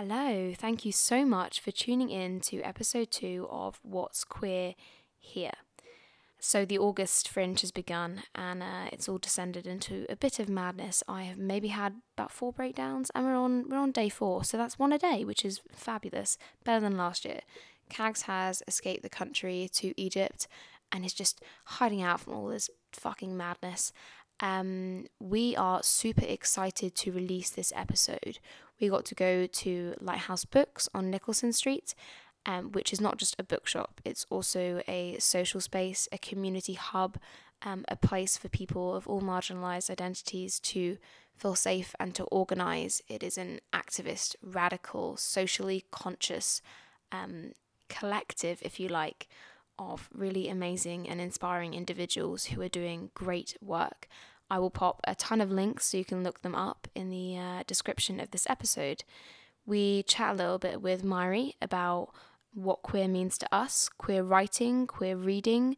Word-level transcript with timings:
Hello, 0.00 0.54
thank 0.56 0.84
you 0.84 0.92
so 0.92 1.26
much 1.26 1.58
for 1.58 1.72
tuning 1.72 2.08
in 2.08 2.38
to 2.42 2.62
episode 2.62 3.10
two 3.10 3.48
of 3.50 3.80
What's 3.82 4.22
Queer 4.22 4.76
Here. 5.18 5.54
So, 6.38 6.64
the 6.64 6.78
August 6.78 7.28
Fringe 7.28 7.60
has 7.62 7.72
begun 7.72 8.22
and 8.32 8.62
uh, 8.62 8.90
it's 8.92 9.08
all 9.08 9.18
descended 9.18 9.66
into 9.66 10.06
a 10.08 10.14
bit 10.14 10.38
of 10.38 10.48
madness. 10.48 11.02
I 11.08 11.24
have 11.24 11.36
maybe 11.36 11.66
had 11.66 11.96
about 12.16 12.30
four 12.30 12.52
breakdowns 12.52 13.10
and 13.12 13.26
we're 13.26 13.34
on, 13.34 13.68
we're 13.68 13.76
on 13.78 13.90
day 13.90 14.08
four, 14.08 14.44
so 14.44 14.56
that's 14.56 14.78
one 14.78 14.92
a 14.92 14.98
day, 14.98 15.24
which 15.24 15.44
is 15.44 15.62
fabulous, 15.72 16.38
better 16.62 16.78
than 16.78 16.96
last 16.96 17.24
year. 17.24 17.40
Cags 17.90 18.22
has 18.22 18.62
escaped 18.68 19.02
the 19.02 19.08
country 19.08 19.68
to 19.72 20.00
Egypt 20.00 20.46
and 20.92 21.04
is 21.04 21.12
just 21.12 21.42
hiding 21.64 22.02
out 22.02 22.20
from 22.20 22.34
all 22.34 22.46
this 22.46 22.70
fucking 22.92 23.36
madness. 23.36 23.92
Um, 24.38 25.06
we 25.18 25.56
are 25.56 25.82
super 25.82 26.24
excited 26.24 26.94
to 26.94 27.10
release 27.10 27.50
this 27.50 27.72
episode. 27.74 28.38
We 28.80 28.88
got 28.88 29.04
to 29.06 29.14
go 29.14 29.46
to 29.46 29.94
Lighthouse 30.00 30.44
Books 30.44 30.88
on 30.94 31.10
Nicolson 31.10 31.52
Street, 31.52 31.94
um, 32.46 32.72
which 32.72 32.92
is 32.92 33.00
not 33.00 33.18
just 33.18 33.36
a 33.38 33.44
bookshop, 33.44 34.00
it's 34.04 34.24
also 34.30 34.82
a 34.88 35.16
social 35.18 35.60
space, 35.60 36.08
a 36.12 36.18
community 36.18 36.74
hub, 36.74 37.18
um, 37.62 37.84
a 37.88 37.96
place 37.96 38.36
for 38.36 38.48
people 38.48 38.94
of 38.94 39.06
all 39.06 39.20
marginalised 39.20 39.90
identities 39.90 40.60
to 40.60 40.96
feel 41.36 41.54
safe 41.54 41.94
and 42.00 42.14
to 42.14 42.24
organise. 42.24 43.02
It 43.08 43.22
is 43.22 43.36
an 43.36 43.60
activist, 43.72 44.36
radical, 44.42 45.16
socially 45.16 45.84
conscious 45.90 46.62
um, 47.12 47.52
collective, 47.88 48.60
if 48.62 48.78
you 48.80 48.88
like, 48.88 49.28
of 49.78 50.08
really 50.12 50.48
amazing 50.48 51.08
and 51.08 51.20
inspiring 51.20 51.74
individuals 51.74 52.46
who 52.46 52.60
are 52.62 52.68
doing 52.68 53.10
great 53.14 53.56
work. 53.60 54.08
I 54.50 54.58
will 54.58 54.70
pop 54.70 55.00
a 55.04 55.14
ton 55.14 55.40
of 55.40 55.50
links 55.50 55.86
so 55.86 55.98
you 55.98 56.04
can 56.04 56.22
look 56.22 56.42
them 56.42 56.54
up 56.54 56.88
in 56.94 57.10
the 57.10 57.36
uh, 57.36 57.62
description 57.66 58.20
of 58.20 58.30
this 58.30 58.46
episode. 58.48 59.04
We 59.66 60.02
chat 60.04 60.34
a 60.34 60.38
little 60.38 60.58
bit 60.58 60.80
with 60.80 61.04
Mari 61.04 61.54
about 61.60 62.10
what 62.54 62.82
queer 62.82 63.08
means 63.08 63.36
to 63.38 63.54
us, 63.54 63.88
queer 63.88 64.22
writing, 64.22 64.86
queer 64.86 65.16
reading, 65.16 65.76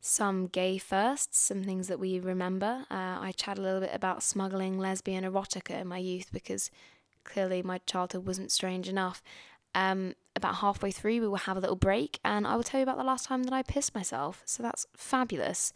some 0.00 0.46
gay 0.46 0.78
firsts, 0.78 1.38
some 1.38 1.62
things 1.62 1.88
that 1.88 2.00
we 2.00 2.18
remember. 2.18 2.84
Uh, 2.90 3.18
I 3.20 3.32
chat 3.36 3.58
a 3.58 3.62
little 3.62 3.80
bit 3.80 3.90
about 3.92 4.22
smuggling 4.22 4.78
lesbian 4.78 5.24
erotica 5.24 5.80
in 5.80 5.86
my 5.86 5.98
youth 5.98 6.30
because 6.32 6.70
clearly 7.24 7.62
my 7.62 7.78
childhood 7.86 8.26
wasn't 8.26 8.50
strange 8.52 8.88
enough. 8.88 9.22
Um, 9.74 10.14
about 10.34 10.56
halfway 10.56 10.90
through, 10.90 11.20
we 11.20 11.28
will 11.28 11.36
have 11.36 11.56
a 11.56 11.60
little 11.60 11.76
break, 11.76 12.18
and 12.24 12.46
I 12.46 12.56
will 12.56 12.62
tell 12.62 12.80
you 12.80 12.82
about 12.82 12.98
the 12.98 13.04
last 13.04 13.26
time 13.26 13.44
that 13.44 13.52
I 13.52 13.62
pissed 13.62 13.94
myself. 13.94 14.42
So 14.44 14.62
that's 14.62 14.86
fabulous. 14.96 15.72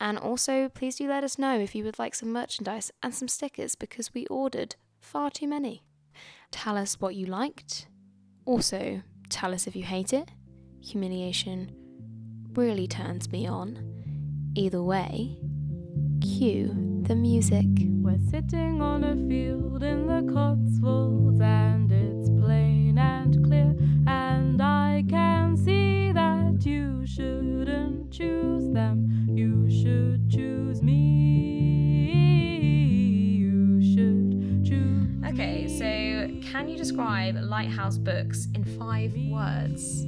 And 0.00 0.18
also, 0.18 0.70
please 0.70 0.96
do 0.96 1.06
let 1.08 1.24
us 1.24 1.38
know 1.38 1.58
if 1.58 1.74
you 1.74 1.84
would 1.84 1.98
like 1.98 2.14
some 2.14 2.32
merchandise 2.32 2.90
and 3.02 3.14
some 3.14 3.28
stickers 3.28 3.74
because 3.74 4.14
we 4.14 4.26
ordered 4.26 4.76
far 4.98 5.30
too 5.30 5.46
many. 5.46 5.84
Tell 6.50 6.78
us 6.78 6.98
what 7.00 7.14
you 7.14 7.26
liked. 7.26 7.86
Also, 8.46 9.02
tell 9.28 9.52
us 9.52 9.66
if 9.66 9.76
you 9.76 9.84
hate 9.84 10.14
it. 10.14 10.30
Humiliation 10.80 11.70
really 12.54 12.88
turns 12.88 13.30
me 13.30 13.46
on. 13.46 13.78
Either 14.56 14.82
way, 14.82 15.38
cue 16.22 17.02
the 17.02 17.14
music. 17.14 17.66
We're 18.02 18.18
sitting 18.30 18.80
on 18.80 19.04
a 19.04 19.14
field 19.28 19.82
in 19.82 20.06
the 20.06 20.32
Cotswolds, 20.32 21.40
and 21.40 21.92
choose 28.20 28.68
them. 28.74 29.26
You 29.30 29.70
should 29.70 30.28
choose 30.30 30.82
me. 30.82 30.92
You 33.38 33.80
should 33.94 34.64
choose. 34.66 35.24
Okay, 35.32 35.66
so 35.68 36.50
can 36.50 36.68
you 36.68 36.76
describe 36.76 37.36
Lighthouse 37.36 37.96
Books 37.96 38.46
in 38.54 38.64
five 38.78 39.14
words? 39.30 40.04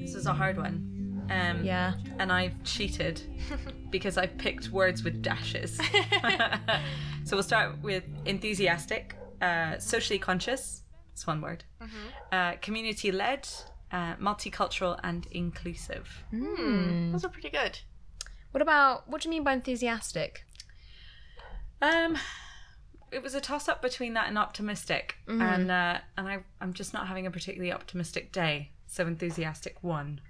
This 0.00 0.14
is 0.14 0.24
a 0.26 0.32
hard 0.32 0.56
one. 0.56 1.26
Um, 1.30 1.62
Yeah. 1.64 1.94
And 2.18 2.32
I've 2.32 2.62
cheated 2.64 3.20
because 3.90 4.16
I've 4.16 4.36
picked 4.38 4.70
words 4.70 5.04
with 5.04 5.20
dashes. 5.22 5.76
so 7.24 7.36
we'll 7.36 7.42
start 7.42 7.82
with 7.82 8.04
enthusiastic, 8.24 9.16
uh, 9.42 9.78
socially 9.78 10.18
conscious. 10.18 10.82
It's 11.12 11.26
one 11.26 11.40
word. 11.42 11.64
Uh, 12.32 12.52
community 12.62 13.12
led, 13.12 13.46
uh, 13.96 14.14
multicultural, 14.16 14.98
and 15.02 15.26
inclusive. 15.30 16.06
Those 17.12 17.24
are 17.24 17.28
pretty 17.36 17.50
good. 17.50 17.74
What 18.52 18.62
about 18.62 19.08
what 19.08 19.20
do 19.20 19.28
you 19.28 19.30
mean 19.30 19.44
by 19.44 19.52
enthusiastic? 19.52 20.44
Um, 21.82 22.16
it 23.10 23.22
was 23.22 23.34
a 23.34 23.40
toss 23.40 23.68
up 23.68 23.80
between 23.82 24.14
that 24.14 24.28
and 24.28 24.38
optimistic, 24.38 25.16
and 25.28 25.70
uh, 25.70 25.98
and 26.16 26.28
I 26.28 26.38
I'm 26.60 26.72
just 26.72 26.92
not 26.92 27.06
having 27.08 27.26
a 27.26 27.30
particularly 27.30 27.72
optimistic 27.72 28.32
day. 28.32 28.70
So 28.86 29.06
enthusiastic 29.06 29.76
won. 29.82 30.20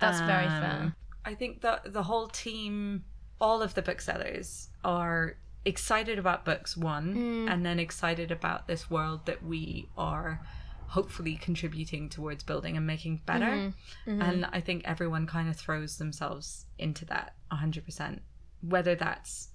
That's 0.00 0.20
very 0.20 0.46
Um, 0.46 0.60
fair. 0.62 0.96
I 1.24 1.34
think 1.34 1.60
the 1.60 1.80
the 1.84 2.02
whole 2.04 2.28
team, 2.28 3.04
all 3.40 3.62
of 3.62 3.74
the 3.74 3.82
booksellers 3.82 4.68
are 4.84 5.36
excited 5.64 6.18
about 6.18 6.44
books 6.44 6.76
one, 6.76 7.48
and 7.48 7.64
then 7.66 7.78
excited 7.78 8.30
about 8.32 8.66
this 8.66 8.90
world 8.90 9.26
that 9.26 9.40
we 9.44 9.88
are 9.96 10.40
hopefully 10.92 11.36
contributing 11.36 12.08
towards 12.10 12.44
building 12.44 12.76
and 12.76 12.86
making 12.86 13.22
better. 13.24 13.72
And 14.06 14.44
I 14.52 14.60
think 14.60 14.82
everyone 14.84 15.26
kind 15.26 15.48
of 15.48 15.56
throws 15.56 15.96
themselves 15.96 16.66
into 16.78 17.06
that 17.06 17.34
hundred 17.50 17.84
percent. 17.86 18.20
Whether 18.60 18.94
that's 18.94 19.48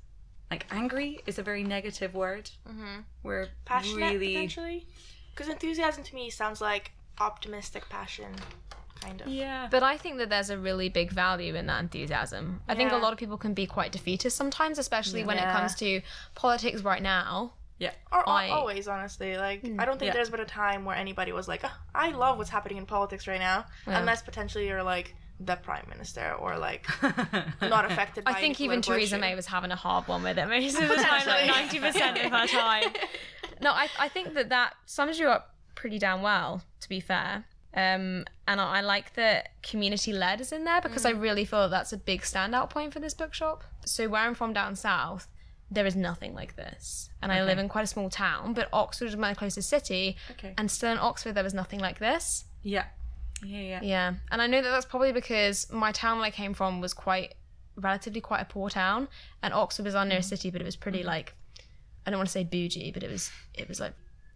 like 0.49 0.65
angry 0.71 1.19
is 1.27 1.37
a 1.37 1.43
very 1.43 1.63
negative 1.63 2.15
word. 2.15 2.49
Mm-hmm. 2.67 3.01
We're 3.21 3.49
Passionate, 3.65 4.13
really 4.13 4.33
potentially? 4.33 4.87
Because 5.31 5.47
enthusiasm 5.51 6.03
to 6.03 6.15
me 6.15 6.29
sounds 6.31 6.59
like 6.59 6.91
optimistic 7.19 7.87
passion, 7.89 8.31
kind 8.99 9.21
of. 9.21 9.27
yeah. 9.27 9.67
But 9.69 9.83
I 9.83 9.97
think 9.97 10.17
that 10.17 10.29
there's 10.29 10.49
a 10.49 10.57
really 10.57 10.89
big 10.89 11.11
value 11.11 11.53
in 11.53 11.67
that 11.67 11.81
enthusiasm. 11.81 12.61
I 12.67 12.73
think 12.73 12.91
a 12.91 12.97
lot 12.97 13.13
of 13.13 13.19
people 13.19 13.37
can 13.37 13.53
be 13.53 13.67
quite 13.67 13.91
defeatist 13.91 14.35
sometimes, 14.35 14.79
especially 14.79 15.23
when 15.23 15.37
it 15.37 15.47
comes 15.51 15.75
to 15.75 16.01
politics 16.33 16.81
right 16.81 17.03
now. 17.03 17.53
Yeah. 17.79 17.91
Or 18.11 18.27
I- 18.27 18.49
always, 18.49 18.87
honestly. 18.87 19.37
Like, 19.37 19.63
I 19.79 19.85
don't 19.85 19.97
think 19.99 20.09
Yeah. 20.09 20.13
there's 20.13 20.29
been 20.29 20.39
a 20.39 20.45
time 20.45 20.85
where 20.85 20.95
anybody 20.95 21.31
was 21.31 21.47
like, 21.47 21.61
"Ah, 21.63 21.79
I 21.93 22.09
love 22.11 22.37
what's 22.37 22.49
happening 22.49 22.77
in 22.77 22.85
politics 22.85 23.27
right 23.27 23.39
now. 23.39 23.65
Unless 23.85 24.23
potentially 24.23 24.67
you're 24.67 24.83
like 24.83 25.15
the 25.39 25.55
prime 25.55 25.85
minister 25.87 26.33
or 26.39 26.57
like 26.57 26.87
not 27.61 27.85
affected 27.85 28.23
by 28.23 28.31
I 28.31 28.33
think 28.41 28.59
even 28.59 28.81
Theresa 28.81 29.15
issue. 29.15 29.21
May 29.21 29.35
was 29.35 29.45
having 29.45 29.71
a 29.71 29.75
hard 29.75 30.07
one 30.07 30.23
with 30.23 30.37
it 30.39 30.47
most 30.47 30.79
of 30.81 30.87
the 30.89 30.95
time, 30.95 31.27
like 31.27 31.45
ninety 31.47 31.79
percent 31.79 32.17
of 32.17 32.31
her 32.31 32.47
time. 32.47 32.91
No, 33.61 33.71
I 33.71 33.87
I 33.99 34.07
think 34.07 34.33
that 34.35 34.49
that 34.49 34.73
sums 34.85 35.17
you 35.19 35.29
up 35.29 35.55
pretty 35.73 35.97
damn 35.97 36.21
well. 36.21 36.61
To 36.81 36.89
be 36.89 36.99
fair, 36.99 37.45
um, 37.73 38.23
and 38.47 38.61
I, 38.61 38.77
I 38.77 38.81
like 38.81 39.13
that 39.15 39.49
community 39.63 40.13
led 40.13 40.41
is 40.41 40.51
in 40.51 40.63
there 40.63 40.79
because 40.79 41.05
I 41.05 41.09
really 41.09 41.43
feel 41.43 41.61
that 41.63 41.71
that's 41.71 41.91
a 41.91 41.97
big 41.97 42.21
standout 42.21 42.69
point 42.69 42.93
for 42.93 42.99
this 42.99 43.15
bookshop. 43.15 43.63
So 43.83 44.07
where 44.09 44.21
I'm 44.21 44.35
from 44.35 44.53
down 44.53 44.75
south, 44.75 45.27
there 45.69 45.85
is 45.85 45.95
nothing 45.95 46.33
like 46.33 46.55
this, 46.55 47.09
and 47.21 47.31
I 47.31 47.43
live 47.43 47.57
in 47.57 47.67
quite 47.67 47.83
a 47.83 47.87
small 47.87 48.09
town. 48.09 48.53
But 48.53 48.69
Oxford 48.71 49.09
is 49.09 49.17
my 49.17 49.33
closest 49.33 49.69
city, 49.69 50.17
Okay. 50.31 50.53
and 50.57 50.71
still 50.71 50.91
in 50.91 50.97
Oxford 50.97 51.33
there 51.33 51.43
was 51.43 51.53
nothing 51.53 51.79
like 51.79 51.99
this. 51.99 52.45
Yeah. 52.63 52.85
Yeah. 53.43 53.59
Yeah. 53.59 53.79
Yeah, 53.83 54.13
and 54.31 54.41
I 54.41 54.47
know 54.47 54.61
that 54.61 54.69
that's 54.69 54.85
probably 54.85 55.11
because 55.11 55.71
my 55.71 55.91
town 55.91 56.19
I 56.19 56.31
came 56.31 56.53
from 56.53 56.81
was 56.81 56.93
quite 56.93 57.35
relatively 57.75 58.21
quite 58.21 58.41
a 58.41 58.45
poor 58.45 58.69
town, 58.69 59.07
and 59.43 59.53
Oxford 59.53 59.85
was 59.85 59.95
our 59.95 60.03
mm-hmm. 60.03 60.09
nearest 60.09 60.29
city, 60.29 60.49
but 60.49 60.61
it 60.61 60.65
was 60.65 60.75
pretty 60.75 60.99
mm-hmm. 60.99 61.07
like 61.07 61.33
I 62.05 62.09
don't 62.09 62.19
want 62.19 62.29
to 62.29 62.33
say 62.33 62.45
bougie, 62.45 62.91
but 62.91 63.03
it 63.03 63.11
was 63.11 63.29
it 63.53 63.67
was 63.67 63.79
like 63.81 63.93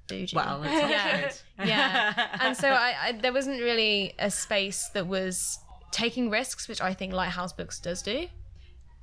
bougie. 0.07 0.35
Well, 0.35 0.61
it's 0.65 1.43
Yeah. 1.57 1.65
Yeah, 1.65 2.37
and 2.41 2.57
so 2.57 2.69
I, 2.69 2.95
I 3.01 3.11
there 3.13 3.31
wasn't 3.33 3.61
really 3.61 4.13
a 4.19 4.29
space 4.29 4.89
that 4.89 5.07
was 5.07 5.59
taking 5.91 6.29
risks, 6.29 6.67
which 6.67 6.81
I 6.81 6.93
think 6.93 7.13
Lighthouse 7.13 7.53
Books 7.53 7.79
does 7.79 8.01
do. 8.01 8.27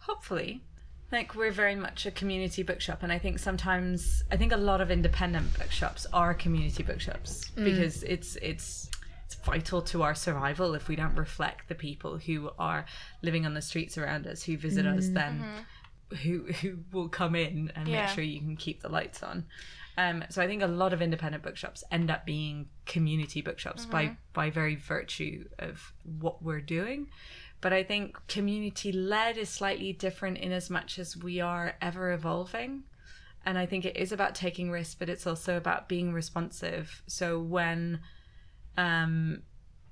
hopefully 0.01 0.63
like 1.11 1.35
we're 1.35 1.51
very 1.51 1.75
much 1.75 2.07
a 2.07 2.11
community 2.11 2.63
bookshop 2.63 3.03
and 3.03 3.13
i 3.13 3.19
think 3.19 3.39
sometimes 3.39 4.23
i 4.31 4.37
think 4.37 4.53
a 4.53 4.57
lot 4.57 4.81
of 4.81 4.91
independent 4.91 5.57
bookshops 5.59 6.07
are 6.13 6.35
community 6.35 6.83
bookshops 6.83 7.51
mm. 7.57 7.65
because 7.65 8.03
it's 8.03 8.37
it's 8.37 8.89
it's 9.29 9.37
vital 9.45 9.83
to 9.83 10.03
our 10.03 10.15
survival 10.15 10.75
if 10.75 10.89
we 10.89 10.97
don't 10.97 11.15
reflect 11.15 11.69
the 11.69 11.75
people 11.75 12.19
who 12.19 12.51
are 12.59 12.87
living 13.23 13.45
on 13.45 13.55
the 13.55 13.63
streets 13.63 13.99
around 13.99 14.27
us 14.27 14.43
who 14.43 14.57
visit 14.57 14.87
us 14.87 15.05
mm-hmm. 15.05 15.15
then 15.15 15.41
mm-hmm. 15.41 16.17
who 16.17 16.53
who 16.53 16.79
will 16.93 17.09
come 17.09 17.35
in 17.35 17.71
and 17.75 17.89
Yeah. 17.89 18.07
make 18.07 18.15
sure 18.15 18.25
you 18.25 18.41
can 18.41 18.57
keep 18.57 18.81
the 18.81 18.89
lights 18.89 19.23
on. 19.23 19.47
Um, 19.99 20.25
so 20.31 20.41
I 20.41 20.47
think 20.47 20.63
a 20.63 20.67
lot 20.67 20.93
of 20.93 21.03
independent 21.03 21.43
bookshops 21.43 21.83
end 21.91 22.09
up 22.09 22.25
being 22.25 22.69
community 22.87 23.43
bookshops 23.43 23.85
by 23.85 24.05
mm-hmm. 24.05 24.15
by 24.33 24.49
very 24.49 24.77
virtue 24.77 25.49
of 25.59 25.93
what 26.21 26.43
we're 26.43 26.61
doing. 26.61 27.09
But 27.61 27.73
I 27.73 27.83
think 27.83 28.17
community 28.29 28.93
led 28.93 29.37
is 29.37 29.49
slightly 29.49 29.93
different 29.93 30.39
in 30.39 30.53
as 30.53 30.71
much 30.71 30.99
as 30.99 31.17
we 31.17 31.41
are 31.41 31.75
ever 31.81 32.13
evolving. 32.13 32.85
And 33.45 33.59
I 33.59 33.67
think 33.67 33.85
it 33.85 33.97
is 33.97 34.13
about 34.13 34.35
taking 34.35 34.71
risks, 34.71 34.95
but 34.95 35.09
it's 35.09 35.27
also 35.27 35.57
about 35.57 35.89
being 35.89 36.13
responsive. 36.13 37.03
So 37.07 37.41
when 37.41 38.01
um 38.77 39.43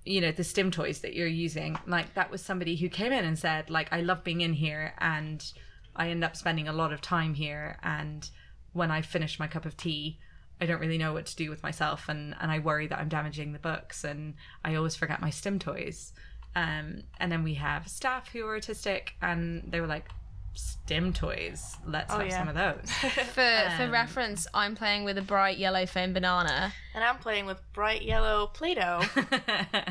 you 0.05 0.21
know 0.21 0.31
the 0.31 0.45
stim 0.45 0.71
toys 0.71 1.01
that 1.01 1.15
you're 1.15 1.27
using 1.27 1.77
like 1.87 2.15
that 2.15 2.31
was 2.31 2.41
somebody 2.41 2.77
who 2.77 2.89
came 2.89 3.13
in 3.13 3.25
and 3.25 3.37
said 3.37 3.69
like 3.69 3.93
i 3.93 4.01
love 4.01 4.23
being 4.23 4.41
in 4.41 4.53
here 4.53 4.95
and 4.99 5.53
i 5.97 6.09
end 6.09 6.23
up 6.23 6.37
spending 6.37 6.69
a 6.69 6.73
lot 6.73 6.93
of 6.93 7.01
time 7.01 7.35
here 7.35 7.77
and 7.83 8.31
when 8.73 8.93
i 8.93 9.03
finish 9.03 9.41
my 9.41 9.49
cup 9.49 9.65
of 9.65 9.77
tea 9.77 10.17
I 10.61 10.67
don't 10.67 10.81
really 10.81 10.99
know 10.99 11.13
what 11.13 11.27
to 11.27 11.37
do 11.37 11.51
with 11.51 11.63
myself 11.63 12.09
and, 12.09 12.35
and 12.41 12.51
I 12.51 12.61
worry 12.61 12.87
that 12.87 12.99
I'm 12.99 13.09
damaging 13.09 13.53
the 13.53 13.59
books 13.59 14.05
and 14.05 14.35
I 14.65 14.75
always 14.75 14.97
forget 14.97 15.21
my 15.21 15.31
stim 15.31 15.59
toys. 15.59 16.13
Um, 16.57 17.03
and 17.21 17.31
then 17.31 17.45
we 17.45 17.55
have 17.55 17.87
staff 17.87 18.29
who 18.33 18.45
are 18.47 18.59
autistic 18.59 19.11
and 19.23 19.63
they 19.71 19.81
were 19.81 19.87
like, 19.87 20.07
stim 20.55 21.13
toys, 21.13 21.77
let's 21.87 22.11
Oh, 22.13 22.19
have 22.19 22.29
yeah. 22.29 22.39
some 22.39 22.49
of 22.49 22.55
those. 22.65 22.91
For 22.91 23.71
for 23.75 23.83
Um, 23.85 23.91
reference, 23.91 24.47
I'm 24.55 24.75
playing 24.75 25.05
with 25.05 25.19
a 25.19 25.23
bright 25.23 25.59
yellow 25.59 25.85
foam 25.85 26.15
banana, 26.15 26.73
And 26.95 27.05
I'm 27.05 27.19
playing 27.19 27.45
with 27.45 27.61
bright 27.75 28.03
yellow 28.03 28.47
Play-Doh. 28.49 29.03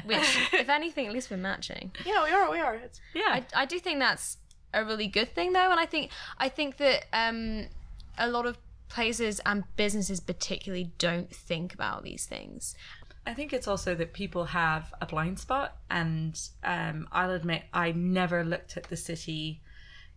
which, 0.05 0.39
if 0.53 0.67
anything, 0.69 1.05
at 1.05 1.13
least 1.13 1.29
we're 1.29 1.37
matching. 1.37 1.91
yeah, 2.03 2.23
we 2.23 2.31
are. 2.31 2.49
We 2.51 2.59
are. 2.59 2.75
It's 2.75 2.99
yeah. 3.13 3.23
I, 3.27 3.45
I 3.55 3.65
do 3.65 3.77
think 3.79 3.99
that's 3.99 4.37
a 4.73 4.83
really 4.83 5.07
good 5.07 5.33
thing 5.33 5.53
though 5.53 5.71
and 5.71 5.79
i 5.79 5.85
think 5.85 6.11
i 6.37 6.49
think 6.49 6.75
that 6.75 7.05
um 7.13 7.67
a 8.17 8.27
lot 8.27 8.45
of 8.45 8.57
places 8.89 9.39
and 9.45 9.63
businesses 9.77 10.19
particularly 10.19 10.91
don't 10.97 11.33
think 11.33 11.73
about 11.73 12.03
these 12.03 12.25
things 12.25 12.75
I 13.27 13.33
think 13.33 13.53
it's 13.53 13.67
also 13.67 13.95
that 13.95 14.13
people 14.13 14.45
have 14.45 14.93
a 15.01 15.05
blind 15.05 15.39
spot, 15.39 15.77
and 15.89 16.39
um, 16.63 17.07
I'll 17.11 17.31
admit 17.31 17.63
I 17.73 17.91
never 17.91 18.43
looked 18.43 18.77
at 18.77 18.83
the 18.85 18.97
city 18.97 19.61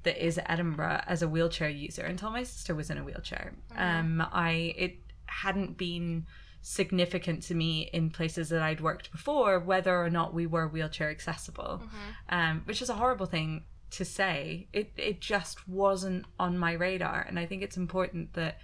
that 0.03 0.25
is 0.25 0.39
Edinburgh 0.47 1.03
as 1.07 1.23
a 1.23 1.29
wheelchair 1.29 1.69
user 1.69 2.03
until 2.03 2.31
my 2.31 2.43
sister 2.43 2.75
was 2.75 2.91
in 2.91 2.99
a 2.99 3.05
wheelchair. 3.05 3.55
Um, 3.77 4.23
I 4.33 4.75
it 4.77 4.99
hadn't 5.27 5.77
been 5.77 6.27
significant 6.61 7.43
to 7.45 7.55
me 7.55 7.89
in 7.93 8.11
places 8.11 8.49
that 8.51 8.63
I'd 8.63 8.81
worked 8.81 9.11
before 9.11 9.59
whether 9.59 9.97
or 9.97 10.11
not 10.11 10.35
we 10.35 10.47
were 10.47 10.69
wheelchair 10.69 11.11
accessible, 11.11 11.83
um, 12.29 12.63
which 12.65 12.83
is 12.83 12.91
a 12.91 12.95
horrible 12.95 13.27
thing 13.27 13.65
to 13.93 14.05
say. 14.05 14.69
It 14.73 14.93
it 14.97 15.21
just 15.21 15.67
wasn't 15.69 16.27
on 16.39 16.59
my 16.59 16.73
radar, 16.73 17.25
and 17.27 17.39
I 17.39 17.47
think 17.47 17.63
it's 17.63 17.77
important 17.77 18.35
that 18.35 18.59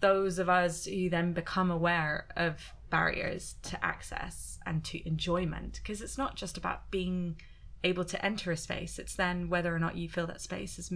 those 0.00 0.38
of 0.38 0.48
us 0.48 0.84
who 0.84 1.08
then 1.08 1.32
become 1.32 1.70
aware 1.70 2.26
of 2.36 2.56
barriers 2.96 3.56
to 3.62 3.76
access 3.92 4.58
and 4.66 4.84
to 4.84 4.96
enjoyment 5.08 5.72
because 5.82 6.00
it's 6.04 6.18
not 6.18 6.36
just 6.36 6.56
about 6.58 6.90
being 6.90 7.40
able 7.82 8.04
to 8.04 8.24
enter 8.24 8.52
a 8.52 8.56
space 8.56 8.98
it's 8.98 9.16
then 9.16 9.48
whether 9.48 9.74
or 9.74 9.78
not 9.78 9.96
you 9.96 10.08
feel 10.08 10.26
that 10.26 10.40
space 10.40 10.78
is 10.78 10.92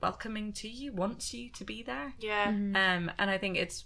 welcoming 0.00 0.52
to 0.52 0.68
you 0.68 0.92
wants 0.92 1.32
you 1.32 1.50
to 1.50 1.64
be 1.64 1.82
there 1.82 2.12
yeah. 2.20 2.48
um 2.48 3.10
and 3.18 3.30
i 3.30 3.38
think 3.38 3.56
it's 3.56 3.84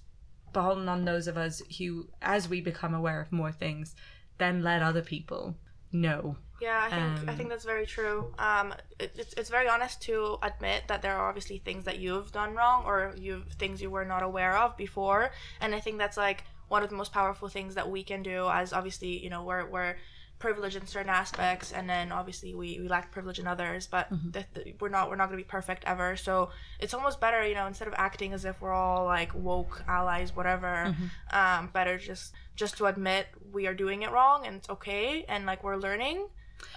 beholden 0.52 0.88
on 0.88 1.04
those 1.04 1.26
of 1.28 1.36
us 1.36 1.62
who 1.78 2.08
as 2.20 2.48
we 2.48 2.60
become 2.60 2.94
aware 2.94 3.20
of 3.20 3.30
more 3.32 3.52
things 3.52 3.94
then 4.38 4.62
let 4.62 4.82
other 4.82 5.02
people 5.02 5.56
know 5.92 6.36
Yeah, 6.60 6.80
I 6.86 6.88
think 6.90 7.28
I 7.28 7.32
Um, 7.32 7.36
think 7.38 7.48
that's 7.52 7.68
very 7.74 7.86
true. 7.96 8.18
Um, 8.38 8.66
it, 8.98 9.10
it's 9.22 9.34
it's 9.38 9.50
very 9.50 9.68
honest 9.74 9.96
to 10.08 10.16
admit 10.50 10.80
that 10.88 11.00
there 11.02 11.14
are 11.18 11.28
obviously 11.30 11.58
things 11.58 11.84
that 11.84 11.98
you've 12.04 12.30
done 12.32 12.50
wrong 12.58 12.78
or 12.90 12.96
you've 13.26 13.46
things 13.62 13.76
you 13.84 13.90
were 13.96 14.06
not 14.14 14.22
aware 14.30 14.54
of 14.64 14.70
before, 14.86 15.22
and 15.62 15.74
I 15.78 15.80
think 15.84 15.98
that's 16.02 16.16
like 16.16 16.38
one 16.68 16.82
of 16.82 16.90
the 16.90 16.96
most 16.96 17.12
powerful 17.12 17.48
things 17.48 17.74
that 17.76 17.88
we 17.90 18.02
can 18.02 18.22
do. 18.22 18.48
As 18.48 18.72
obviously, 18.72 19.22
you 19.22 19.30
know, 19.30 19.42
we're 19.44 19.66
we're 19.66 19.96
privileged 20.38 20.76
in 20.76 20.86
certain 20.86 21.08
aspects, 21.08 21.72
and 21.72 21.88
then 21.88 22.12
obviously 22.12 22.54
we, 22.54 22.78
we 22.78 22.88
lack 22.88 23.10
privilege 23.10 23.38
in 23.38 23.46
others. 23.46 23.86
But 23.86 24.08
th- 24.34 24.44
th- 24.54 24.76
we're 24.80 24.90
not 24.90 25.08
we're 25.08 25.16
not 25.16 25.26
gonna 25.26 25.38
be 25.38 25.44
perfect 25.44 25.84
ever. 25.86 26.14
So 26.16 26.50
it's 26.78 26.92
almost 26.92 27.20
better, 27.20 27.46
you 27.46 27.54
know, 27.54 27.66
instead 27.66 27.88
of 27.88 27.94
acting 27.96 28.32
as 28.34 28.44
if 28.44 28.60
we're 28.60 28.72
all 28.72 29.04
like 29.06 29.34
woke 29.34 29.82
allies, 29.88 30.36
whatever. 30.36 30.94
Um, 31.32 31.68
better 31.72 31.96
just 31.98 32.34
just 32.54 32.76
to 32.78 32.86
admit 32.86 33.26
we 33.52 33.66
are 33.66 33.74
doing 33.74 34.02
it 34.02 34.10
wrong 34.10 34.46
and 34.46 34.56
it's 34.56 34.68
okay, 34.70 35.24
and 35.28 35.46
like 35.46 35.64
we're 35.64 35.76
learning. 35.76 36.26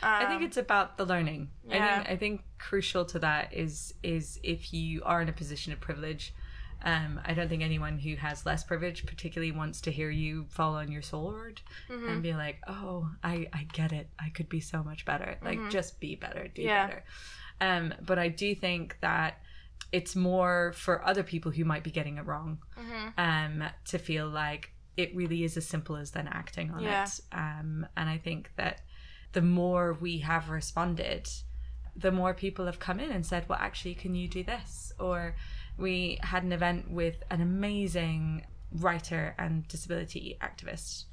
I 0.04 0.26
think 0.26 0.42
Um, 0.42 0.44
it's 0.44 0.58
about 0.58 0.98
the 0.98 1.06
learning. 1.06 1.50
yeah. 1.68 1.76
I 1.76 1.96
think 1.96 2.10
I 2.12 2.16
think 2.18 2.42
crucial 2.60 3.06
to 3.06 3.20
that 3.20 3.54
is 3.54 3.94
is 4.04 4.40
if 4.44 4.74
you 4.74 5.02
are 5.04 5.22
in 5.22 5.28
a 5.30 5.34
position 5.34 5.74
of 5.74 5.80
privilege. 5.82 6.34
Um, 6.84 7.20
I 7.26 7.34
don't 7.34 7.50
think 7.50 7.62
anyone 7.62 8.00
who 8.00 8.16
has 8.16 8.46
less 8.46 8.64
privilege 8.64 9.06
particularly 9.06 9.52
wants 9.52 9.82
to 9.82 9.92
hear 9.92 10.10
you 10.10 10.46
fall 10.50 10.76
on 10.76 10.92
your 10.92 11.02
sword 11.02 11.62
Mm-hmm. 11.90 12.08
and 12.10 12.24
be 12.24 12.34
like, 12.34 12.60
"Oh, 12.68 13.10
I 13.24 13.48
I 13.54 13.68
get 13.74 13.92
it. 13.92 14.10
I 14.20 14.30
could 14.30 14.48
be 14.50 14.60
so 14.62 14.84
much 14.84 15.04
better. 15.06 15.38
Like 15.44 15.60
just 15.70 16.00
be 16.00 16.16
better, 16.16 16.48
do 16.48 16.62
Mm-hmm. 16.62 16.70
Yeah. 16.70 16.88
better." 16.88 17.04
Um, 17.62 17.94
but 18.06 18.18
I 18.18 18.30
do 18.30 18.56
think 18.56 18.98
that 19.02 19.40
it's 19.92 20.16
more 20.16 20.72
for 20.76 21.04
other 21.06 21.24
people 21.24 21.52
who 21.52 21.66
might 21.66 21.84
be 21.84 21.92
getting 21.92 22.18
it 22.18 22.26
wrong 22.26 22.60
Mm-hmm. 22.80 23.08
um, 23.20 23.70
to 23.86 23.98
feel 23.98 24.30
like 24.30 24.72
it 24.96 25.16
really 25.16 25.44
is 25.44 25.58
as 25.58 25.66
simple 25.66 25.96
as 25.96 26.12
then 26.12 26.28
acting 26.28 26.72
on 26.72 26.82
Yeah. 26.82 27.04
it. 27.06 27.20
Um, 27.32 27.86
and 27.98 28.10
I 28.10 28.18
think 28.18 28.52
that 28.56 28.82
the 29.34 29.42
more 29.42 29.94
we 29.94 30.20
have 30.20 30.50
responded, 30.50 31.28
the 31.96 32.12
more 32.12 32.34
people 32.34 32.66
have 32.66 32.80
come 32.80 33.00
in 33.00 33.12
and 33.12 33.26
said, 33.26 33.48
well, 33.50 33.60
actually, 33.62 33.96
can 33.96 34.16
you 34.16 34.28
do 34.28 34.44
this? 34.44 34.92
Or 35.00 35.36
we 35.80 36.20
had 36.22 36.44
an 36.44 36.52
event 36.52 36.92
with 36.92 37.24
an 37.32 37.42
amazing 37.42 38.46
writer 38.72 39.36
and 39.38 39.68
disability 39.68 40.38
activist 40.42 41.06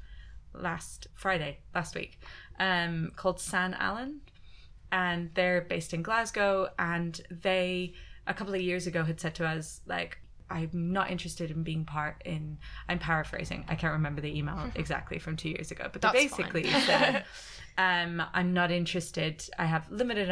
last 0.53 1.07
Friday, 1.15 1.59
last 1.75 1.95
week, 1.95 2.21
um, 2.59 3.13
called 3.17 3.41
San 3.41 3.75
Allen. 3.75 4.21
And 4.93 5.31
they're 5.35 5.63
based 5.63 5.95
in 5.95 6.03
Glasgow. 6.03 6.69
And 6.79 7.21
they, 7.31 7.95
a 8.27 8.35
couple 8.35 8.55
of 8.55 8.61
years 8.61 8.87
ago, 8.87 9.05
had 9.05 9.21
said 9.21 9.35
to 9.37 9.47
us, 9.47 9.81
like, 9.87 10.19
I'm 10.49 10.93
not 10.93 11.11
interested 11.11 11.51
in 11.51 11.65
being 11.65 11.85
part 11.85 12.23
in. 12.25 12.59
I'm 12.89 13.01
paraphrasing. 13.01 13.65
I 13.69 13.75
can't 13.75 13.95
remember 13.95 14.21
the 14.21 14.37
email 14.37 14.71
exactly 14.77 15.19
from 15.19 15.37
two 15.37 15.49
years 15.49 15.73
ago, 15.73 15.89
but 15.93 16.03
they 16.03 16.09
That's 16.09 16.37
basically 16.37 16.71
said, 16.71 17.25
um, 17.79 18.23
"I'm 18.33 18.53
not 18.53 18.71
interested. 18.71 19.43
I 19.59 19.65
have 19.65 19.91
limited 19.91 20.31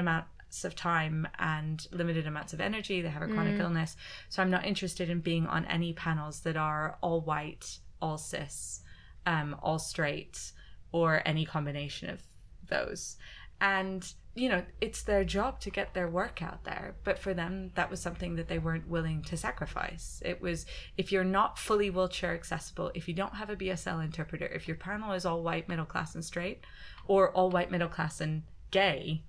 amounts 0.55 0.65
of 0.65 0.77
time 0.77 1.27
and 1.39 1.89
limited 1.91 2.27
amounts 2.27 2.53
of 2.53 2.61
energy. 2.61 3.03
They 3.03 3.09
have 3.09 3.23
a 3.23 3.27
chronic 3.27 3.59
illness, 3.59 3.97
so 4.29 4.41
I'm 4.41 4.51
not 4.51 4.65
interested 4.65 5.11
in 5.11 5.21
being 5.21 5.47
on 5.47 5.65
any 5.65 5.93
panels 5.93 6.41
that 6.41 6.57
are 6.57 6.97
all 7.01 7.21
white, 7.21 7.79
all 8.01 8.19
cis, 8.19 8.83
um, 9.27 9.57
all 9.63 9.81
straight, 9.81 10.53
or 10.93 11.23
any 11.25 11.45
combination 11.45 12.09
of 12.09 12.23
those." 12.69 13.17
And 13.61 14.15
you 14.37 14.49
know, 14.49 14.65
it's 14.81 15.03
their 15.03 15.25
job 15.25 15.61
to 15.61 15.71
get 15.71 15.95
their 15.95 16.09
work 16.09 16.43
out 16.43 16.65
there. 16.65 16.97
But 17.05 17.21
for 17.21 17.35
them, 17.35 17.71
that 17.77 17.89
was 17.89 18.01
something 18.01 18.35
that 18.37 18.49
they 18.49 18.59
weren't 18.59 18.89
willing 18.89 19.23
to 19.23 19.37
sacrifice. 19.37 20.21
It 20.25 20.41
was 20.41 20.67
if 20.97 21.11
you're 21.13 21.25
not 21.25 21.59
fully 21.59 21.91
wheelchair 21.91 22.35
accessible, 22.35 22.91
if 22.95 23.09
you 23.09 23.15
don't 23.15 23.35
have 23.35 23.51
a 23.51 23.57
BSL 23.57 24.05
interpreter, 24.05 24.47
if 24.47 24.69
your 24.69 24.77
panel 24.77 25.13
is 25.13 25.25
all 25.25 25.43
white, 25.43 25.69
middle 25.69 25.85
class, 25.85 26.15
and 26.15 26.25
straight, 26.25 26.61
or 27.07 27.31
all 27.31 27.51
white, 27.51 27.71
middle 27.71 27.89
class, 27.89 28.21
and 28.21 28.43
gay, 28.71 29.23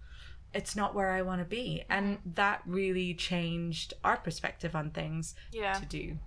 it's 0.55 0.75
not 0.75 0.95
where 0.95 1.11
I 1.11 1.21
want 1.21 1.41
to 1.41 1.45
be. 1.45 1.83
And 1.89 2.17
that 2.33 2.61
really 2.65 3.13
changed 3.13 3.93
our 4.03 4.17
perspective 4.17 4.75
on 4.75 4.89
things 4.91 5.35
Yeah. 5.51 5.73
to 5.73 5.85
do. 5.85 6.17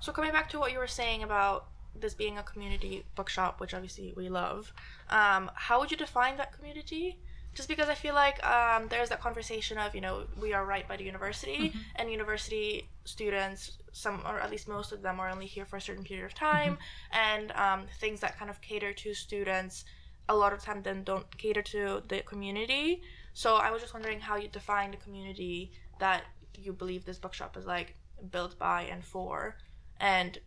So 0.00 0.12
coming 0.12 0.32
back 0.32 0.48
to 0.50 0.58
what 0.58 0.72
you 0.72 0.78
were 0.78 0.86
saying 0.86 1.22
about 1.22 1.66
this 1.94 2.14
being 2.14 2.38
a 2.38 2.42
community 2.42 3.04
bookshop, 3.16 3.60
which 3.60 3.74
obviously 3.74 4.14
we 4.16 4.28
love, 4.28 4.72
um, 5.10 5.50
how 5.54 5.80
would 5.80 5.90
you 5.90 5.96
define 5.96 6.36
that 6.38 6.52
community? 6.52 7.18
Just 7.54 7.68
because 7.68 7.90
I 7.90 7.94
feel 7.94 8.14
like 8.14 8.42
um, 8.46 8.88
there's 8.88 9.10
that 9.10 9.20
conversation 9.20 9.76
of 9.76 9.94
you 9.94 10.00
know 10.00 10.24
we 10.40 10.54
are 10.54 10.64
right 10.64 10.88
by 10.88 10.96
the 10.96 11.04
university, 11.04 11.74
and 11.96 12.10
university 12.10 12.88
students, 13.04 13.76
some 13.92 14.22
or 14.24 14.40
at 14.40 14.50
least 14.50 14.68
most 14.68 14.90
of 14.90 15.02
them, 15.02 15.20
are 15.20 15.28
only 15.28 15.44
here 15.44 15.66
for 15.66 15.76
a 15.76 15.80
certain 15.80 16.02
period 16.02 16.24
of 16.24 16.32
time, 16.34 16.78
and 17.10 17.52
um, 17.52 17.82
things 18.00 18.20
that 18.20 18.38
kind 18.38 18.50
of 18.50 18.58
cater 18.62 18.94
to 18.94 19.12
students, 19.12 19.84
a 20.30 20.34
lot 20.34 20.54
of 20.54 20.62
time 20.62 20.82
then 20.82 21.04
don't 21.04 21.36
cater 21.36 21.60
to 21.60 22.02
the 22.08 22.20
community. 22.22 23.02
So 23.32 23.56
I 23.56 23.70
was 23.70 23.80
just 23.80 23.94
wondering 23.94 24.20
how 24.20 24.36
you 24.36 24.48
define 24.48 24.90
the 24.90 24.96
community 24.98 25.72
that 25.98 26.24
you 26.54 26.72
believe 26.72 27.04
this 27.04 27.18
bookshop 27.18 27.56
is 27.56 27.66
like 27.66 27.96
built 28.30 28.58
by 28.58 28.82
and 28.82 29.04
for, 29.04 29.56
and 29.98 30.38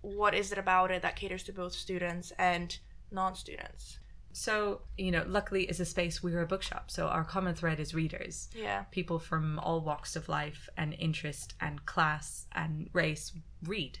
what 0.00 0.34
is 0.34 0.52
it 0.52 0.58
about 0.58 0.90
it 0.90 1.02
that 1.02 1.16
caters 1.16 1.42
to 1.44 1.52
both 1.52 1.72
students 1.72 2.32
and 2.38 2.78
non-students? 3.10 3.98
So, 4.32 4.82
you 4.96 5.10
know, 5.10 5.24
luckily 5.26 5.64
it's 5.64 5.80
a 5.80 5.84
space 5.84 6.22
we're 6.22 6.42
a 6.42 6.46
bookshop. 6.46 6.90
So 6.90 7.08
our 7.08 7.24
common 7.24 7.54
thread 7.54 7.80
is 7.80 7.94
readers. 7.94 8.48
Yeah. 8.54 8.84
people 8.90 9.18
from 9.18 9.58
all 9.58 9.80
walks 9.80 10.14
of 10.14 10.28
life 10.28 10.68
and 10.76 10.94
interest 10.98 11.54
and 11.60 11.84
class 11.86 12.46
and 12.52 12.88
race 12.92 13.32
read. 13.64 13.98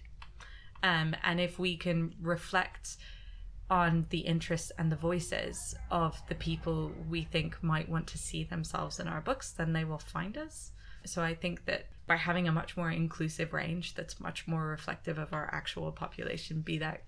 Um, 0.82 1.16
and 1.24 1.40
if 1.40 1.58
we 1.58 1.76
can 1.76 2.14
reflect 2.22 2.98
on 3.70 4.06
the 4.10 4.20
interests 4.20 4.72
and 4.78 4.90
the 4.90 4.96
voices 4.96 5.74
of 5.90 6.20
the 6.28 6.34
people 6.34 6.92
we 7.08 7.22
think 7.24 7.62
might 7.62 7.88
want 7.88 8.06
to 8.08 8.18
see 8.18 8.44
themselves 8.44 8.98
in 8.98 9.08
our 9.08 9.20
books, 9.20 9.50
then 9.50 9.72
they 9.72 9.84
will 9.84 9.98
find 9.98 10.38
us. 10.38 10.72
So 11.04 11.22
I 11.22 11.34
think 11.34 11.64
that 11.66 11.86
by 12.06 12.16
having 12.16 12.48
a 12.48 12.52
much 12.52 12.76
more 12.76 12.90
inclusive 12.90 13.52
range 13.52 13.94
that's 13.94 14.20
much 14.20 14.46
more 14.46 14.66
reflective 14.66 15.18
of 15.18 15.32
our 15.32 15.50
actual 15.52 15.92
population, 15.92 16.60
be 16.60 16.78
that, 16.78 17.02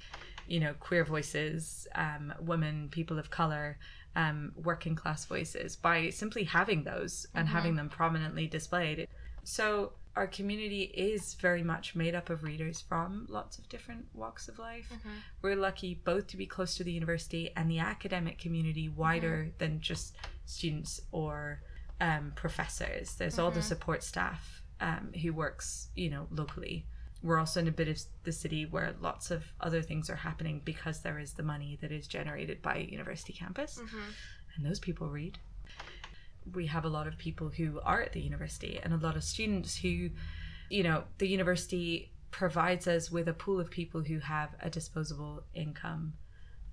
you 0.47 0.61
know, 0.61 0.75
queer 0.79 1.05
voices, 1.05 1.89
um, 1.95 2.33
women, 2.41 2.89
people 2.91 3.19
of 3.19 3.31
color, 3.31 3.79
um, 4.15 4.53
working 4.63 4.95
class 4.95 5.25
voices, 5.25 5.77
by 5.77 6.11
simply 6.11 6.45
having 6.45 6.85
those 6.85 7.27
and 7.35 7.49
having 7.49 7.77
them 7.77 7.89
prominently 7.89 8.47
displayed. 8.47 9.09
So 9.43 9.93
our 10.17 10.27
community 10.27 10.83
is 10.83 11.35
very 11.35 11.63
much 11.63 11.95
made 11.95 12.15
up 12.15 12.31
of 12.31 12.43
readers 12.43 12.81
from 12.81 13.27
lots 13.29 13.59
of 13.59 13.69
different 13.69 14.07
walks 14.13 14.49
of 14.49 14.59
life. 14.59 14.91
We're 15.43 15.57
lucky 15.57 16.01
both 16.05 16.27
to 16.29 16.37
be 16.37 16.47
close 16.47 16.75
to 16.77 16.85
the 16.85 16.93
university 16.93 17.51
and 17.57 17.71
the 17.71 17.79
academic 17.79 18.39
community 18.39 18.89
wider 18.89 19.51
than 19.59 19.81
just 19.81 20.17
students 20.47 21.01
or 21.13 21.63
um, 22.01 22.33
professors. 22.35 23.15
There's 23.15 23.39
all 23.39 23.51
the 23.51 23.63
support 23.63 24.03
staff 24.03 24.63
um, 24.81 25.13
who 25.23 25.33
works, 25.33 25.89
you 25.95 26.11
know, 26.11 26.27
locally. 26.31 26.87
we're 27.23 27.39
also 27.39 27.61
in 27.61 27.69
a 27.69 27.73
bit 27.73 27.87
of 27.89 27.99
the 28.25 28.33
city 28.33 28.65
where 28.67 28.95
lots 29.01 29.31
of 29.31 29.45
other 29.61 29.83
things 29.83 30.09
are 30.11 30.17
happening 30.17 30.61
because 30.65 31.01
there 31.03 31.19
is 31.19 31.35
the 31.35 31.43
money 31.43 31.79
that 31.83 31.93
is 31.93 32.07
generated 32.09 32.61
by 32.63 32.77
university 32.77 33.33
campus, 33.33 33.79
and 34.57 34.65
those 34.67 34.79
people 34.81 35.09
read. 35.09 35.39
We 36.55 36.67
have 36.67 36.85
a 36.85 36.89
lot 36.89 37.07
of 37.07 37.17
people 37.19 37.49
who 37.49 37.81
are 37.85 38.01
at 38.03 38.13
the 38.13 38.21
university 38.21 38.79
and 38.83 38.93
a 38.93 38.97
lot 38.97 39.17
of 39.17 39.25
students 39.25 39.77
who, 39.77 40.11
you 40.69 40.83
know, 40.83 41.05
the 41.19 41.27
university 41.29 42.13
provides 42.31 42.87
us 42.87 43.11
with 43.11 43.29
a 43.29 43.33
pool 43.33 43.59
of 43.61 43.71
people 43.71 44.03
who 44.03 44.19
have 44.21 44.51
a 44.61 44.71
disposable 44.71 45.43
income 45.55 46.15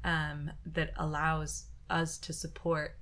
um, 0.03 0.51
that 0.65 0.91
allows 0.97 1.65
us 1.89 2.17
to 2.19 2.33
support 2.33 2.95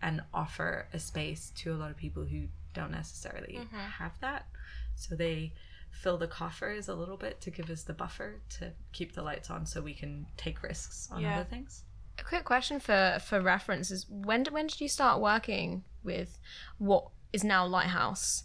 and 0.00 0.20
offer 0.34 0.88
a 0.92 0.98
space 0.98 1.50
to 1.56 1.72
a 1.72 1.76
lot 1.76 1.90
of 1.90 1.96
people 1.96 2.24
who 2.24 2.46
don't 2.74 2.90
necessarily 2.90 3.60
have 3.98 4.12
that. 4.20 4.46
So 4.94 5.14
they 5.14 5.52
fill 5.90 6.18
the 6.18 6.26
coffers 6.26 6.88
a 6.88 6.94
little 6.94 7.16
bit 7.16 7.40
to 7.42 7.50
give 7.50 7.70
us 7.70 7.82
the 7.82 7.92
buffer 7.92 8.40
to 8.58 8.72
keep 8.92 9.12
the 9.14 9.22
lights 9.22 9.50
on 9.50 9.64
so 9.66 9.80
we 9.80 9.94
can 9.94 10.26
take 10.36 10.62
risks 10.62 11.08
on 11.10 11.20
Yeah. 11.22 11.36
other 11.40 11.44
things. 11.48 11.84
A 12.22 12.24
quick 12.24 12.44
question 12.44 12.78
for 12.78 13.18
for 13.20 13.40
reference 13.40 13.90
is 13.90 14.06
when 14.08 14.44
when 14.52 14.68
did 14.68 14.80
you 14.80 14.88
start 14.88 15.20
working 15.20 15.82
with 16.04 16.38
what 16.78 17.08
is 17.32 17.42
now 17.42 17.66
Lighthouse? 17.66 18.44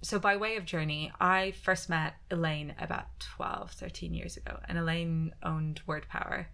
So, 0.00 0.20
by 0.20 0.36
way 0.36 0.56
of 0.56 0.64
journey, 0.64 1.10
I 1.20 1.50
first 1.50 1.88
met 1.88 2.14
Elaine 2.30 2.76
about 2.78 3.18
12, 3.18 3.72
13 3.72 4.14
years 4.14 4.36
ago. 4.36 4.60
And 4.68 4.78
Elaine 4.78 5.32
owned 5.42 5.80
Word 5.88 6.06
Power 6.08 6.50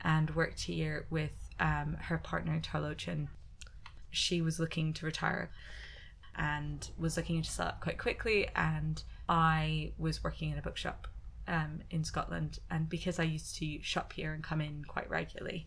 and 0.00 0.34
worked 0.34 0.62
here 0.62 1.06
with 1.10 1.32
um, 1.60 1.98
her 2.00 2.16
partner, 2.16 2.58
Tarlochan. 2.60 3.28
She 4.10 4.40
was 4.40 4.58
looking 4.58 4.94
to 4.94 5.04
retire 5.04 5.50
and 6.34 6.88
was 6.96 7.18
looking 7.18 7.42
to 7.42 7.50
sell 7.50 7.68
up 7.68 7.80
quite 7.82 7.98
quickly. 7.98 8.48
And 8.56 9.02
I 9.28 9.92
was 9.98 10.24
working 10.24 10.50
in 10.50 10.58
a 10.58 10.62
bookshop 10.62 11.08
um, 11.48 11.80
in 11.90 12.04
Scotland. 12.04 12.60
And 12.70 12.88
because 12.88 13.18
I 13.18 13.24
used 13.24 13.56
to 13.56 13.82
shop 13.82 14.12
here 14.12 14.32
and 14.32 14.44
come 14.44 14.60
in 14.60 14.84
quite 14.86 15.10
regularly, 15.10 15.66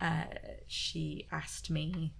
uh, 0.00 0.24
she 0.66 1.28
asked 1.30 1.70
me 1.70 2.12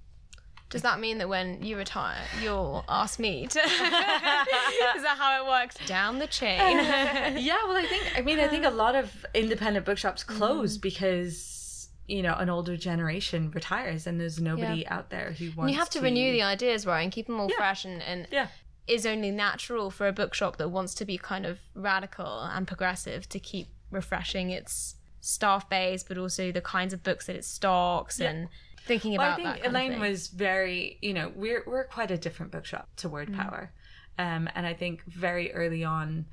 Does 0.71 0.83
that 0.83 1.01
mean 1.01 1.19
that 1.19 1.29
when 1.29 1.63
you 1.63 1.77
retire, 1.77 2.23
you'll 2.41 2.85
ask 2.89 3.19
me 3.19 3.47
to? 3.49 3.59
is 3.61 5.03
that 5.03 5.17
how 5.19 5.43
it 5.43 5.49
works 5.49 5.77
down 5.87 6.19
the 6.19 6.27
chain? 6.29 6.77
yeah, 6.79 7.57
well, 7.67 7.77
I 7.77 7.87
think 7.89 8.05
I 8.17 8.21
mean 8.23 8.39
I 8.39 8.47
think 8.49 8.65
a 8.65 8.71
lot 8.71 8.95
of 8.95 9.27
independent 9.35 9.85
bookshops 9.85 10.23
close 10.23 10.77
because 10.79 11.89
you 12.07 12.23
know 12.23 12.35
an 12.35 12.49
older 12.51 12.77
generation 12.77 13.51
retires 13.53 14.07
and 14.07 14.21
there's 14.21 14.41
nobody 14.41 14.87
out 14.87 15.11
there 15.11 15.33
who 15.39 15.47
wants. 15.47 15.59
And 15.61 15.71
you 15.71 15.79
have 15.79 15.91
to, 15.91 16.01
renew 16.01 16.33
the 16.33 16.43
ideas, 16.43 16.87
right, 16.87 17.03
and 17.03 17.11
keep 17.13 17.27
them 17.27 17.41
all 17.41 17.49
Yeah. 17.49 17.57
fresh 17.57 17.85
and, 17.85 18.03
and 18.03 18.29
Yeah. 18.31 18.49
Is 18.87 19.07
only 19.07 19.31
natural 19.31 19.91
for 19.91 20.09
a 20.09 20.12
bookshop 20.12 20.57
that 20.57 20.69
wants 20.69 20.95
to 20.95 21.05
be 21.05 21.17
kind 21.19 21.47
of 21.47 21.59
radical 21.75 22.41
and 22.43 22.67
progressive 22.67 23.29
to 23.29 23.39
keep 23.39 23.69
refreshing 23.91 24.51
its 24.51 24.97
staff 25.21 25.69
base, 25.69 26.03
but 26.03 26.19
also 26.19 26.51
the 26.51 26.61
kinds 26.61 26.93
of 26.93 27.03
books 27.03 27.27
that 27.27 27.37
it 27.37 27.45
stocks 27.45 28.21
and 28.21 28.49
thinking 28.85 29.12
Well, 29.12 29.21
about 29.21 29.33
I 29.33 29.37
think 29.37 29.47
that. 29.47 29.62
kind 29.62 29.67
of 29.77 29.83
Elaine 29.93 30.01
was 30.01 30.29
very, 30.29 30.99
you 31.01 31.15
know, 31.15 31.31
we're 31.37 31.62
we're 31.67 31.85
quite 31.85 32.11
a 32.11 32.19
different 32.19 32.51
bookshop 32.51 32.89
to 32.97 33.09
Word 33.09 33.29
Mm. 33.31 33.37
Power, 33.37 33.73
um, 34.19 34.49
and 34.55 34.67
I 34.67 34.75
think 34.75 35.05
very 35.05 35.53
early 35.53 35.85
on, 35.85 36.27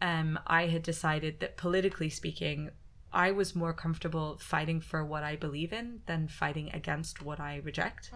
um, 0.00 0.38
I 0.46 0.66
had 0.68 0.82
decided 0.84 1.40
that 1.40 1.56
politically 1.56 2.08
speaking, 2.10 2.70
I 3.12 3.32
was 3.32 3.56
more 3.56 3.72
comfortable 3.72 4.38
fighting 4.38 4.80
for 4.80 5.04
what 5.04 5.24
I 5.24 5.34
believe 5.36 5.72
in 5.72 6.02
than 6.06 6.28
fighting 6.28 6.70
against 6.72 7.22
what 7.22 7.40
I 7.40 7.56
reject. 7.64 8.12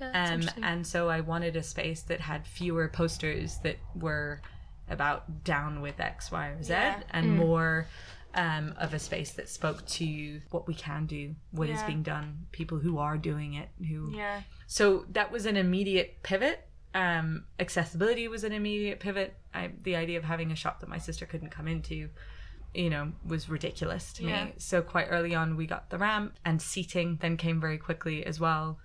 Um, 0.00 0.48
and 0.62 0.86
so 0.86 1.08
I 1.08 1.20
wanted 1.20 1.56
a 1.56 1.62
space 1.62 2.02
that 2.02 2.20
had 2.20 2.46
fewer 2.46 2.88
posters 2.88 3.58
that 3.58 3.76
were 3.94 4.40
about 4.88 5.44
down 5.44 5.80
with 5.80 6.00
X, 6.00 6.30
Y, 6.32 6.48
or 6.48 6.62
Z, 6.62 6.72
Yeah. 6.72 7.02
and 7.10 7.36
more 7.36 7.86
um, 8.34 8.74
of 8.78 8.94
a 8.94 8.98
space 9.00 9.32
that 9.32 9.48
spoke 9.48 9.84
to 9.86 10.40
what 10.50 10.66
we 10.68 10.74
can 10.74 11.06
do, 11.06 11.34
what 11.50 11.68
is 11.68 11.80
Yeah. 11.80 11.86
being 11.86 12.02
done, 12.04 12.46
people 12.52 12.78
who 12.78 12.98
are 12.98 13.18
doing 13.18 13.54
it, 13.54 13.68
who. 13.88 14.12
Yeah. 14.16 14.42
So 14.68 15.04
that 15.10 15.32
was 15.32 15.46
an 15.46 15.56
immediate 15.56 16.22
pivot. 16.22 16.66
Um, 16.94 17.44
accessibility 17.58 18.28
was 18.28 18.44
an 18.44 18.52
immediate 18.52 19.00
pivot. 19.00 19.34
I, 19.52 19.70
the 19.82 19.96
idea 19.96 20.16
of 20.18 20.24
having 20.24 20.52
a 20.52 20.56
shop 20.56 20.78
that 20.80 20.88
my 20.88 20.98
sister 20.98 21.26
couldn't 21.26 21.50
come 21.50 21.66
into, 21.66 22.08
you 22.72 22.88
know, 22.88 23.12
was 23.26 23.48
ridiculous 23.48 24.12
to 24.14 24.22
Yeah. 24.24 24.44
me. 24.46 24.52
So 24.58 24.80
quite 24.80 25.08
early 25.10 25.34
on, 25.34 25.56
we 25.56 25.66
got 25.66 25.90
the 25.90 25.98
ramp, 25.98 26.36
and 26.44 26.62
seating 26.62 27.18
then 27.20 27.36
came 27.36 27.60
very 27.60 27.78
quickly 27.78 28.24
as 28.24 28.38
well. 28.38 28.78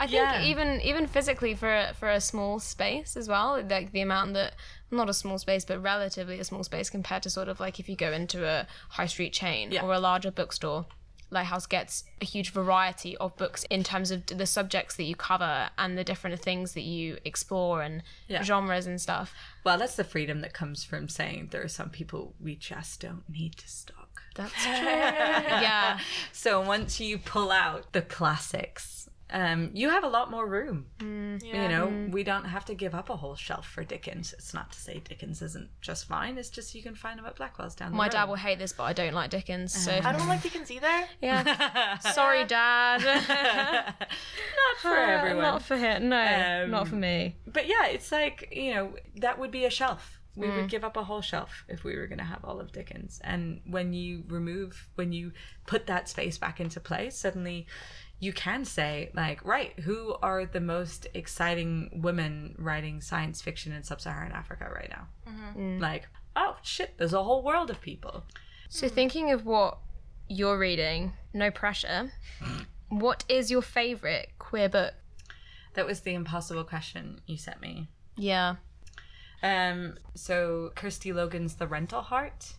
I 0.00 0.06
think 0.06 0.14
Yeah. 0.14 0.42
even 0.42 0.80
even 0.80 1.06
physically 1.06 1.54
for 1.54 1.72
a- 1.72 1.94
for 1.94 2.10
a 2.10 2.20
small 2.20 2.58
space 2.58 3.16
as 3.16 3.28
well, 3.28 3.62
like 3.62 3.92
the 3.92 4.00
amount 4.00 4.32
that 4.34 4.54
not 4.90 5.08
a 5.08 5.14
small 5.14 5.38
space, 5.38 5.64
but 5.64 5.78
relatively 5.80 6.40
a 6.40 6.44
small 6.44 6.64
space 6.64 6.88
compared 6.90 7.22
to 7.24 7.30
sort 7.30 7.48
of 7.48 7.60
like 7.60 7.78
if 7.78 7.88
you 7.88 7.94
go 7.96 8.10
into 8.10 8.44
a 8.48 8.66
high 8.96 9.06
street 9.06 9.32
chain 9.32 9.70
Yeah. 9.70 9.82
or 9.82 9.92
a 9.92 10.00
larger 10.00 10.30
bookstore. 10.32 10.86
Lighthouse 11.32 11.66
gets 11.66 12.02
a 12.20 12.24
huge 12.24 12.50
variety 12.50 13.16
of 13.18 13.36
books 13.36 13.62
in 13.70 13.84
terms 13.84 14.10
of 14.10 14.26
the 14.26 14.46
subjects 14.46 14.96
that 14.96 15.04
you 15.04 15.14
cover 15.14 15.70
and 15.78 15.96
the 15.96 16.02
different 16.02 16.40
things 16.42 16.72
that 16.72 16.80
you 16.82 17.18
explore 17.24 17.82
and 17.82 18.02
Yeah. 18.26 18.42
genres 18.42 18.84
and 18.86 19.00
stuff. 19.00 19.32
Well, 19.62 19.78
that's 19.78 19.94
the 19.94 20.02
freedom 20.02 20.40
that 20.40 20.52
comes 20.54 20.82
from 20.82 21.08
saying 21.08 21.48
there 21.52 21.62
are 21.62 21.68
some 21.68 21.90
people 21.90 22.34
we 22.40 22.56
just 22.56 23.00
don't 23.02 23.28
need 23.28 23.56
to 23.58 23.68
stock. 23.68 24.22
That's 24.34 24.52
true. 24.54 24.72
yeah. 24.72 26.00
So 26.32 26.60
once 26.60 26.98
you 27.00 27.18
pull 27.18 27.52
out 27.52 27.92
the 27.92 28.02
classics, 28.02 29.08
um, 29.32 29.70
you 29.74 29.88
have 29.90 30.04
a 30.04 30.08
lot 30.08 30.30
more 30.30 30.46
room. 30.46 30.86
Yeah. 31.00 31.62
You 31.62 31.68
know, 31.68 32.08
we 32.10 32.22
don't 32.24 32.44
have 32.44 32.64
to 32.66 32.74
give 32.74 32.94
up 32.94 33.10
a 33.10 33.16
whole 33.16 33.34
shelf 33.36 33.66
for 33.66 33.84
Dickens. 33.84 34.32
It's 34.32 34.52
not 34.54 34.72
to 34.72 34.80
say 34.80 35.00
Dickens 35.00 35.40
isn't 35.42 35.68
just 35.80 36.06
fine. 36.06 36.36
It's 36.38 36.50
just 36.50 36.74
you 36.74 36.82
can 36.82 36.94
find 36.94 37.18
them 37.18 37.26
at 37.26 37.36
Blackwell's 37.36 37.74
down 37.74 37.92
the 37.92 37.96
My 37.96 38.04
road. 38.06 38.12
dad 38.12 38.24
will 38.24 38.34
hate 38.36 38.58
this, 38.58 38.72
but 38.72 38.84
I 38.84 38.92
don't 38.92 39.14
like 39.14 39.30
Dickens. 39.30 39.72
So 39.72 39.92
I 39.92 40.12
don't 40.12 40.28
like 40.28 40.42
Dickens 40.42 40.70
either. 40.70 41.04
yeah. 41.22 41.98
Sorry, 42.12 42.44
Dad. 42.44 43.02
not 43.94 44.76
for 44.80 44.94
everyone. 44.96 45.42
Not 45.42 45.62
for 45.62 45.76
him. 45.76 46.08
No, 46.08 46.62
Um, 46.64 46.70
not 46.70 46.88
for 46.88 46.96
me. 46.96 47.36
but 47.46 47.66
yeah, 47.66 47.86
it's 47.86 48.10
like 48.12 48.48
you 48.52 48.74
know 48.74 48.94
that 49.16 49.38
would 49.38 49.50
be 49.50 49.64
a 49.64 49.70
shelf. 49.70 50.16
We 50.36 50.46
Mm. 50.46 50.56
would 50.56 50.70
give 50.70 50.84
up 50.84 50.96
a 50.96 51.02
whole 51.04 51.20
shelf 51.22 51.64
if 51.68 51.82
we 51.82 51.96
were 51.96 52.06
going 52.06 52.18
to 52.20 52.24
have 52.24 52.44
all 52.44 52.60
of 52.60 52.70
Dickens. 52.70 53.20
And 53.24 53.60
when 53.66 53.92
you 53.92 54.22
remove, 54.28 54.88
when 54.94 55.10
you 55.12 55.32
put 55.66 55.86
that 55.88 56.08
space 56.08 56.38
back 56.38 56.60
into 56.60 56.78
place, 56.78 57.16
suddenly 57.18 57.66
you 58.20 58.32
can 58.32 58.64
say 58.64 59.10
like, 59.14 59.44
right, 59.44 59.78
who 59.80 60.14
are 60.22 60.44
the 60.46 60.60
most 60.60 61.06
exciting 61.14 62.00
women 62.02 62.54
writing 62.58 63.00
science 63.00 63.40
fiction 63.42 63.72
in 63.72 63.82
sub-Saharan 63.82 64.32
Africa 64.32 64.68
right 64.72 64.90
now? 64.90 65.08
Mm. 65.56 65.80
Like, 65.80 66.06
oh 66.36 66.56
shit, 66.62 66.94
there's 66.98 67.14
a 67.14 67.22
whole 67.22 67.42
world 67.42 67.70
of 67.70 67.80
people. 67.80 68.24
So 68.68 68.88
thinking 68.88 69.32
of 69.32 69.46
what 69.46 69.78
you're 70.28 70.58
reading, 70.58 71.12
no 71.34 71.50
pressure. 71.50 72.12
What 72.90 73.24
is 73.28 73.52
your 73.52 73.62
favorite 73.62 74.30
queer 74.40 74.68
book? 74.68 74.94
That 75.74 75.86
was 75.86 76.00
the 76.00 76.12
impossible 76.12 76.64
question 76.64 77.20
you 77.24 77.36
sent 77.36 77.60
me. 77.60 77.86
Yeah. 78.16 78.56
Um, 79.44 79.96
so 80.16 80.72
Kirsty 80.74 81.12
Logan's 81.12 81.54
The 81.54 81.68
Rental 81.68 82.02
Heart 82.02 82.52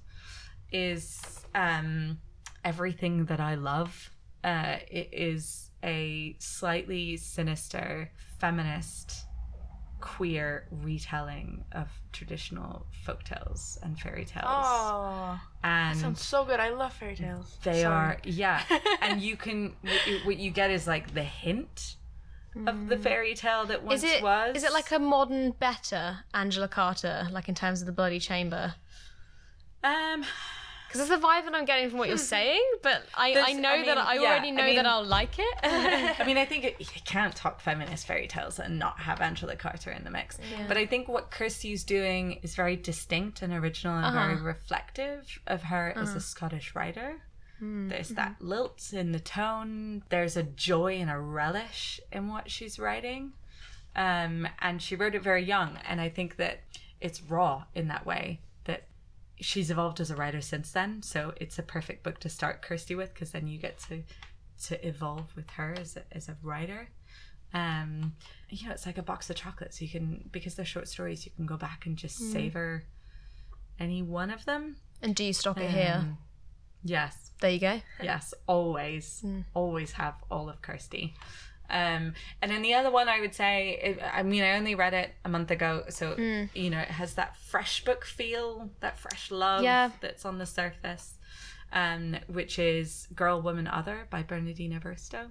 is 0.72 1.46
um, 1.54 2.20
everything 2.64 3.26
that 3.26 3.42
I 3.42 3.56
love. 3.56 4.12
Uh, 4.44 4.78
it 4.90 5.10
is 5.12 5.70
a 5.84 6.36
slightly 6.40 7.18
sinister, 7.18 8.12
feminist, 8.40 9.26
queer 10.00 10.68
retelling 10.72 11.64
of 11.74 11.88
traditional 12.12 12.86
folktales 13.06 13.78
and 13.84 14.00
fairy 14.00 14.26
tales. 14.26 14.46
Oh, 14.48 15.40
and 15.64 15.98
sounds 16.00 16.22
so 16.22 16.44
good. 16.44 16.60
I 16.60 16.70
love 16.70 16.92
fairy 16.94 17.16
tales. 17.16 17.58
they 17.64 17.84
Sorry. 17.84 17.86
are, 18.16 18.18
yeah. 18.24 18.64
and 19.02 19.22
you 19.22 19.38
can, 19.38 19.76
what 19.82 20.08
you, 20.08 20.18
what 20.24 20.38
you 20.38 20.50
get 20.50 20.72
is 20.72 20.88
like 20.88 21.14
the 21.14 21.24
hint 21.24 21.98
of 22.68 22.90
the 22.90 22.98
fairy 22.98 23.34
tale 23.34 23.66
that 23.68 23.84
once 23.84 24.04
Is 24.04 24.12
it 24.12 24.22
was. 24.24 24.58
is 24.58 24.64
it 24.64 24.74
like 24.74 24.92
a 24.92 25.00
modern, 25.00 25.52
better 25.52 26.18
Angela 26.34 26.68
Carter, 26.68 27.28
like 27.32 27.48
in 27.48 27.56
terms 27.56 27.80
of 27.82 27.86
the 27.86 27.94
Bloody 27.94 28.20
Chamber? 28.20 28.74
um, 29.84 30.26
Because 30.92 31.08
that's 31.08 31.22
the 31.22 31.26
vibe 31.26 31.46
that 31.46 31.56
I'm 31.56 31.64
getting 31.64 31.90
from 31.90 32.00
what 32.00 32.10
you're 32.10 32.18
saying, 32.36 32.62
but 32.82 33.04
I, 33.16 33.34
I 33.34 33.54
know 33.54 33.70
I 33.70 33.86
that 33.86 33.98
I 33.98 34.16
yeah, 34.16 34.22
already 34.22 34.50
I 34.50 34.52
know 34.52 34.66
mean- 34.66 34.76
that 34.76 34.86
I'll 34.86 35.06
like 35.06 35.40
it. 35.40 35.58
I 35.64 36.24
mean, 36.26 36.38
I 36.38 36.44
think 36.44 36.66
it, 36.66 36.76
you 36.80 36.86
can't 37.06 37.34
talk 37.34 37.62
feminist 37.62 38.06
fairy 38.06 38.28
tales 38.28 38.60
and 38.60 38.78
not 38.78 39.00
have 39.00 39.22
Angela 39.22 39.56
Carter 39.56 39.92
in 39.92 40.04
the 40.04 40.10
mix. 40.10 40.38
But 40.68 40.76
I 40.76 40.86
think 40.86 41.08
what 41.08 41.32
Kirsty's 41.32 41.86
doing 41.86 42.40
is 42.44 42.56
very 42.56 42.76
distinct 42.76 43.42
and 43.42 43.54
original 43.54 43.98
and 43.98 44.14
very 44.14 44.34
uh-huh. 44.34 44.44
reflective 44.44 45.40
of 45.48 45.64
her 45.64 45.94
as 45.96 46.10
a 46.10 46.12
uh-huh. 46.12 46.20
Scottish 46.20 46.76
writer. 46.76 47.22
Hmm, 47.60 47.88
there's 47.88 48.10
hmm. 48.10 48.16
that 48.16 48.36
lilt 48.42 48.92
in 48.92 49.14
the 49.14 49.20
tone. 49.20 50.04
There's 50.10 50.36
a 50.36 50.44
joy 50.44 50.96
and 50.96 51.10
a 51.10 51.18
relish 51.18 52.02
in 52.12 52.28
what 52.28 52.52
she's 52.52 52.78
writing. 52.80 53.32
Um, 53.96 54.48
and 54.60 54.82
she 54.82 54.96
wrote 54.96 55.16
it 55.16 55.24
very 55.24 55.44
young. 55.44 55.78
And 55.88 56.02
I 56.02 56.10
think 56.10 56.36
that 56.36 56.62
it's 57.00 57.22
raw 57.22 57.64
in 57.74 57.88
that 57.88 58.06
way 58.06 58.42
she's 59.42 59.70
evolved 59.72 60.00
as 60.00 60.10
a 60.12 60.16
writer 60.16 60.40
since 60.42 60.72
then. 60.72 61.02
So 61.02 61.34
it's 61.38 61.60
a 61.60 61.64
perfect 61.64 62.04
book 62.04 62.20
to 62.22 62.30
start 62.30 62.62
Kirsty 62.62 62.96
with 62.96 63.14
because 63.14 63.32
then 63.32 63.48
you 63.48 63.58
get 63.58 63.80
to 63.90 64.04
to 64.68 64.88
evolve 64.88 65.36
with 65.36 65.50
her 65.52 65.76
as 65.80 65.98
a, 65.98 66.04
as 66.12 66.30
a 66.30 66.38
writer. 66.44 66.88
Um, 67.54 68.14
you 68.50 68.68
know, 68.68 68.74
it's 68.74 68.86
like 68.86 68.98
a 68.98 69.04
box 69.04 69.30
of 69.30 69.36
chocolates. 69.36 69.82
You 69.82 69.90
can 69.90 70.30
because 70.32 70.56
they're 70.56 70.64
short 70.66 70.88
stories, 70.88 71.26
you 71.26 71.32
can 71.36 71.46
go 71.46 71.58
back 71.58 71.86
and 71.86 71.98
just 71.98 72.18
savor 72.32 72.84
any 73.80 74.02
one 74.04 74.30
of 74.32 74.46
them. 74.46 74.78
And 75.02 75.16
do 75.16 75.24
you 75.24 75.34
stop 75.34 75.58
it 75.58 75.70
here? 75.72 75.96
Um, 76.00 76.18
Yes, 76.84 77.32
There 77.40 77.52
you 77.52 77.60
go. 77.60 77.80
yes, 78.02 78.34
always, 78.48 79.24
always 79.54 79.92
have 79.94 80.16
all 80.32 80.50
of 80.50 80.64
Kirsty. 80.64 81.14
Um, 81.72 82.14
and 82.42 82.52
then 82.52 82.62
the 82.62 82.74
other 82.74 82.92
one 82.92 83.08
I 83.08 83.22
would 83.22 83.34
say, 83.34 83.80
it, 83.82 84.00
I 84.14 84.24
mean, 84.24 84.44
I 84.44 84.58
only 84.58 84.76
read 84.76 84.94
it 84.94 85.12
a 85.24 85.30
month 85.30 85.50
ago, 85.52 85.84
so 85.90 86.16
you 86.54 86.70
know, 86.70 86.80
it 86.80 86.90
has 86.90 87.14
that 87.16 87.38
fresh 87.38 87.84
book 87.86 88.04
feel, 88.06 88.70
that 88.82 88.98
fresh 88.98 89.32
love 89.32 89.64
Yeah. 89.64 89.90
that's 90.02 90.26
on 90.26 90.38
the 90.38 90.46
surface, 90.46 91.16
um, 91.72 92.18
which 92.28 92.60
is 92.60 93.08
Girl, 93.16 93.42
Woman, 93.42 93.68
Other 93.68 94.06
by 94.10 94.22
Bernardine 94.22 94.74
Evaristo. 94.74 95.30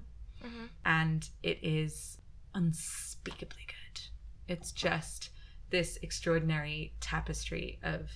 And 0.87 1.28
it 1.42 1.59
is 1.62 2.16
unspeakably 2.54 3.66
good. 3.66 4.00
It's 4.49 4.73
just 4.73 5.30
this 5.70 5.99
extraordinary 6.02 6.94
tapestry 7.00 7.78
of 7.82 8.11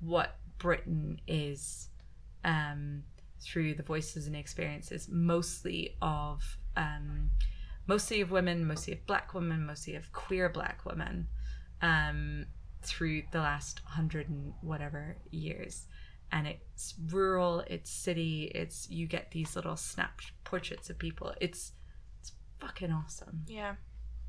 what 0.00 0.36
Britain 0.58 1.20
is 1.26 1.88
um, 2.44 3.02
through 3.40 3.74
the 3.74 3.82
voices 3.82 4.26
and 4.28 4.36
experiences, 4.36 5.08
mostly 5.10 5.96
of 6.00 6.56
um, 6.76 7.30
mostly 7.86 8.20
of 8.20 8.30
women, 8.30 8.66
mostly 8.66 8.92
of 8.92 9.06
black 9.06 9.34
women, 9.34 9.66
mostly 9.66 9.94
of 9.94 10.12
queer 10.12 10.48
black 10.48 10.84
women, 10.84 11.28
um, 11.82 12.46
through 12.82 13.22
the 13.32 13.38
last 13.38 13.80
hundred 13.84 14.28
and 14.28 14.52
whatever 14.60 15.16
years. 15.30 15.86
And 16.32 16.46
it's 16.46 16.94
rural, 17.10 17.60
it's 17.66 17.90
city, 17.90 18.50
it's 18.54 18.90
you 18.90 19.06
get 19.06 19.30
these 19.30 19.54
little 19.54 19.76
snap 19.76 20.20
portraits 20.42 20.90
of 20.90 20.98
people. 20.98 21.32
It's 21.40 21.72
it's 22.20 22.32
fucking 22.60 22.90
awesome. 22.90 23.44
Yeah. 23.46 23.74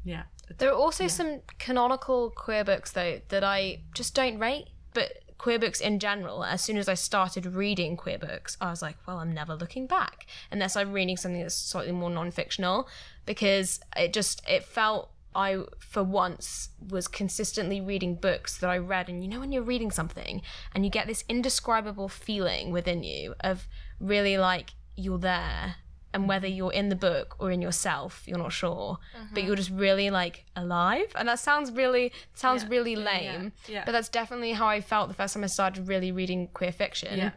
Yeah. 0.03 0.23
There 0.57 0.69
are 0.69 0.75
also 0.75 1.07
some 1.07 1.41
canonical 1.57 2.29
queer 2.29 2.63
books 2.63 2.91
though 2.91 3.21
that 3.29 3.43
I 3.43 3.81
just 3.95 4.13
don't 4.13 4.37
rate, 4.37 4.67
but 4.93 5.11
queer 5.37 5.59
books 5.59 5.81
in 5.81 5.99
general. 5.99 6.43
As 6.43 6.61
soon 6.61 6.77
as 6.77 6.87
I 6.87 6.93
started 6.93 7.45
reading 7.45 7.97
queer 7.97 8.17
books, 8.17 8.57
I 8.61 8.69
was 8.69 8.81
like, 8.81 8.97
well, 9.05 9.19
I'm 9.19 9.33
never 9.33 9.55
looking 9.55 9.87
back 9.87 10.25
unless 10.51 10.75
I'm 10.75 10.93
reading 10.93 11.17
something 11.17 11.41
that's 11.41 11.55
slightly 11.55 11.91
more 11.91 12.09
non-fictional, 12.09 12.87
because 13.25 13.79
it 13.95 14.13
just 14.13 14.41
it 14.47 14.63
felt 14.63 15.11
I 15.35 15.63
for 15.79 16.01
once 16.01 16.69
was 16.89 17.09
consistently 17.09 17.81
reading 17.81 18.15
books 18.15 18.57
that 18.57 18.69
I 18.69 18.77
read, 18.77 19.09
and 19.09 19.21
you 19.21 19.29
know 19.29 19.41
when 19.41 19.51
you're 19.51 19.63
reading 19.63 19.91
something 19.91 20.41
and 20.73 20.85
you 20.85 20.89
get 20.89 21.07
this 21.07 21.25
indescribable 21.27 22.07
feeling 22.07 22.71
within 22.71 23.03
you 23.03 23.35
of 23.41 23.67
really 23.99 24.37
like 24.37 24.71
you're 24.95 25.19
there 25.19 25.75
and 26.15 26.27
whether 26.27 26.47
you're 26.47 26.73
in 26.73 26.89
the 26.89 26.95
book 26.95 27.35
or 27.39 27.51
in 27.51 27.61
yourself 27.61 28.23
you're 28.27 28.37
not 28.45 28.51
sure. 28.53 28.97
But 29.33 29.43
you're 29.43 29.55
just 29.55 29.71
really 29.71 30.09
like 30.09 30.45
alive. 30.55 31.09
And 31.15 31.27
that 31.27 31.39
sounds 31.39 31.71
really 31.71 32.11
sounds 32.33 32.63
Yeah, 32.63 32.69
really 32.75 32.95
lame 32.95 33.51
yeah. 33.67 33.83
but 33.85 33.91
that's 33.91 34.09
definitely 34.09 34.53
how 34.53 34.67
i 34.67 34.79
felt 34.81 35.07
the 35.09 35.13
first 35.21 35.33
time 35.33 35.43
i 35.43 35.47
started 35.47 35.87
really 35.87 36.11
reading 36.11 36.47
queer 36.53 36.71
fiction. 36.71 37.17
Yeah. 37.17 37.31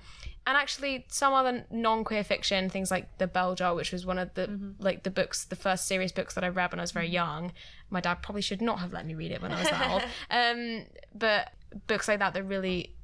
and 0.46 0.56
actually 0.56 1.04
some 1.08 1.32
other 1.34 1.66
non-queer 1.70 2.24
fiction 2.24 2.70
things 2.70 2.90
like 2.90 3.06
the 3.18 3.26
bell 3.26 3.54
jar 3.54 3.74
which 3.74 3.92
was 3.92 4.06
one 4.06 4.18
of 4.24 4.32
the 4.34 4.46
Mm-hmm. 4.48 4.70
like 4.88 5.02
the 5.02 5.10
books 5.10 5.44
the 5.44 5.56
first 5.56 5.86
serious 5.86 6.12
books 6.12 6.32
that 6.34 6.44
i 6.44 6.48
read 6.48 6.70
when 6.72 6.80
i 6.80 6.82
was 6.88 6.92
very 6.92 7.08
young. 7.22 7.52
My 7.90 8.00
dad 8.00 8.16
probably 8.22 8.42
should 8.42 8.62
not 8.62 8.78
have 8.82 8.92
let 8.92 9.04
me 9.06 9.14
read 9.22 9.32
it 9.32 9.40
when 9.42 9.52
i 9.52 9.58
was 9.60 9.70
that 9.70 9.90
old 9.92 10.02
um 10.30 10.84
but 11.24 11.52
books 11.86 12.06
like 12.08 12.18
that 12.20 12.32
that 12.34 12.44
really 12.44 12.94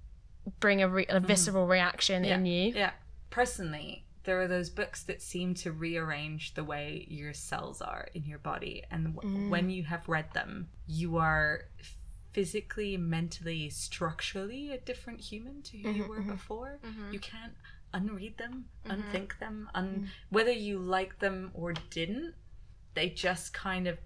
bring 0.61 0.83
a, 0.83 0.89
re- 0.89 1.07
a 1.09 1.21
visceral 1.21 1.67
reaction 1.67 2.25
in 2.25 2.45
you. 2.47 2.69
Mm-hmm. 2.71 2.79
Yeah. 2.79 2.91
Personally, 3.31 4.04
there 4.25 4.41
are 4.41 4.49
those 4.49 4.71
books 4.71 5.03
that 5.05 5.23
seem 5.23 5.55
to 5.55 5.73
rearrange 5.73 6.55
the 6.55 6.65
way 6.65 7.07
your 7.09 7.33
cells 7.33 7.81
are 7.81 8.09
in 8.15 8.25
your 8.25 8.39
body. 8.39 8.83
And 8.91 9.15
w- 9.15 9.39
mm. 9.39 9.51
when 9.51 9.71
you 9.71 9.85
have 9.85 10.09
read 10.09 10.33
them, 10.33 10.69
you 10.87 11.19
are 11.19 11.67
physically, 12.33 12.97
mentally, 12.97 13.71
structurally 13.71 14.73
a 14.73 14.79
different 14.79 15.21
human 15.21 15.63
to 15.63 15.77
who 15.77 15.91
you 15.91 16.03
mm-hmm, 16.03 16.11
were 16.11 16.21
mm-hmm. 16.21 16.31
before. 16.33 16.81
Mm-hmm. 16.85 17.13
You 17.13 17.21
can't 17.21 17.53
unread 17.93 18.37
them, 18.39 18.65
unthink 18.87 19.39
them, 19.39 19.69
un- 19.75 20.07
mm. 20.07 20.09
whether 20.31 20.51
you 20.51 20.79
like 20.79 21.19
them 21.21 21.51
or 21.55 21.75
didn't, 21.91 22.35
they 22.95 23.09
just 23.11 23.53
kind 23.53 23.87
of 23.87 23.99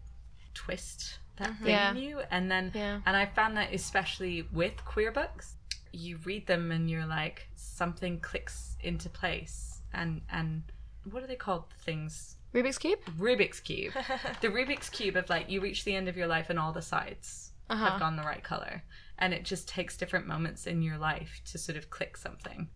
twist 0.53 1.19
that 1.37 1.57
thing 1.59 1.69
Yeah. 1.69 1.92
in 1.92 1.97
you. 1.97 2.21
And 2.31 2.51
then, 2.51 2.73
Yeah. 2.75 3.01
and 3.07 3.16
I 3.16 3.27
found 3.27 3.57
that 3.57 3.73
especially 3.73 4.42
with 4.53 4.85
queer 4.85 5.12
books, 5.12 5.55
you 5.92 6.19
read 6.25 6.47
them 6.47 6.71
and 6.71 6.90
you're 6.90 7.07
like 7.07 7.49
something 7.57 8.21
clicks 8.21 8.77
into 8.83 9.09
place 9.09 9.67
and 9.92 10.22
and 10.31 10.62
what 11.11 11.22
are 11.22 11.27
they 11.27 11.37
called? 11.37 11.64
The 11.77 11.83
things? 11.83 12.37
Rubik's 12.55 12.79
cube? 12.79 12.98
Rubik's 13.18 13.61
cube. 13.61 13.92
The 14.40 14.48
rubik's 14.48 14.88
cube 14.88 15.16
of 15.16 15.29
like 15.29 15.51
you 15.51 15.61
reach 15.61 15.85
the 15.85 15.94
end 15.94 16.09
of 16.09 16.16
your 16.16 16.27
life 16.27 16.51
and 16.51 16.59
all 16.59 16.72
the 16.72 16.83
sides 16.83 17.53
Uh-huh. 17.70 17.90
have 17.90 18.01
gone 18.01 18.16
the 18.16 18.22
right 18.22 18.42
color. 18.42 18.83
And 19.18 19.35
it 19.35 19.44
just 19.44 19.68
takes 19.68 19.96
different 19.96 20.27
moments 20.27 20.66
in 20.66 20.81
your 20.83 20.96
life 20.98 21.40
to 21.51 21.59
sort 21.59 21.77
of 21.77 21.90
click 21.90 22.16
something. 22.16 22.68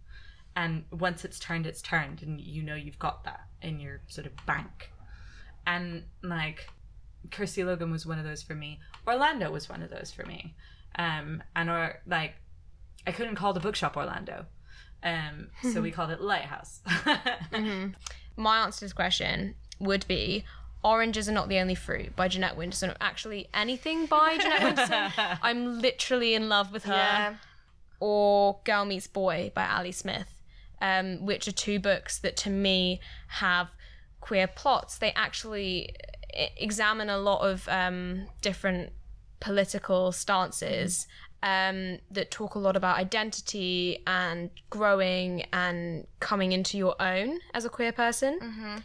And 0.54 0.84
once 0.92 1.24
it's 1.24 1.38
turned 1.38 1.66
it's 1.66 1.80
turned 1.82 2.22
and 2.22 2.40
you 2.40 2.62
know 2.62 2.74
you've 2.74 2.98
got 2.98 3.24
that 3.24 3.40
in 3.62 3.80
your 3.80 4.00
sort 4.08 4.26
of 4.26 4.32
bank. 4.46 4.90
And 5.66 6.04
like 6.22 6.68
Kirsty 7.30 7.64
Logan 7.64 7.90
was 7.90 8.04
one 8.04 8.18
of 8.18 8.24
those 8.24 8.42
for 8.42 8.54
me. 8.54 8.80
Orlando 9.06 9.50
was 9.50 9.68
one 9.68 9.82
of 9.82 9.90
those 9.90 10.10
for 10.12 10.24
me. 10.26 10.54
Um, 10.98 11.42
and 11.56 11.70
or 11.70 12.00
like, 12.06 12.34
I 13.06 13.12
couldn't 13.12 13.36
call 13.36 13.52
the 13.52 13.60
bookshop 13.60 13.96
Orlando, 13.96 14.46
um, 15.02 15.48
so 15.72 15.80
we 15.80 15.90
called 15.90 16.10
it 16.10 16.20
Lighthouse. 16.20 16.80
my 18.36 18.58
answer 18.58 18.80
to 18.80 18.84
this 18.84 18.92
question 18.92 19.54
would 19.80 20.06
be 20.06 20.44
Oranges 20.84 21.28
Are 21.28 21.32
Not 21.32 21.48
the 21.48 21.58
Only 21.58 21.74
Fruit 21.74 22.14
by 22.16 22.28
Jeanette 22.28 22.56
Winterson. 22.56 22.90
Or 22.90 22.96
actually, 23.00 23.48
anything 23.54 24.06
by 24.06 24.38
Jeanette 24.38 24.76
Winterson. 24.76 25.38
I'm 25.42 25.80
literally 25.80 26.34
in 26.34 26.48
love 26.48 26.72
with 26.72 26.84
her. 26.84 26.92
Yeah. 26.92 27.34
Or 28.00 28.58
Girl 28.64 28.84
Meets 28.84 29.06
Boy 29.06 29.52
by 29.54 29.66
Ali 29.66 29.92
Smith, 29.92 30.34
um, 30.80 31.24
which 31.24 31.46
are 31.46 31.52
two 31.52 31.78
books 31.78 32.18
that 32.18 32.36
to 32.38 32.50
me 32.50 33.00
have 33.28 33.68
queer 34.20 34.48
plots. 34.48 34.98
They 34.98 35.12
actually 35.12 35.94
examine 36.56 37.10
a 37.10 37.18
lot 37.18 37.48
of 37.48 37.68
um, 37.68 38.26
different 38.40 38.92
political 39.40 40.12
stances 40.12 41.06
um, 41.42 41.98
that 42.10 42.30
talk 42.30 42.54
a 42.54 42.58
lot 42.58 42.76
about 42.76 42.98
identity 42.98 44.02
and 44.06 44.50
growing 44.70 45.44
and 45.52 46.06
coming 46.20 46.52
into 46.52 46.78
your 46.78 46.94
own 47.00 47.38
as 47.52 47.64
a 47.64 47.68
queer 47.68 47.92
person. 47.92 48.38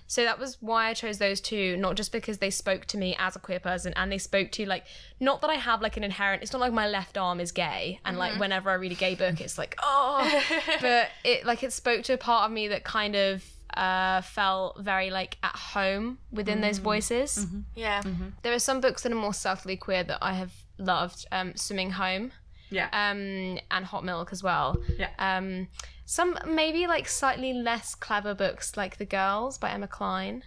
So 0.07 0.23
that 0.23 0.39
was 0.39 0.57
why 0.59 0.87
I 0.89 0.93
chose 0.93 1.19
those 1.19 1.39
two, 1.39 1.77
not 1.77 1.95
just 1.95 2.11
because 2.11 2.39
they 2.39 2.49
spoke 2.49 2.85
to 2.87 2.97
me 2.97 3.15
as 3.19 3.35
a 3.35 3.39
queer 3.39 3.59
person 3.59 3.93
and 3.95 4.11
they 4.11 4.17
spoke 4.17 4.51
to 4.53 4.65
like 4.65 4.85
not 5.19 5.41
that 5.41 5.49
I 5.49 5.55
have 5.55 5.81
like 5.81 5.97
an 5.97 6.03
inherent 6.03 6.43
it's 6.43 6.51
not 6.51 6.61
like 6.61 6.73
my 6.73 6.87
left 6.87 7.17
arm 7.17 7.39
is 7.39 7.51
gay 7.51 7.99
and 8.05 8.17
like 8.17 8.39
whenever 8.39 8.69
I 8.69 8.73
read 8.75 8.91
a 8.91 8.95
gay 8.95 9.15
book 9.15 9.39
it's 9.41 9.57
like 9.57 9.75
oh 9.83 10.43
but 10.81 11.09
it 11.23 11.45
like 11.45 11.63
it 11.63 11.73
spoke 11.73 12.03
to 12.03 12.13
a 12.13 12.17
part 12.17 12.45
of 12.45 12.51
me 12.51 12.67
that 12.69 12.83
kind 12.83 13.15
of 13.15 13.43
uh 13.75 14.21
felt 14.21 14.79
very 14.79 15.09
like 15.09 15.37
at 15.43 15.55
home 15.55 16.17
within 16.31 16.61
those 16.61 16.77
voices. 16.79 17.45
Yeah. 17.75 18.01
There 18.41 18.53
are 18.53 18.59
some 18.59 18.81
books 18.81 19.03
that 19.03 19.11
are 19.11 19.15
more 19.15 19.33
subtly 19.33 19.77
queer 19.77 20.03
that 20.03 20.17
I 20.21 20.33
have 20.33 20.53
loved. 20.77 21.25
Um, 21.31 21.55
Swimming 21.55 21.91
Home, 21.91 22.31
yeah, 22.69 22.87
um, 22.91 23.59
and 23.71 23.85
Hot 23.85 24.03
Milk 24.03 24.29
as 24.31 24.43
well. 24.43 24.77
yeah. 24.97 25.09
Um, 25.19 25.67
some 26.05 26.37
maybe 26.47 26.87
like 26.87 27.07
slightly 27.07 27.53
less 27.53 27.93
clever 27.95 28.33
books 28.33 28.77
like 28.77 28.97
The 28.97 29.05
Girls 29.05 29.57
by 29.57 29.71
Emma 29.71 29.87
Cline. 29.87 30.43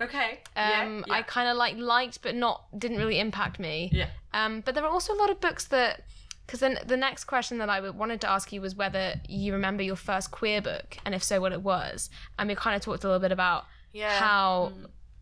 okay. 0.00 0.40
Um, 0.56 1.04
yeah, 1.06 1.14
I 1.14 1.22
kind 1.22 1.48
of 1.48 1.56
like 1.56 1.76
liked, 1.76 2.22
but 2.22 2.34
not 2.34 2.64
didn't 2.78 2.98
really 2.98 3.20
impact 3.20 3.58
me. 3.58 3.90
yeah. 3.92 4.08
Um, 4.32 4.60
but 4.64 4.74
there 4.74 4.84
are 4.84 4.90
also 4.90 5.12
a 5.14 5.18
lot 5.18 5.30
of 5.30 5.40
books 5.40 5.66
that, 5.66 6.02
because 6.46 6.60
then 6.60 6.78
the 6.86 6.96
next 6.96 7.24
question 7.24 7.58
that 7.58 7.68
I 7.70 7.88
wanted 7.90 8.20
to 8.22 8.30
ask 8.30 8.52
you 8.52 8.60
was 8.60 8.74
whether 8.74 9.14
you 9.28 9.52
remember 9.52 9.82
your 9.82 9.96
first 9.96 10.30
queer 10.30 10.60
book, 10.62 10.96
and 11.04 11.14
if 11.14 11.22
so, 11.22 11.40
what 11.40 11.52
it 11.52 11.62
was. 11.62 12.10
And 12.38 12.48
we 12.48 12.54
kind 12.54 12.74
of 12.74 12.82
talked 12.82 13.04
a 13.04 13.06
little 13.06 13.20
bit 13.20 13.32
about 13.32 13.66
Yeah. 13.92 14.18
how 14.18 14.72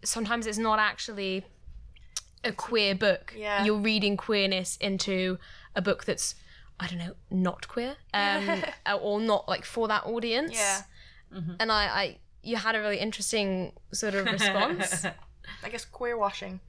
sometimes 0.05 0.47
it's 0.47 0.59
not 0.59 0.79
actually 0.79 1.45
a 2.45 2.53
queer 2.53 2.95
book. 2.95 3.35
Yeah. 3.37 3.65
You're 3.65 3.79
reading 3.79 4.17
queerness 4.17 4.77
into 4.79 5.39
a 5.75 5.83
book 5.83 6.05
that's, 6.05 6.35
I 6.81 6.87
don't 6.89 6.99
know, 6.99 7.15
not 7.31 7.69
queer, 7.69 7.97
um, 8.15 8.63
or 9.01 9.21
not 9.21 9.49
like 9.49 9.65
for 9.65 9.89
that 9.89 10.05
audience. 10.07 10.53
Yeah. 10.55 10.83
And 11.61 11.73
I, 11.73 11.85
I, 11.87 12.19
you 12.43 12.57
had 12.57 12.75
a 12.75 12.81
really 12.81 12.99
interesting 12.99 13.73
sort 13.93 14.15
of 14.15 14.27
response. 14.27 15.07
I 15.65 15.69
guess 15.71 15.85
queer 15.85 16.17
washing. 16.17 16.61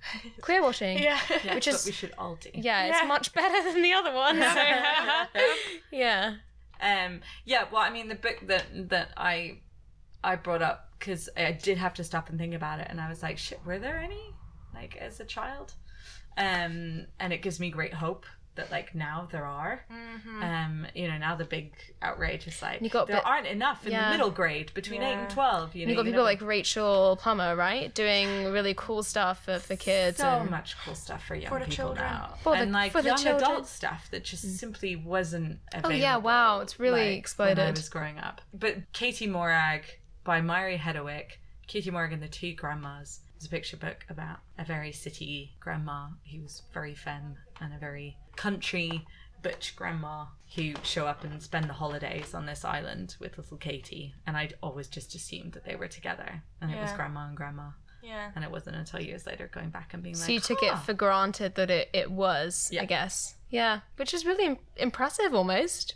queer 0.41 0.61
washing. 0.61 0.97
yeah. 0.99 1.19
yeah 1.43 1.53
which 1.55 1.67
is- 1.67 1.75
what 1.75 1.85
we 1.85 1.91
should 1.91 2.13
all 2.17 2.35
do. 2.35 2.49
Yeah, 2.53 2.85
Yeah. 2.85 2.99
it's 2.99 3.07
much 3.07 3.33
better 3.33 3.71
than 3.71 3.81
the 3.81 3.93
other 3.93 4.13
one. 4.13 4.37
so- 4.41 5.41
yeah. 5.91 6.35
Um, 6.81 7.21
yeah, 7.45 7.65
well, 7.71 7.81
I 7.81 7.89
mean, 7.91 8.07
the 8.09 8.15
book 8.15 8.39
that 8.47 8.65
that 8.89 9.09
I 9.15 9.59
I 10.23 10.35
brought 10.35 10.61
up 10.61 10.89
because 10.99 11.29
I 11.37 11.51
did 11.51 11.77
have 11.77 11.93
to 11.95 12.03
stop 12.03 12.29
and 12.29 12.37
think 12.39 12.53
about 12.53 12.79
it, 12.79 12.87
and 12.89 12.99
I 12.99 13.07
was 13.09 13.21
like, 13.23 13.37
shit, 13.37 13.59
were 13.65 13.79
there 13.79 13.97
any 13.97 14.33
like 14.73 14.95
as 14.97 15.19
a 15.19 15.25
child? 15.25 15.73
Um, 16.37 17.05
and 17.19 17.31
it 17.31 17.41
gives 17.41 17.59
me 17.59 17.69
great 17.69 17.93
hope 17.93 18.25
that 18.55 18.69
like 18.71 18.93
now 18.93 19.27
there 19.31 19.45
are. 19.45 19.83
Um, 20.41 20.85
you 20.93 21.07
know, 21.07 21.17
now 21.17 21.35
the 21.35 21.45
big 21.45 21.73
outrage 22.01 22.47
is 22.47 22.61
like 22.61 22.81
You 22.81 22.89
got 22.89 23.07
there 23.07 23.17
bit- 23.17 23.25
aren't 23.25 23.47
enough 23.47 23.85
in 23.85 23.91
Yeah. 23.93 24.05
the 24.11 24.17
middle 24.17 24.29
grade 24.31 24.73
between 24.73 25.01
eight 25.01 25.13
and 25.13 25.29
twelve. 25.29 25.75
You 25.75 25.85
know, 25.85 25.89
You've 25.91 25.97
got 25.97 26.05
you 26.05 26.11
people 26.11 26.23
like 26.23 26.41
Rachel 26.41 27.17
Plummer, 27.21 27.55
right? 27.55 27.93
Doing 27.93 28.45
really 28.51 28.73
cool 28.75 29.01
stuff 29.03 29.43
for, 29.45 29.59
for 29.59 29.75
kids. 29.75 30.17
so 30.17 30.45
much 30.49 30.75
cool 30.85 30.95
stuff 30.95 31.25
for 31.25 31.35
young 31.35 31.49
For 31.51 31.59
people 31.59 31.73
children. 31.73 32.05
now, 32.05 32.35
For 32.43 32.55
the- 32.55 32.61
and 32.61 32.71
like 32.71 32.91
for 32.91 33.01
the 33.01 33.09
young 33.09 33.17
children. 33.17 33.43
adult 33.51 33.67
stuff 33.67 34.07
that 34.11 34.23
just 34.23 34.43
simply 34.59 34.95
wasn't 34.95 35.59
available. 35.73 35.91
Oh, 35.91 35.99
yeah, 35.99 36.17
wow, 36.17 36.59
it's 36.59 36.79
really 36.79 37.15
like, 37.15 37.29
When 37.37 37.59
I 37.59 37.71
was 37.71 37.89
growing 37.89 38.19
up, 38.19 38.41
but 38.53 38.91
Katie 38.93 39.27
Morag 39.27 39.83
by 40.23 40.41
Mairi 40.41 40.77
Hedderwick, 40.77 41.39
Katie 41.67 41.89
Morag 41.91 42.13
and 42.13 42.21
the 42.21 42.27
Two 42.27 42.53
Grandmas 42.53 43.21
is 43.43 43.47
a 43.47 43.51
picture 43.51 43.77
book 43.77 44.05
about 44.09 44.37
a 44.57 44.63
very 44.63 44.91
city 44.91 45.51
grandma 45.59 46.07
who 46.31 46.41
was 46.41 46.63
very 46.73 46.95
femme 46.95 47.35
and 47.59 47.73
a 47.73 47.77
very 47.77 48.17
country 48.35 49.05
butch 49.41 49.75
grandma 49.75 50.25
who 50.55 50.73
show 50.83 51.05
up 51.05 51.23
and 51.25 51.41
spend 51.43 51.67
the 51.69 51.73
holidays 51.73 52.33
on 52.33 52.45
this 52.45 52.63
island 52.63 53.15
with 53.19 53.37
little 53.37 53.57
Katie, 53.57 54.13
and 54.25 54.37
I'd 54.37 54.53
always 54.63 54.87
just 54.87 55.13
assumed 55.15 55.53
that 55.53 55.65
they 55.65 55.75
were 55.75 55.87
together, 55.89 56.41
and 56.61 56.71
it 56.71 56.79
was 56.79 56.91
grandma 56.93 57.27
and 57.27 57.35
grandma. 57.35 57.69
Yeah. 58.01 58.31
And 58.35 58.43
it 58.43 58.51
wasn't 58.51 58.75
until 58.75 59.01
years 59.01 59.25
later 59.25 59.49
going 59.53 59.69
back 59.69 59.93
and 59.93 60.03
being 60.03 60.15
like, 60.15 60.25
So 60.25 60.31
you 60.33 60.41
took 60.41 60.59
"Huh." 60.61 60.73
it 60.73 60.85
for 60.85 60.93
granted 60.93 61.55
that 61.55 61.69
it, 61.71 61.89
it 61.93 62.11
was, 62.11 62.69
Yeah. 62.71 62.81
I 62.81 62.85
guess. 62.85 63.35
Yeah, 63.49 63.79
which 63.95 64.13
is 64.13 64.25
really 64.25 64.45
im- 64.45 64.57
impressive 64.75 65.33
almost. 65.33 65.95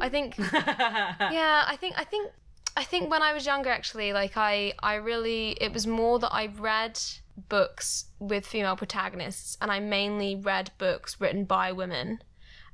I 0.00 0.08
think 0.08 0.36
yeah, 0.52 1.64
I 1.66 1.76
think 1.80 1.94
I 1.98 2.04
think 2.04 2.32
I 2.76 2.84
think 2.84 3.10
when 3.10 3.22
I 3.22 3.32
was 3.32 3.46
younger 3.46 3.70
actually, 3.70 4.12
like 4.12 4.36
I 4.36 4.74
I 4.82 4.94
really 4.96 5.52
it 5.60 5.72
was 5.72 5.86
more 5.86 6.18
that 6.18 6.32
I 6.32 6.46
read 6.46 7.00
books 7.48 8.06
with 8.18 8.46
female 8.46 8.76
protagonists 8.76 9.56
and 9.60 9.70
I 9.70 9.80
mainly 9.80 10.36
read 10.36 10.70
books 10.78 11.20
written 11.20 11.44
by 11.44 11.72
women. 11.72 12.22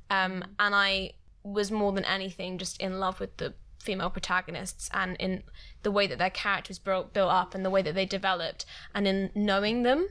Um 0.09 0.43
and 0.59 0.75
I 0.75 1.13
was 1.43 1.71
more 1.71 1.91
than 1.91 2.05
anything 2.05 2.57
just 2.57 2.79
in 2.81 2.99
love 2.99 3.19
with 3.19 3.37
the 3.37 3.53
female 3.79 4.09
protagonists 4.09 4.89
and 4.93 5.17
in 5.17 5.43
the 5.83 5.91
way 5.91 6.07
that 6.07 6.17
their 6.17 6.29
characters 6.29 6.79
built 6.79 7.13
built 7.13 7.31
up 7.31 7.55
and 7.55 7.65
the 7.65 7.69
way 7.69 7.81
that 7.81 7.95
they 7.95 8.05
developed 8.05 8.65
and 8.93 9.07
in 9.07 9.29
knowing 9.35 9.83
them 9.83 10.07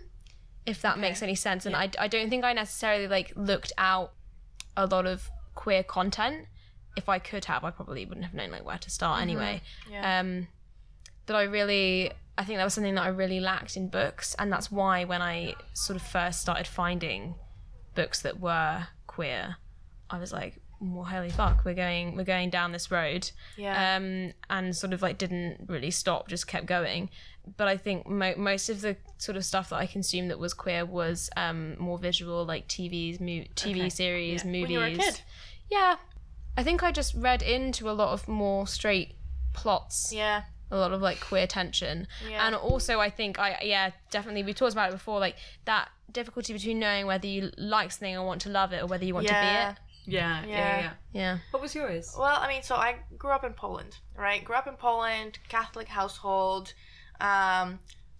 if 0.65 0.81
that 0.81 0.99
makes 0.99 1.23
any 1.23 1.35
sense. 1.35 1.67
And 1.67 1.75
I, 1.75 1.91
I 1.99 2.09
don't 2.09 2.31
think 2.31 2.45
i 2.45 2.53
necessarily 2.53 3.09
like 3.09 3.33
looked 3.37 3.73
out 3.77 4.13
a 4.77 4.87
lot 4.87 5.07
of 5.07 5.29
queer 5.55 5.83
content 5.83 6.47
if 6.97 7.09
i 7.09 7.19
could 7.19 7.45
have 7.47 7.65
i 7.65 7.71
probably 7.71 8.05
wouldn't 8.05 8.25
have 8.27 8.35
known 8.35 8.51
like 8.51 8.65
where 8.65 8.79
to 8.79 8.91
start 8.91 9.21
anyway 9.23 9.61
Yeah. 9.91 10.21
um 10.21 10.49
that 11.27 11.37
i 11.37 11.43
really 11.45 12.11
i 12.39 12.45
think 12.45 12.59
that 12.59 12.65
was 12.65 12.75
something 12.75 12.95
that 12.97 13.03
i 13.05 13.09
really 13.09 13.41
lacked 13.41 13.77
in 13.77 13.89
books 13.89 14.35
and 14.39 14.53
that's 14.53 14.71
why 14.71 15.05
when 15.05 15.23
i 15.23 15.55
sort 15.73 15.97
of 15.97 16.03
first 16.07 16.41
started 16.41 16.67
finding 16.67 17.35
books 17.95 18.21
that 18.23 18.41
were 18.41 18.87
queer 19.07 19.57
i 20.11 20.19
was 20.19 20.33
like 20.33 20.59
well 20.81 21.05
holy 21.05 21.31
fuck 21.31 21.65
we're 21.65 21.75
going 21.75 22.17
we're 22.17 22.25
going 22.25 22.51
down 22.51 22.73
this 22.73 22.91
road 22.91 23.31
Yeah. 23.57 23.97
um, 23.97 24.33
and 24.51 24.75
sort 24.75 24.93
of 24.93 25.01
like 25.01 25.17
didn't 25.17 25.67
really 25.69 25.93
stop, 25.93 26.27
just 26.27 26.49
kept 26.49 26.67
going. 26.67 27.09
But 27.57 27.69
I 27.69 27.77
think 27.77 28.09
mo- 28.09 28.35
most 28.37 28.69
of 28.69 28.81
the 28.81 28.97
sort 29.19 29.37
of 29.37 29.45
stuff 29.45 29.69
that 29.71 29.77
I 29.77 29.87
consumed 29.87 30.31
that 30.33 30.41
was 30.41 30.53
queer 30.55 30.85
was 30.85 31.31
um, 31.37 31.77
more 31.79 31.99
visual, 31.99 32.45
like 32.45 32.67
TVs, 32.67 33.21
mo- 33.21 33.47
TV 33.55 33.79
Okay. 33.83 33.89
series, 33.91 34.45
Yeah. 34.45 34.51
movies. 34.51 34.63
When 34.63 34.71
you 34.73 34.79
were 34.81 34.85
a 34.87 34.97
kid. 34.97 35.21
Yeah, 35.71 35.97
I 36.57 36.63
think 36.63 36.83
I 36.83 36.93
just 36.93 37.15
read 37.15 37.43
into 37.43 37.89
a 37.89 37.93
lot 37.93 38.13
of 38.13 38.29
more 38.29 38.67
straight 38.67 39.15
plots, 39.55 40.13
Yeah. 40.13 40.43
a 40.71 40.77
lot 40.77 40.93
of 40.93 41.01
like 41.03 41.21
queer 41.21 41.47
tension, 41.47 42.07
Yeah. 42.29 42.47
and 42.47 42.55
also 42.55 43.01
I 43.01 43.11
think 43.11 43.39
I 43.39 43.59
yeah 43.63 43.91
definitely 44.11 44.43
we 44.43 44.53
talked 44.55 44.73
about 44.73 44.91
it 44.91 44.93
before, 44.93 45.19
like 45.21 45.37
that 45.65 45.89
difficulty 46.11 46.53
between 46.53 46.79
knowing 46.79 47.07
whether 47.07 47.27
you 47.27 47.51
like 47.57 47.91
something 47.93 48.17
or 48.17 48.27
want 48.27 48.43
to 48.43 48.51
love 48.51 48.73
it 48.73 48.83
or 48.83 48.87
whether 48.87 49.05
you 49.05 49.15
want 49.15 49.27
Yeah. 49.27 49.41
to 49.41 49.47
be 49.47 49.81
it. 49.81 49.87
Yeah, 50.05 50.45
yeah, 50.45 50.49
Yeah. 50.49 50.81
yeah. 50.81 50.93
Yeah. 51.13 51.39
What 51.53 51.63
was 51.63 51.75
yours? 51.75 52.15
Well, 52.19 52.37
I 52.41 52.49
mean, 52.49 52.63
so 52.63 52.75
I 52.75 52.97
grew 53.17 53.31
up 53.31 53.45
in 53.45 53.53
Poland, 53.55 53.97
right? 54.17 54.45
Grew 54.45 54.57
up 54.57 54.67
in 54.67 54.75
Poland, 54.77 55.39
Catholic 55.49 55.89
household. 55.89 56.75
Um, 57.21 57.79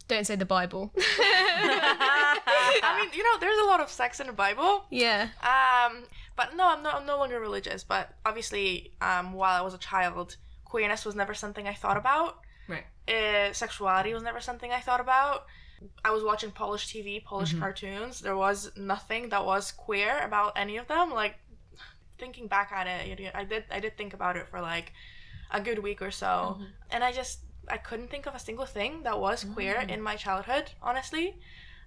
Don't 0.09 0.25
say 0.27 0.37
the 0.37 0.45
Bible. 0.47 0.93
I 0.97 2.99
mean, 3.01 3.11
you 3.15 3.23
know, 3.25 3.39
there's 3.41 3.59
a 3.59 3.65
lot 3.67 3.81
of 3.81 3.91
sex 3.91 4.21
in 4.21 4.27
the 4.27 4.33
Bible. 4.33 4.85
yeah. 4.91 5.29
Um, 5.43 6.05
but 6.37 6.57
no, 6.57 6.69
I'm 6.69 6.83
no, 6.83 6.91
I'm 6.91 7.07
no 7.07 7.19
longer 7.19 7.41
religious. 7.41 7.85
But 7.85 8.11
obviously, 8.25 8.93
um, 9.01 9.33
while 9.33 9.59
I 9.59 9.65
was 9.65 9.75
a 9.75 9.79
child, 9.79 10.37
queerness 10.65 11.05
was 11.05 11.15
never 11.15 11.35
something 11.35 11.67
I 11.67 11.75
thought 11.75 11.97
about. 11.97 12.39
Right. 12.69 12.85
Uh, 13.09 13.53
sexuality 13.53 14.15
was 14.15 14.23
never 14.23 14.41
something 14.41 14.71
I 14.71 14.81
thought 14.81 15.01
about. 15.01 15.47
I 16.05 16.11
was 16.11 16.23
watching 16.23 16.51
Polish 16.53 16.93
TV, 16.93 17.25
Polish 17.25 17.55
cartoons. 17.59 18.21
There 18.21 18.37
was 18.37 18.71
nothing 18.77 19.31
that 19.31 19.45
was 19.45 19.73
queer 19.73 20.21
about 20.25 20.53
any 20.57 20.77
of 20.77 20.87
them. 20.87 21.11
Like 21.13 21.37
thinking 22.19 22.47
back 22.47 22.71
at 22.73 22.87
it, 22.87 23.07
you 23.09 23.25
know, 23.25 23.31
I 23.35 23.45
did 23.45 23.65
I 23.71 23.81
did 23.81 23.97
think 23.97 24.15
about 24.15 24.37
it 24.37 24.47
for 24.49 24.61
like 24.61 24.93
a 25.51 25.61
good 25.61 25.81
week 25.81 26.01
or 26.01 26.11
so, 26.11 26.59
and 26.91 27.03
I 27.03 27.13
just 27.13 27.41
I 27.69 27.77
couldn't 27.77 28.11
think 28.11 28.27
of 28.27 28.35
a 28.35 28.39
single 28.39 28.67
thing 28.67 29.03
that 29.03 29.19
was 29.19 29.45
queer 29.45 29.81
in 29.89 30.01
my 30.01 30.17
childhood. 30.17 30.71
Honestly, 30.83 31.37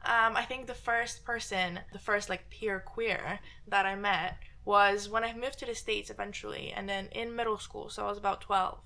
um, 0.06 0.36
I 0.36 0.44
think 0.44 0.68
the 0.68 0.74
first 0.74 1.26
person, 1.26 1.80
the 1.92 2.00
first 2.00 2.30
like 2.30 2.50
peer 2.50 2.80
queer 2.80 3.40
that 3.68 3.86
I 3.86 3.96
met 3.96 4.38
was 4.64 5.10
when 5.10 5.24
I 5.24 5.34
moved 5.34 5.60
to 5.60 5.66
the 5.66 5.76
states 5.76 6.10
eventually, 6.10 6.72
and 6.76 6.88
then 6.90 7.08
in 7.12 7.36
middle 7.36 7.58
school. 7.58 7.90
So 7.90 8.06
I 8.06 8.10
was 8.10 8.18
about 8.18 8.42
twelve, 8.42 8.80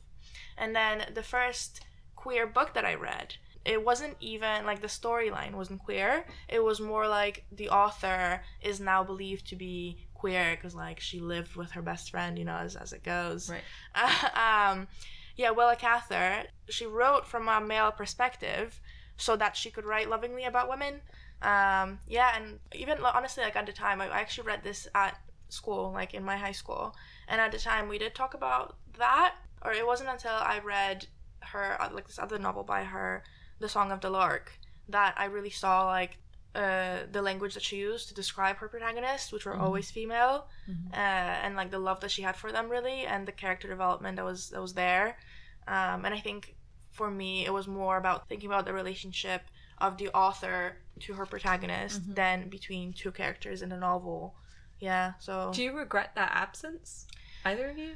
and 0.58 0.76
then 0.76 1.06
the 1.14 1.24
first 1.24 1.82
queer 2.16 2.46
book 2.48 2.74
that 2.74 2.86
I 2.86 2.96
read. 2.96 3.36
It 3.66 3.84
wasn't 3.84 4.16
even 4.20 4.66
like 4.66 4.82
the 4.82 4.88
storyline 4.88 5.54
wasn't 5.54 5.84
queer. 5.84 6.26
It 6.48 6.64
was 6.64 6.80
more 6.80 7.08
like 7.08 7.46
the 7.52 7.70
author 7.70 8.42
is 8.62 8.80
now 8.80 9.04
believed 9.04 9.48
to 9.48 9.56
be 9.56 10.08
queer 10.14 10.56
because 10.56 10.76
like 10.76 11.00
she 11.00 11.20
lived 11.20 11.56
with 11.56 11.72
her 11.72 11.82
best 11.82 12.12
friend, 12.12 12.38
you 12.40 12.46
know, 12.46 12.56
as, 12.56 12.76
as 12.76 12.94
it 12.94 13.04
goes. 13.04 13.50
Right. 13.50 13.62
um, 14.72 14.88
yeah, 15.36 15.52
Willa 15.52 15.76
Cather, 15.76 16.44
she 16.70 16.86
wrote 16.86 17.26
from 17.28 17.48
a 17.48 17.62
male 17.62 17.92
perspective 17.92 18.80
so 19.20 19.36
that 19.36 19.56
she 19.56 19.70
could 19.70 19.86
write 19.86 20.10
lovingly 20.10 20.46
about 20.46 20.70
women. 20.70 21.02
Um, 21.42 22.00
yeah, 22.08 22.36
and 22.36 22.60
even 22.74 22.98
honestly, 23.04 23.44
like 23.44 23.56
at 23.56 23.66
the 23.66 23.74
time, 23.74 24.02
I, 24.02 24.08
I 24.08 24.20
actually 24.20 24.48
read 24.48 24.64
this 24.64 24.88
at 24.96 25.18
school, 25.50 25.92
like 25.92 26.14
in 26.14 26.24
my 26.24 26.38
high 26.38 26.52
school, 26.52 26.96
and 27.28 27.40
at 27.40 27.52
the 27.52 27.60
time 27.60 27.88
we 27.88 27.98
did 27.98 28.16
talk 28.16 28.34
about 28.34 28.76
that. 28.98 29.36
Or 29.62 29.74
it 29.74 29.86
wasn't 29.86 30.10
until 30.10 30.32
I 30.32 30.60
read 30.60 31.08
her 31.42 31.82
uh, 31.82 31.90
like 31.94 32.08
this 32.08 32.20
other 32.20 32.40
novel 32.40 32.64
by 32.64 32.84
her, 32.84 33.24
The 33.60 33.70
Song 33.70 33.92
of 33.92 34.00
the 34.00 34.10
Lark, 34.10 34.58
that 34.88 35.14
I 35.18 35.26
really 35.26 35.50
saw 35.50 35.86
like 35.86 36.18
uh, 36.56 37.00
the 37.12 37.22
language 37.22 37.54
that 37.54 37.64
she 37.64 37.78
used 37.78 38.08
to 38.08 38.14
describe 38.14 38.58
her 38.58 38.68
protagonists, 38.70 39.32
which 39.32 39.46
were 39.46 39.56
always 39.56 39.92
female, 39.92 40.48
uh, 40.94 40.96
and 40.96 41.56
like 41.56 41.72
the 41.72 41.80
love 41.80 42.00
that 42.02 42.12
she 42.12 42.22
had 42.22 42.36
for 42.36 42.52
them, 42.52 42.70
really, 42.70 43.06
and 43.06 43.28
the 43.28 43.32
character 43.34 43.68
development 43.68 44.16
that 44.16 44.26
was 44.26 44.50
that 44.50 44.62
was 44.62 44.74
there. 44.74 45.18
Um, 45.68 46.06
and 46.06 46.14
I 46.14 46.20
think 46.20 46.56
for 46.92 47.10
me, 47.12 47.46
it 47.46 47.54
was 47.54 47.68
more 47.68 47.98
about 47.98 48.28
thinking 48.28 48.50
about 48.50 48.66
the 48.66 48.74
relationship 48.74 49.42
of 49.80 49.98
the 49.98 50.10
author 50.10 50.78
to 51.02 51.14
her 51.14 51.26
protagonist 51.26 52.14
than 52.16 52.50
between 52.50 52.94
two 52.94 53.12
characters 53.12 53.62
in 53.62 53.72
a 53.72 53.78
novel. 53.78 54.36
Yeah, 54.80 55.14
so 55.20 55.52
Do 55.54 55.64
you 55.64 55.74
regret 55.74 56.12
that 56.16 56.32
absence? 56.34 57.08
Either 57.46 57.70
of 57.70 57.78
you? 57.78 57.96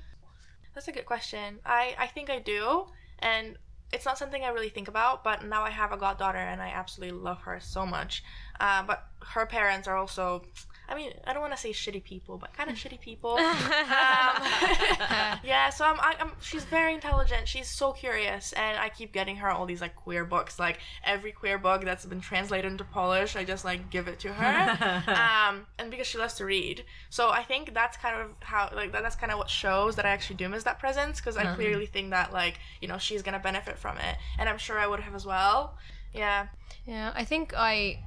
that's 0.73 0.87
a 0.87 0.91
good 0.91 1.05
question. 1.05 1.59
I 1.65 1.95
I 1.99 2.07
think 2.07 2.29
I 2.29 2.39
do, 2.39 2.87
and 3.19 3.57
it's 3.91 4.05
not 4.05 4.17
something 4.17 4.43
I 4.43 4.49
really 4.49 4.69
think 4.69 4.87
about. 4.87 5.23
But 5.23 5.45
now 5.45 5.63
I 5.63 5.69
have 5.69 5.91
a 5.91 5.97
goddaughter, 5.97 6.39
and 6.39 6.61
I 6.61 6.69
absolutely 6.69 7.17
love 7.19 7.41
her 7.41 7.59
so 7.59 7.85
much. 7.85 8.23
Uh, 8.59 8.81
but 8.83 9.05
her 9.33 9.45
parents 9.45 9.87
are 9.87 9.95
also. 9.97 10.45
I 10.87 10.95
mean, 10.95 11.11
I 11.25 11.33
don't 11.33 11.41
want 11.41 11.53
to 11.53 11.59
say 11.59 11.71
shitty 11.71 12.03
people, 12.03 12.37
but 12.37 12.53
kind 12.53 12.69
of 12.69 12.75
shitty 12.75 12.99
people. 12.99 13.39
Um, 13.83 14.43
yeah, 15.43 15.69
so 15.69 15.85
I'm, 15.85 15.99
I, 15.99 16.15
I'm. 16.19 16.31
She's 16.41 16.63
very 16.63 16.93
intelligent. 16.93 17.47
She's 17.47 17.67
so 17.67 17.91
curious, 17.91 18.53
and 18.53 18.77
I 18.77 18.89
keep 18.89 19.13
getting 19.13 19.37
her 19.37 19.49
all 19.49 19.65
these 19.65 19.81
like 19.81 19.95
queer 19.95 20.25
books. 20.25 20.59
Like 20.59 20.79
every 21.03 21.31
queer 21.31 21.57
book 21.57 21.83
that's 21.83 22.05
been 22.05 22.21
translated 22.21 22.71
into 22.71 22.83
Polish, 22.83 23.35
I 23.35 23.43
just 23.43 23.65
like 23.65 23.89
give 23.89 24.07
it 24.07 24.19
to 24.19 24.33
her. 24.33 25.03
um, 25.11 25.65
and 25.77 25.91
because 25.91 26.07
she 26.07 26.17
loves 26.17 26.35
to 26.35 26.45
read, 26.45 26.83
so 27.09 27.29
I 27.29 27.43
think 27.43 27.73
that's 27.73 27.97
kind 27.97 28.19
of 28.19 28.31
how 28.41 28.69
like 28.73 28.91
that, 28.93 29.03
that's 29.03 29.15
kind 29.15 29.31
of 29.31 29.37
what 29.37 29.49
shows 29.49 29.95
that 29.95 30.05
I 30.05 30.09
actually 30.09 30.37
do 30.37 30.49
miss 30.49 30.63
that 30.63 30.79
presence 30.79 31.19
because 31.19 31.37
I 31.37 31.53
clearly 31.55 31.85
think 31.85 32.11
that 32.11 32.33
like 32.33 32.59
you 32.81 32.87
know 32.87 32.97
she's 32.97 33.21
gonna 33.21 33.39
benefit 33.39 33.77
from 33.77 33.97
it, 33.97 34.17
and 34.39 34.49
I'm 34.49 34.57
sure 34.57 34.79
I 34.79 34.87
would 34.87 35.01
have 35.01 35.15
as 35.15 35.25
well. 35.25 35.77
Yeah. 36.13 36.47
Yeah, 36.85 37.11
I 37.15 37.23
think 37.25 37.53
I 37.55 37.99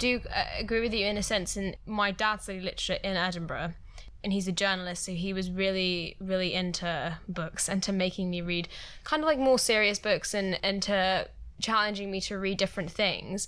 do 0.00 0.20
uh, 0.34 0.44
agree 0.58 0.80
with 0.80 0.92
you 0.92 1.06
in 1.06 1.16
a 1.16 1.22
sense. 1.22 1.56
And 1.56 1.76
my 1.86 2.10
dad 2.10 2.42
studied 2.42 2.64
literature 2.64 2.98
in 3.04 3.16
Edinburgh, 3.16 3.74
and 4.24 4.32
he's 4.32 4.48
a 4.48 4.52
journalist, 4.52 5.04
so 5.04 5.12
he 5.12 5.32
was 5.32 5.50
really, 5.50 6.16
really 6.18 6.54
into 6.54 7.18
books 7.28 7.68
and 7.68 7.82
to 7.84 7.92
making 7.92 8.30
me 8.30 8.40
read 8.40 8.68
kind 9.04 9.22
of 9.22 9.26
like 9.26 9.38
more 9.38 9.58
serious 9.58 9.98
books 9.98 10.34
and 10.34 10.58
and 10.64 10.82
to 10.82 11.28
challenging 11.60 12.10
me 12.10 12.20
to 12.22 12.38
read 12.38 12.58
different 12.58 12.90
things. 12.90 13.46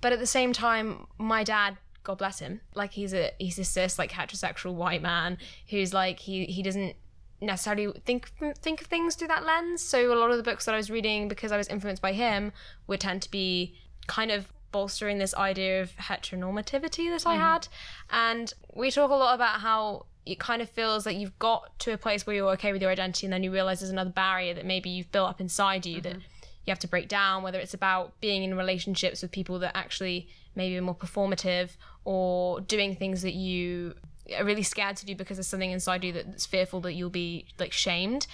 But 0.00 0.12
at 0.12 0.20
the 0.20 0.26
same 0.26 0.52
time, 0.54 1.06
my 1.18 1.44
dad. 1.44 1.76
God 2.04 2.16
bless 2.16 2.38
him. 2.38 2.62
Like 2.74 2.92
he's 2.92 3.12
a 3.12 3.32
he's 3.38 3.58
a 3.58 3.64
cis 3.64 3.98
like 3.98 4.12
heterosexual 4.12 4.72
white 4.72 5.02
man 5.02 5.36
who's 5.68 5.92
like 5.92 6.20
he 6.20 6.46
he 6.46 6.62
doesn't 6.62 6.96
necessarily 7.42 7.92
think 8.06 8.30
think 8.62 8.80
of 8.80 8.86
things 8.86 9.14
through 9.14 9.28
that 9.28 9.44
lens. 9.44 9.82
So 9.82 10.10
a 10.10 10.16
lot 10.16 10.30
of 10.30 10.38
the 10.38 10.42
books 10.42 10.64
that 10.64 10.74
I 10.74 10.78
was 10.78 10.90
reading 10.90 11.28
because 11.28 11.52
I 11.52 11.58
was 11.58 11.68
influenced 11.68 12.00
by 12.00 12.12
him 12.12 12.52
would 12.86 13.00
tend 13.00 13.20
to 13.22 13.30
be 13.30 13.74
kind 14.06 14.30
of 14.30 14.46
bolstering 14.72 15.18
this 15.18 15.34
idea 15.34 15.82
of 15.82 15.94
heteronormativity 15.96 17.10
that 17.10 17.26
I 17.26 17.34
mm-hmm. 17.34 17.42
had. 17.42 17.68
And 18.10 18.52
we 18.74 18.90
talk 18.90 19.10
a 19.10 19.14
lot 19.14 19.34
about 19.34 19.60
how 19.60 20.06
it 20.26 20.38
kind 20.38 20.60
of 20.60 20.68
feels 20.68 21.06
like 21.06 21.16
you've 21.16 21.38
got 21.38 21.78
to 21.80 21.92
a 21.92 21.98
place 21.98 22.26
where 22.26 22.36
you're 22.36 22.50
okay 22.50 22.72
with 22.72 22.82
your 22.82 22.90
identity 22.90 23.26
and 23.26 23.32
then 23.32 23.42
you 23.42 23.50
realize 23.50 23.80
there's 23.80 23.90
another 23.90 24.10
barrier 24.10 24.54
that 24.54 24.66
maybe 24.66 24.90
you've 24.90 25.10
built 25.10 25.30
up 25.30 25.40
inside 25.40 25.86
you 25.86 26.00
that 26.02 26.12
mm-hmm. 26.12 26.20
you 26.66 26.70
have 26.70 26.78
to 26.80 26.88
break 26.88 27.08
down, 27.08 27.42
whether 27.42 27.58
it's 27.58 27.74
about 27.74 28.20
being 28.20 28.42
in 28.42 28.54
relationships 28.56 29.22
with 29.22 29.30
people 29.30 29.58
that 29.60 29.76
actually 29.76 30.28
maybe 30.54 30.76
are 30.76 30.82
more 30.82 30.94
performative 30.94 31.70
or 32.04 32.60
doing 32.60 32.94
things 32.94 33.22
that 33.22 33.34
you 33.34 33.94
are 34.36 34.44
really 34.44 34.62
scared 34.62 34.96
to 34.96 35.06
do 35.06 35.14
because 35.14 35.38
there's 35.38 35.46
something 35.46 35.70
inside 35.70 36.04
you 36.04 36.12
that's 36.12 36.44
fearful 36.44 36.80
that 36.80 36.92
you'll 36.92 37.10
be 37.10 37.46
like 37.58 37.72
shamed. 37.72 38.26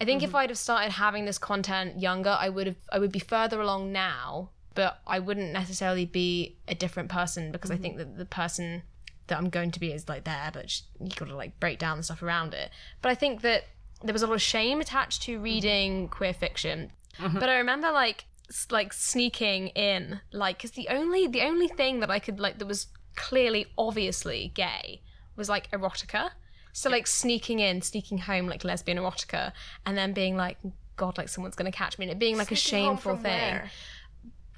I 0.00 0.04
think 0.04 0.22
if 0.22 0.30
mm-hmm. 0.30 0.36
I'd 0.36 0.50
have 0.50 0.58
started 0.58 0.92
having 0.92 1.24
this 1.24 1.38
content 1.38 2.00
younger, 2.00 2.36
I 2.38 2.48
would 2.48 2.68
have 2.68 2.76
I 2.92 2.98
would 2.98 3.12
be 3.12 3.18
further 3.18 3.60
along 3.60 3.92
now, 3.92 4.50
but 4.74 5.00
I 5.06 5.18
wouldn't 5.18 5.52
necessarily 5.52 6.06
be 6.06 6.56
a 6.68 6.74
different 6.74 7.08
person 7.08 7.52
because 7.52 7.70
I 7.70 7.74
mm-hmm. 7.74 7.82
think 7.82 7.96
that 7.98 8.18
the 8.18 8.24
person 8.24 8.82
that 9.26 9.38
I'm 9.38 9.48
going 9.48 9.70
to 9.70 9.80
be 9.80 9.92
is 9.92 10.08
like 10.08 10.24
there, 10.24 10.50
but 10.52 10.80
you 11.00 11.10
got 11.16 11.28
to 11.28 11.36
like 11.36 11.58
break 11.60 11.78
down 11.78 11.96
the 11.96 12.02
stuff 12.02 12.22
around 12.22 12.54
it. 12.54 12.70
But 13.02 13.10
I 13.10 13.14
think 13.14 13.42
that 13.42 13.64
there 14.02 14.12
was 14.12 14.22
a 14.22 14.26
lot 14.26 14.34
of 14.34 14.42
shame 14.42 14.80
attached 14.80 15.22
to 15.22 15.38
reading 15.38 16.04
mm-hmm. 16.04 16.12
queer 16.12 16.34
fiction. 16.34 16.92
Mm-hmm. 17.18 17.38
But 17.38 17.48
I 17.48 17.58
remember 17.58 17.90
like 17.90 18.24
like 18.70 18.92
sneaking 18.92 19.68
in 19.68 20.20
like 20.32 20.58
because 20.58 20.72
the 20.72 20.88
only 20.88 21.26
the 21.26 21.42
only 21.42 21.68
thing 21.68 22.00
that 22.00 22.10
I 22.10 22.18
could 22.18 22.40
like 22.40 22.58
that 22.58 22.66
was 22.66 22.88
clearly 23.16 23.66
obviously 23.78 24.50
gay 24.54 25.02
was 25.36 25.48
like 25.48 25.70
erotica. 25.70 26.30
So 26.72 26.88
like 26.88 27.06
sneaking 27.06 27.58
in, 27.58 27.82
sneaking 27.82 28.18
home 28.18 28.46
like 28.46 28.62
lesbian 28.64 28.98
erotica, 28.98 29.52
and 29.84 29.98
then 29.98 30.12
being 30.12 30.36
like, 30.36 30.58
God, 30.96 31.18
like 31.18 31.28
someone's 31.28 31.56
gonna 31.56 31.72
catch 31.72 31.98
me, 31.98 32.04
and 32.04 32.12
it 32.12 32.18
being 32.18 32.36
like 32.36 32.52
a 32.52 32.56
Sneaking 32.56 32.84
home 32.84 32.96
shameful 32.96 33.16
thing 33.16 33.38
where? 33.38 33.70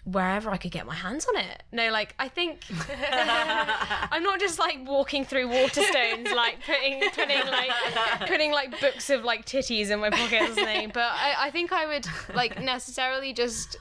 Wherever 0.04 0.50
I 0.50 0.56
could 0.56 0.72
get 0.72 0.84
my 0.86 0.94
hands 0.96 1.26
on 1.26 1.36
it. 1.40 1.62
No, 1.70 1.90
like 1.90 2.14
I 2.18 2.28
think 2.28 2.60
I'm 4.10 4.22
not 4.22 4.40
just 4.40 4.58
like 4.58 4.78
walking 4.86 5.24
through 5.24 5.48
Waterstones, 5.48 6.32
like 6.34 6.58
putting 6.66 7.00
putting 7.10 7.46
like 7.46 7.70
putting 8.26 8.52
like 8.52 8.80
books 8.80 9.10
of 9.10 9.24
like 9.24 9.44
titties 9.46 9.90
in 9.90 10.00
my 10.00 10.10
pocket 10.10 10.42
or 10.42 10.46
something. 10.54 10.90
But 10.94 11.04
I, 11.12 11.34
I 11.46 11.50
think 11.50 11.72
I 11.72 11.86
would 11.86 12.06
like 12.34 12.60
necessarily 12.60 13.32
just 13.32 13.76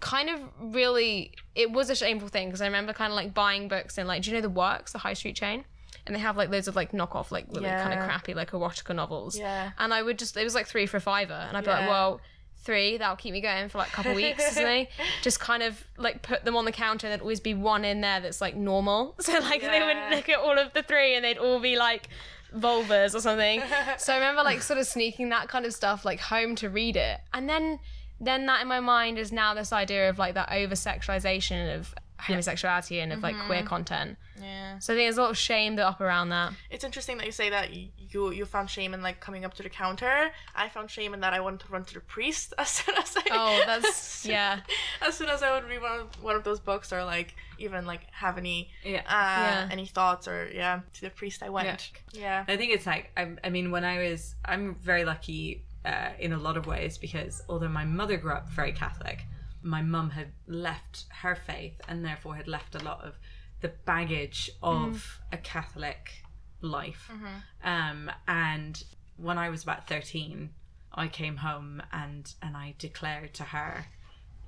kind 0.00 0.28
of 0.30 0.40
really 0.60 1.32
it 1.54 1.70
was 1.72 1.90
a 1.90 1.94
shameful 1.96 2.28
thing 2.28 2.48
because 2.48 2.60
I 2.60 2.66
remember 2.66 2.92
kind 2.92 3.12
of 3.12 3.16
like 3.16 3.34
buying 3.34 3.66
books 3.68 3.98
and 3.98 4.06
like 4.06 4.22
do 4.22 4.30
you 4.30 4.36
know 4.36 4.40
the 4.42 4.48
works 4.50 4.92
the 4.92 4.98
high 4.98 5.14
street 5.14 5.34
chain 5.34 5.64
and 6.06 6.14
they 6.14 6.20
have 6.20 6.36
like 6.36 6.50
loads 6.50 6.68
of 6.68 6.76
like 6.76 6.92
knockoff 6.92 7.32
like 7.32 7.46
really 7.50 7.68
kind 7.68 7.98
of 7.98 8.04
crappy 8.04 8.32
like 8.32 8.52
erotica 8.52 8.94
novels 8.94 9.36
Yeah. 9.36 9.70
and 9.76 9.92
I 9.92 10.02
would 10.02 10.16
just 10.18 10.36
it 10.36 10.44
was 10.44 10.54
like 10.54 10.66
three 10.68 10.86
for 10.86 10.98
a 10.98 11.00
fiver 11.00 11.32
and 11.32 11.56
I'd 11.56 11.64
be 11.64 11.70
like 11.70 11.88
well 11.88 12.20
three 12.62 12.98
that'll 12.98 13.16
keep 13.16 13.32
me 13.32 13.40
going 13.40 13.68
for 13.68 13.78
like 13.78 13.88
a 13.88 13.92
couple 13.92 14.14
weeks 14.14 14.46
or 14.50 14.54
something 14.54 14.86
just 15.22 15.40
kind 15.40 15.62
of 15.62 15.82
like 15.96 16.22
put 16.22 16.44
them 16.44 16.56
on 16.56 16.64
the 16.64 16.72
counter 16.72 17.06
and 17.06 17.12
there'd 17.12 17.20
always 17.20 17.40
be 17.40 17.54
one 17.54 17.84
in 17.84 18.00
there 18.00 18.20
that's 18.20 18.40
like 18.40 18.56
normal. 18.56 19.14
So 19.28 19.38
like 19.40 19.60
they 19.60 19.80
wouldn't 19.80 20.10
look 20.10 20.28
at 20.28 20.38
all 20.38 20.58
of 20.58 20.72
the 20.72 20.82
three 20.82 21.14
and 21.14 21.24
they'd 21.24 21.38
all 21.38 21.60
be 21.60 21.76
like 21.76 22.08
vulvas 22.54 23.14
or 23.14 23.20
something. 23.20 23.62
So 23.98 24.12
I 24.12 24.16
remember 24.16 24.42
like 24.42 24.62
sort 24.62 24.78
of 24.78 24.86
sneaking 24.86 25.28
that 25.30 25.48
kind 25.48 25.64
of 25.66 25.72
stuff 25.72 26.04
like 26.04 26.20
home 26.20 26.54
to 26.56 26.68
read 26.68 26.96
it. 26.96 27.20
And 27.32 27.48
then 27.48 27.78
then 28.20 28.46
that 28.46 28.62
in 28.62 28.68
my 28.68 28.80
mind 28.80 29.18
is 29.18 29.30
now 29.30 29.54
this 29.54 29.72
idea 29.72 30.10
of 30.10 30.18
like 30.18 30.34
that 30.34 30.50
over 30.50 30.74
sexualization 30.74 31.76
of 31.76 31.94
homosexuality 32.18 32.98
and 32.98 33.12
of 33.12 33.22
like 33.22 33.36
queer 33.46 33.60
mm-hmm. 33.60 33.68
content 33.68 34.18
Yeah. 34.40 34.78
so 34.78 34.92
I 34.92 34.96
think 34.96 35.06
there's 35.06 35.18
a 35.18 35.22
lot 35.22 35.30
of 35.30 35.38
shame 35.38 35.76
built 35.76 35.88
up 35.94 36.00
around 36.00 36.28
that 36.30 36.52
It's 36.70 36.84
interesting 36.84 37.16
that 37.18 37.26
you 37.26 37.32
say 37.32 37.50
that 37.50 37.72
you 37.74 37.88
you 38.32 38.44
found 38.46 38.70
shame 38.70 38.94
in 38.94 39.02
like 39.02 39.20
coming 39.20 39.44
up 39.44 39.52
to 39.54 39.62
the 39.62 39.68
counter. 39.68 40.30
I 40.54 40.68
found 40.70 40.90
shame 40.90 41.12
in 41.14 41.20
that 41.20 41.34
I 41.34 41.40
wanted 41.40 41.60
to 41.60 41.72
run 41.72 41.84
to 41.84 41.94
the 41.94 42.00
priest 42.00 42.54
as 42.58 42.68
soon 42.68 42.96
as 42.96 43.14
I 43.16 43.22
oh 43.30 43.62
that's 43.66 44.24
yeah 44.24 44.60
as 45.02 45.14
soon 45.16 45.28
as 45.28 45.42
I 45.42 45.54
would 45.54 45.68
read 45.68 45.82
one 45.82 46.00
of, 46.00 46.22
one 46.22 46.36
of 46.36 46.44
those 46.44 46.60
books 46.60 46.92
or 46.92 47.04
like 47.04 47.34
even 47.58 47.84
like 47.86 48.02
have 48.12 48.38
any 48.38 48.70
Yeah. 48.84 48.98
uh, 49.06 49.42
Yeah. 49.46 49.68
any 49.70 49.86
thoughts 49.86 50.26
or 50.28 50.50
yeah 50.54 50.80
to 50.94 51.00
the 51.02 51.10
priest 51.10 51.42
I 51.42 51.50
went. 51.50 51.90
Yeah. 52.12 52.44
I 52.48 52.56
think 52.56 52.72
it's 52.72 52.86
like 52.86 53.10
I, 53.16 53.34
I 53.44 53.50
mean 53.50 53.70
when 53.70 53.84
I 53.84 53.98
was 54.10 54.34
I'm 54.44 54.76
very 54.76 55.04
lucky 55.04 55.64
uh, 55.84 56.10
in 56.18 56.32
a 56.32 56.38
lot 56.38 56.56
of 56.56 56.66
ways 56.66 56.98
because 56.98 57.42
although 57.48 57.68
my 57.68 57.84
mother 57.84 58.16
grew 58.16 58.32
up 58.32 58.48
very 58.48 58.72
Catholic, 58.72 59.20
my 59.62 59.80
mum 59.82 60.10
had 60.10 60.28
left 60.46 61.04
her 61.22 61.34
faith 61.34 61.80
and 61.88 62.04
therefore 62.04 62.34
had 62.36 62.48
left 62.48 62.74
a 62.74 62.78
lot 62.78 63.04
of 63.04 63.14
the 63.60 63.72
baggage 63.84 64.50
of 64.62 64.78
mm. 64.78 65.02
a 65.32 65.36
Catholic 65.38 66.22
life. 66.60 67.10
Mm-hmm. 67.12 67.68
Um, 67.68 68.10
and 68.26 68.82
when 69.16 69.38
I 69.38 69.48
was 69.48 69.62
about 69.62 69.88
thirteen, 69.88 70.50
I 70.92 71.08
came 71.08 71.36
home 71.36 71.82
and 71.92 72.32
and 72.42 72.56
I 72.56 72.74
declared 72.78 73.34
to 73.34 73.44
her 73.44 73.86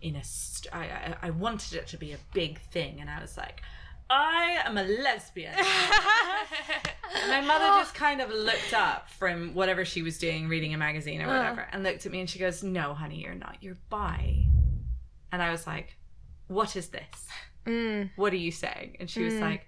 in 0.02 0.16
a 0.16 0.24
st- 0.24 0.74
I, 0.74 0.84
I, 0.84 1.16
I 1.22 1.30
wanted 1.30 1.74
it 1.74 1.86
to 1.88 1.98
be 1.98 2.12
a 2.12 2.18
big 2.32 2.58
thing 2.58 3.00
and 3.00 3.10
I 3.10 3.20
was 3.20 3.36
like 3.36 3.60
I 4.10 4.58
am 4.64 4.76
a 4.76 4.82
lesbian. 4.82 5.54
My 7.28 7.40
mother 7.40 7.66
just 7.80 7.94
kind 7.94 8.20
of 8.20 8.28
looked 8.30 8.74
up 8.74 9.08
from 9.08 9.54
whatever 9.54 9.84
she 9.84 10.02
was 10.02 10.18
doing, 10.18 10.48
reading 10.48 10.74
a 10.74 10.78
magazine 10.78 11.22
or 11.22 11.26
uh. 11.26 11.38
whatever, 11.38 11.68
and 11.70 11.84
looked 11.84 12.04
at 12.06 12.12
me 12.12 12.18
and 12.18 12.28
she 12.28 12.40
goes, 12.40 12.64
No, 12.64 12.92
honey, 12.92 13.22
you're 13.22 13.36
not. 13.36 13.58
You're 13.60 13.78
bi. 13.88 14.46
And 15.30 15.40
I 15.40 15.52
was 15.52 15.64
like, 15.64 15.96
What 16.48 16.74
is 16.74 16.88
this? 16.88 17.28
Mm. 17.70 18.10
What 18.16 18.32
are 18.32 18.36
you 18.36 18.52
saying? 18.52 18.96
And 19.00 19.08
she 19.08 19.22
was 19.22 19.34
like, 19.34 19.66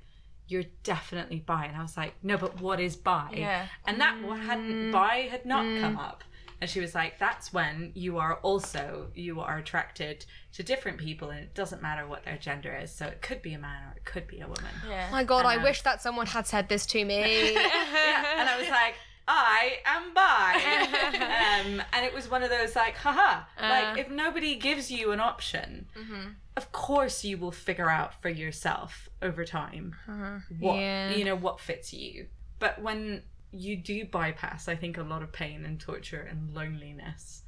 You're 0.48 0.64
definitely 0.82 1.40
bi. 1.40 1.66
And 1.66 1.76
I 1.76 1.82
was 1.82 1.96
like, 1.96 2.14
No, 2.22 2.36
but 2.36 2.60
what 2.60 2.80
is 2.80 2.96
bi? 2.96 3.30
Yeah. 3.36 3.66
And 3.86 4.00
that 4.00 4.16
hadn't, 4.48 4.90
bi 4.92 5.28
had 5.30 5.44
not 5.46 5.64
come 5.80 5.96
up. 5.98 6.24
And 6.60 6.70
she 6.70 6.78
was 6.80 6.94
like, 6.94 7.18
That's 7.18 7.52
when 7.52 7.92
you 7.94 8.18
are 8.18 8.36
also, 8.36 9.08
you 9.14 9.40
are 9.40 9.58
attracted 9.58 10.24
to 10.54 10.62
different 10.62 10.98
people 10.98 11.30
and 11.30 11.40
it 11.40 11.54
doesn't 11.54 11.82
matter 11.82 12.06
what 12.06 12.24
their 12.24 12.36
gender 12.38 12.72
is. 12.82 12.90
So 12.92 13.06
it 13.06 13.20
could 13.22 13.42
be 13.42 13.52
a 13.54 13.58
man 13.58 13.82
or 13.88 13.96
it 13.96 14.04
could 14.04 14.26
be 14.28 14.40
a 14.40 14.46
woman. 14.46 14.72
Yeah. 14.88 15.08
my 15.10 15.24
god 15.24 15.44
I 15.44 15.56
Um, 15.56 15.62
wish 15.64 15.82
that 15.82 16.00
someone 16.02 16.26
had 16.26 16.46
said 16.46 16.68
this 16.68 16.86
to 16.86 17.04
me 17.04 17.20
yeah, 17.54 18.38
and 18.38 18.48
I 18.48 18.58
was 18.60 18.68
like, 18.68 18.94
I 19.28 19.78
am 19.86 20.14
bi. 20.14 21.64
um, 21.66 21.82
and 21.92 22.04
it 22.04 22.12
was 22.12 22.30
one 22.30 22.42
of 22.42 22.50
those 22.50 22.74
like, 22.74 22.96
haha. 22.96 23.44
like, 23.60 23.98
uh. 23.98 24.00
if 24.00 24.10
nobody 24.10 24.56
gives 24.56 24.90
you 24.90 25.12
an 25.12 25.20
option, 25.20 25.86
mm-hmm. 25.96 26.30
of 26.56 26.72
course 26.72 27.24
you 27.24 27.38
will 27.38 27.52
figure 27.52 27.90
out 27.90 28.20
for 28.20 28.28
yourself 28.28 29.08
over 29.20 29.44
time 29.44 29.94
uh-huh. 30.08 30.38
what 30.58 30.76
Yeah. 30.76 31.10
you 31.10 31.24
know 31.24 31.36
what 31.36 31.60
fits 31.60 31.92
you. 31.92 32.26
But 32.58 32.80
when 32.80 33.22
you 33.52 33.76
do 33.76 34.04
bypass, 34.04 34.68
I 34.68 34.76
think 34.76 34.98
a 34.98 35.02
lot 35.02 35.22
of 35.22 35.32
pain 35.32 35.64
and 35.64 35.78
torture 35.80 36.26
and 36.28 36.54
loneliness 36.54 37.42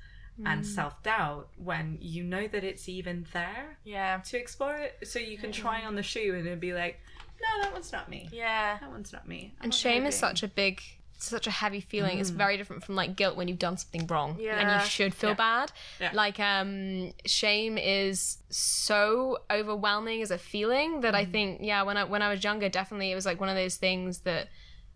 and 0.45 0.63
mm. 0.63 0.67
self 0.67 1.01
doubt 1.03 1.49
when 1.57 1.97
you 2.01 2.25
know 2.25 2.49
that 2.49 2.65
it's 2.65 2.89
even 2.89 3.27
there 3.33 3.79
Yeah. 3.85 4.19
to 4.27 4.39
explore 4.39 4.77
it, 4.77 5.07
so 5.07 5.19
you 5.19 5.39
can 5.39 5.53
try 5.53 5.85
on 5.85 5.95
the 5.95 6.03
shoe 6.03 6.35
and 6.37 6.47
it'd 6.47 6.61
be 6.61 6.73
like, 6.73 7.01
no, 7.41 7.63
that 7.63 7.73
one's 7.73 7.93
not 7.93 8.09
me. 8.09 8.29
Yeah. 8.33 8.79
That 8.81 8.91
one's 8.91 9.13
not 9.13 9.29
me. 9.29 9.55
And 9.61 9.73
shame 9.75 10.07
is 10.07 10.17
such 10.17 10.43
a 10.43 10.49
big 10.49 10.83
such 11.25 11.47
a 11.47 11.51
heavy 11.51 11.81
feeling. 11.81 12.19
It's 12.19 12.31
very 12.31 12.57
different 12.57 12.85
from 12.85 12.95
like 12.95 13.17
guilt 13.17 13.37
when 13.37 13.49
you've 13.49 13.59
done 13.59 13.77
something 13.77 14.07
wrong 14.07 14.37
and 14.61 14.69
you 14.83 14.89
should 14.89 15.15
feel 15.15 15.35
bad. 15.35 15.73
Yeah. 16.01 16.11
like 16.13 16.39
um 16.41 17.13
shame 17.27 17.79
is 17.79 18.39
so 18.51 19.39
overwhelming 19.51 20.23
as 20.23 20.31
a 20.31 20.39
feeling 20.39 21.01
that 21.01 21.15
i 21.15 21.25
think 21.25 21.59
yeah 21.63 21.83
when 21.83 21.97
i 21.97 22.05
when 22.05 22.23
i 22.23 22.29
was 22.29 22.43
younger 22.45 22.69
definitely 22.69 23.11
it 23.11 23.15
was 23.15 23.27
like 23.27 23.41
one 23.41 23.49
of 23.49 23.57
those 23.57 23.77
things 23.77 24.21
that 24.21 24.49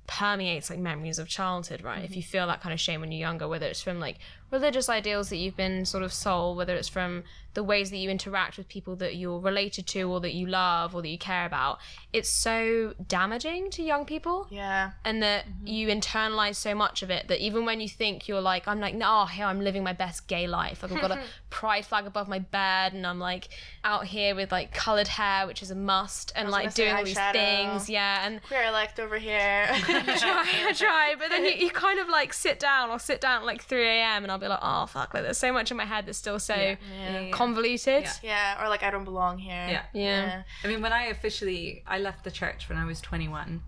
permeates 0.09 0.71
like 0.71 0.79
memories 0.79 1.19
of 1.19 1.29
childhood 1.29 1.83
right? 1.83 1.99
If 1.99 2.07
mm-hmm. 2.07 2.15
you 2.15 2.23
feel 2.23 2.47
that 2.49 2.61
kind 2.61 2.73
of 2.73 2.81
shame 2.81 3.01
when 3.01 3.13
you're 3.13 3.21
younger 3.21 3.47
whether 3.47 3.67
it's 3.67 3.83
from 3.83 4.01
like 4.01 4.17
religious 4.51 4.89
ideals 4.89 5.29
that 5.29 5.37
you've 5.37 5.57
been 5.57 5.85
sort 5.85 6.03
of 6.03 6.13
sold 6.13 6.57
whether 6.57 6.75
it's 6.75 6.89
from 6.89 7.23
the 7.53 7.63
ways 7.63 7.91
that 7.91 7.99
you 7.99 8.09
interact 8.09 8.57
with 8.57 8.69
people 8.69 8.97
that 8.97 9.17
you're 9.17 9.39
related 9.39 9.87
to 9.87 10.03
or 10.05 10.21
that 10.21 10.33
you 10.33 10.47
love 10.47 10.95
or 10.95 11.03
that 11.03 11.09
you 11.09 11.19
care 11.19 11.45
about 11.45 11.79
it's 12.13 12.31
so 12.31 12.95
damaging 13.07 13.69
to 13.71 13.83
young 13.83 14.07
people. 14.07 14.47
Yeah. 14.51 14.93
and 15.05 15.23
that 15.23 15.45
mm-hmm. 15.45 15.67
you 15.67 15.89
internalize 15.89 16.57
so 16.57 16.75
much 16.75 17.03
of 17.03 17.11
it 17.11 17.29
that 17.29 17.41
even 17.41 17.67
when 17.67 17.81
you 17.81 17.89
think 17.89 18.29
you're 18.29 18.41
like 18.41 18.67
i'm 18.67 18.81
like 18.81 18.95
no 18.95 19.27
here 19.27 19.45
i'm 19.45 19.61
living 19.61 19.85
my 19.85 19.93
best 19.93 20.27
gay 20.27 20.47
life. 20.47 20.83
Like 20.83 20.93
i've 20.93 21.01
got 21.03 21.11
a 21.11 21.21
pride 21.51 21.85
flag 21.85 22.07
above 22.07 22.29
my 22.29 22.39
bed 22.39 22.95
and 22.95 23.07
i'm 23.07 23.19
like 23.19 23.49
out 23.85 24.07
here 24.07 24.35
with 24.35 24.51
like 24.51 24.73
colored 24.73 25.09
hair 25.09 25.47
which 25.47 25.63
is 25.63 25.71
a 25.71 25.75
must 25.75 26.33
and 26.35 26.51
like 26.51 26.73
doing 26.73 26.95
all 26.95 27.05
these 27.05 27.19
things. 27.33 27.91
Yeah 27.91 28.27
and 28.27 28.43
Queer 28.45 28.65
elect 28.65 28.99
over 28.99 29.19
here. 29.19 29.69
I 30.07 30.17
try, 30.19 30.45
I 30.69 30.73
try, 30.73 31.15
but 31.19 31.29
then 31.31 31.45
you, 31.45 31.51
you 31.53 31.71
kind 31.71 31.99
of 31.99 32.09
like 32.09 32.33
sit 32.33 32.59
down 32.61 32.91
or 32.91 32.99
sit 32.99 33.21
down 33.21 33.41
at 33.41 33.47
like 33.47 33.63
3 33.63 33.87
a.m. 33.87 34.23
and 34.23 34.31
I'll 34.33 34.39
be 34.39 34.49
like, 34.49 34.59
oh 34.63 34.87
fuck, 34.87 35.15
like 35.15 35.23
there's 35.23 35.39
so 35.39 35.53
much 35.53 35.71
in 35.71 35.77
my 35.77 35.85
head 35.85 36.07
that's 36.07 36.19
still 36.19 36.39
so 36.39 36.55
Yeah. 36.55 37.31
convoluted. 37.31 38.05
Yeah. 38.05 38.13
yeah. 38.23 38.63
Or 38.65 38.69
like 38.69 38.83
I 38.83 38.91
don't 38.91 39.05
belong 39.05 39.39
here. 39.39 39.67
Yeah. 39.69 39.83
Yeah. 39.93 40.43
I 40.65 40.69
mean, 40.69 40.81
when 40.83 40.93
I 40.93 41.05
officially 41.07 41.83
I 41.87 41.99
left 41.99 42.25
the 42.25 42.31
church 42.31 42.69
when 42.69 42.79
I 42.79 42.85
was 42.85 43.01
21. 43.01 43.63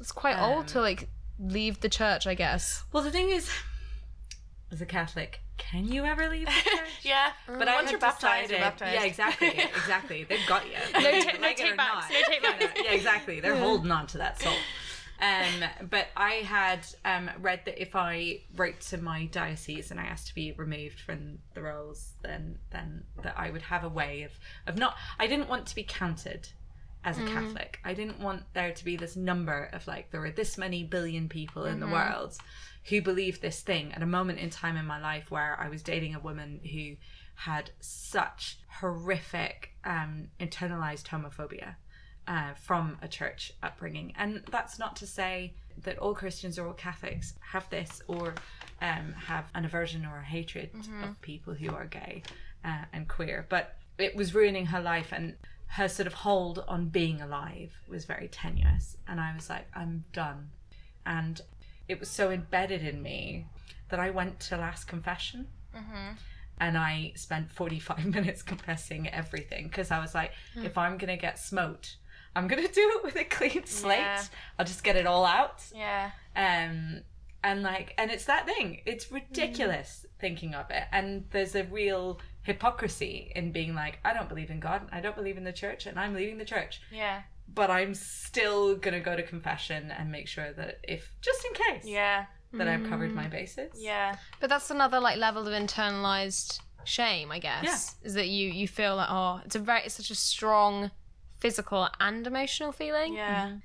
It's 0.00 0.12
quite 0.12 0.38
old 0.40 0.58
um, 0.60 0.66
to 0.66 0.80
like 0.80 1.08
leave 1.38 1.80
the 1.80 1.88
church, 1.88 2.26
I 2.26 2.34
guess. 2.34 2.84
Well, 2.92 3.02
the 3.02 3.10
thing 3.10 3.30
is, 3.30 3.50
as 4.72 4.80
a 4.80 4.86
Catholic, 4.86 5.40
can 5.58 5.86
you 5.86 6.04
ever 6.04 6.28
leave 6.28 6.46
the 6.46 6.52
church? 6.70 6.88
Yeah. 7.02 7.30
But 7.46 7.58
Once 7.58 7.68
had 7.82 7.90
you're 7.92 8.00
baptized, 8.00 8.50
you're 8.50 8.60
baptized. 8.60 8.94
Yeah, 8.94 9.04
exactly, 9.04 9.48
exactly. 9.76 10.24
They've 10.24 10.46
got 10.48 10.64
you. 10.66 10.72
No 10.92 11.00
ta- 11.00 11.32
no 11.34 11.40
Like 11.40 11.60
it 11.60 11.64
or 11.64 11.66
take 11.68 11.76
backs, 11.76 12.08
not. 12.10 12.10
no 12.10 12.20
take 12.28 12.42
backs. 12.42 12.80
Yeah, 12.84 12.92
exactly. 12.92 13.40
They're 13.40 13.56
holding 13.56 13.90
on 13.90 14.06
to 14.08 14.18
that 14.18 14.40
soul. 14.40 14.52
Um, 15.20 15.88
but 15.88 16.08
I 16.16 16.34
had 16.34 16.86
um, 17.04 17.30
read 17.40 17.62
that 17.64 17.80
if 17.80 17.96
I 17.96 18.42
wrote 18.54 18.80
to 18.82 18.98
my 18.98 19.26
diocese 19.26 19.90
and 19.90 19.98
I 19.98 20.04
asked 20.04 20.28
to 20.28 20.34
be 20.34 20.52
removed 20.52 21.00
from 21.00 21.38
the 21.54 21.62
rolls, 21.62 22.12
then 22.22 22.58
then 22.70 23.04
that 23.22 23.34
I 23.38 23.50
would 23.50 23.62
have 23.62 23.84
a 23.84 23.88
way 23.88 24.22
of 24.22 24.32
of 24.66 24.78
not. 24.78 24.96
I 25.18 25.26
didn't 25.26 25.48
want 25.48 25.66
to 25.66 25.74
be 25.74 25.84
counted 25.84 26.48
as 27.04 27.18
a 27.18 27.24
Catholic. 27.24 27.78
I 27.84 27.94
didn't 27.94 28.20
want 28.20 28.42
there 28.52 28.72
to 28.72 28.84
be 28.84 28.96
this 28.96 29.14
number 29.14 29.70
of 29.72 29.86
like 29.86 30.10
there 30.10 30.20
were 30.20 30.32
this 30.32 30.58
many 30.58 30.82
billion 30.82 31.28
people 31.28 31.64
in 31.64 31.78
the 31.78 31.86
world 31.86 32.36
who 32.88 33.00
believed 33.00 33.40
this 33.40 33.60
thing 33.60 33.92
at 33.92 34.02
a 34.02 34.06
moment 34.06 34.40
in 34.40 34.50
time 34.50 34.76
in 34.76 34.84
my 34.84 35.00
life 35.00 35.30
where 35.30 35.56
I 35.58 35.68
was 35.68 35.82
dating 35.82 36.14
a 36.14 36.20
woman 36.20 36.60
who 36.64 36.96
had 37.36 37.70
such 37.80 38.58
horrific 38.80 39.70
um, 39.84 40.28
internalized 40.40 41.04
homophobia 41.04 41.76
uh, 42.28 42.54
from 42.54 42.98
a 43.02 43.08
church 43.08 43.52
upbringing. 43.62 44.12
And 44.16 44.42
that's 44.50 44.78
not 44.78 44.96
to 44.96 45.06
say 45.06 45.54
that 45.84 45.98
all 45.98 46.14
Christians 46.14 46.58
or 46.58 46.66
all 46.66 46.72
Catholics 46.72 47.34
have 47.40 47.68
this 47.70 48.02
or 48.08 48.34
um, 48.80 49.12
have 49.26 49.44
an 49.54 49.64
aversion 49.64 50.04
or 50.06 50.18
a 50.18 50.24
hatred 50.24 50.70
of 51.04 51.20
people 51.20 51.54
who 51.54 51.74
are 51.74 51.84
gay 51.86 52.22
uh, 52.64 52.84
and 52.92 53.08
queer. 53.08 53.46
But 53.48 53.76
it 53.98 54.16
was 54.16 54.34
ruining 54.34 54.66
her 54.66 54.80
life 54.80 55.12
and 55.12 55.34
her 55.68 55.88
sort 55.88 56.06
of 56.06 56.14
hold 56.14 56.64
on 56.68 56.88
being 56.88 57.20
alive 57.20 57.72
was 57.88 58.04
very 58.04 58.28
tenuous. 58.28 58.96
And 59.08 59.20
I 59.20 59.34
was 59.34 59.50
like, 59.50 59.66
I'm 59.74 60.04
done. 60.12 60.50
And 61.04 61.40
it 61.88 62.00
was 62.00 62.08
so 62.10 62.30
embedded 62.30 62.82
in 62.82 63.02
me 63.02 63.46
that 63.90 64.00
I 64.00 64.10
went 64.10 64.40
to 64.40 64.56
last 64.56 64.86
confession 64.86 65.46
and 66.58 66.78
I 66.78 67.12
spent 67.16 67.50
45 67.52 68.06
minutes 68.14 68.42
confessing 68.42 69.08
everything 69.08 69.68
because 69.68 69.90
I 69.90 70.00
was 70.00 70.14
like, 70.14 70.32
if 70.56 70.76
I'm 70.78 70.96
going 70.98 71.08
to 71.14 71.20
get 71.20 71.38
smoked, 71.38 71.96
I'm 72.36 72.46
going 72.48 72.64
to 72.66 72.72
do 72.72 72.92
it 72.96 73.04
with 73.04 73.16
a 73.16 73.24
clean 73.24 73.64
slate. 73.66 73.98
Yeah. 73.98 74.22
I'll 74.58 74.66
just 74.66 74.84
get 74.84 74.96
it 74.96 75.06
all 75.06 75.24
out. 75.24 75.62
Yeah. 75.74 76.10
Um, 76.36 77.00
and 77.42 77.62
like, 77.62 77.94
and 77.98 78.10
it's 78.10 78.24
that 78.26 78.46
thing. 78.46 78.80
It's 78.86 79.10
ridiculous 79.10 80.04
thinking 80.18 80.54
of 80.54 80.70
it. 80.70 80.84
And 80.92 81.24
there's 81.30 81.54
a 81.54 81.64
real 81.64 82.20
hypocrisy 82.42 83.32
in 83.34 83.52
being 83.52 83.74
like, 83.74 83.98
I 84.04 84.12
don't 84.14 84.28
believe 84.28 84.50
in 84.50 84.60
God, 84.60 84.82
I 84.92 85.00
don't 85.00 85.16
believe 85.16 85.36
in 85.36 85.44
the 85.44 85.52
church, 85.52 85.86
and 85.86 85.98
I'm 85.98 86.14
leaving 86.14 86.38
the 86.38 86.44
church. 86.44 86.80
Yeah. 86.92 87.22
But 87.52 87.70
I'm 87.70 87.94
still 87.94 88.76
going 88.76 88.94
to 88.94 89.00
go 89.00 89.14
to 89.16 89.22
confession 89.22 89.90
and 89.90 90.10
make 90.10 90.26
sure 90.28 90.52
that 90.52 90.78
if, 90.82 91.10
just 91.20 91.44
in 91.44 91.52
case, 91.54 91.84
Yeah. 91.84 92.26
that 92.54 92.66
I've 92.68 92.88
covered 92.88 93.14
my 93.14 93.28
bases. 93.28 93.72
Yeah. 93.76 94.16
But 94.40 94.50
that's 94.50 94.70
another 94.70 94.98
like 95.00 95.18
level 95.18 95.46
of 95.46 95.52
internalized 95.54 96.60
shame, 96.84 97.30
I 97.30 97.38
guess. 97.38 97.64
Yeah. 97.64 98.06
Is 98.06 98.14
that 98.14 98.28
you 98.28 98.50
you 98.50 98.66
feel 98.68 98.96
like 98.96 99.08
oh, 99.10 99.40
it's 99.44 99.54
a 99.56 99.58
very 99.58 99.82
it's 99.84 99.94
such 99.94 100.10
a 100.10 100.14
strong 100.14 100.90
physical 101.38 101.88
and 102.00 102.26
emotional 102.26 102.72
feeling. 102.72 103.14
Yeah. 103.14 103.46
Mm-hmm. 103.46 103.56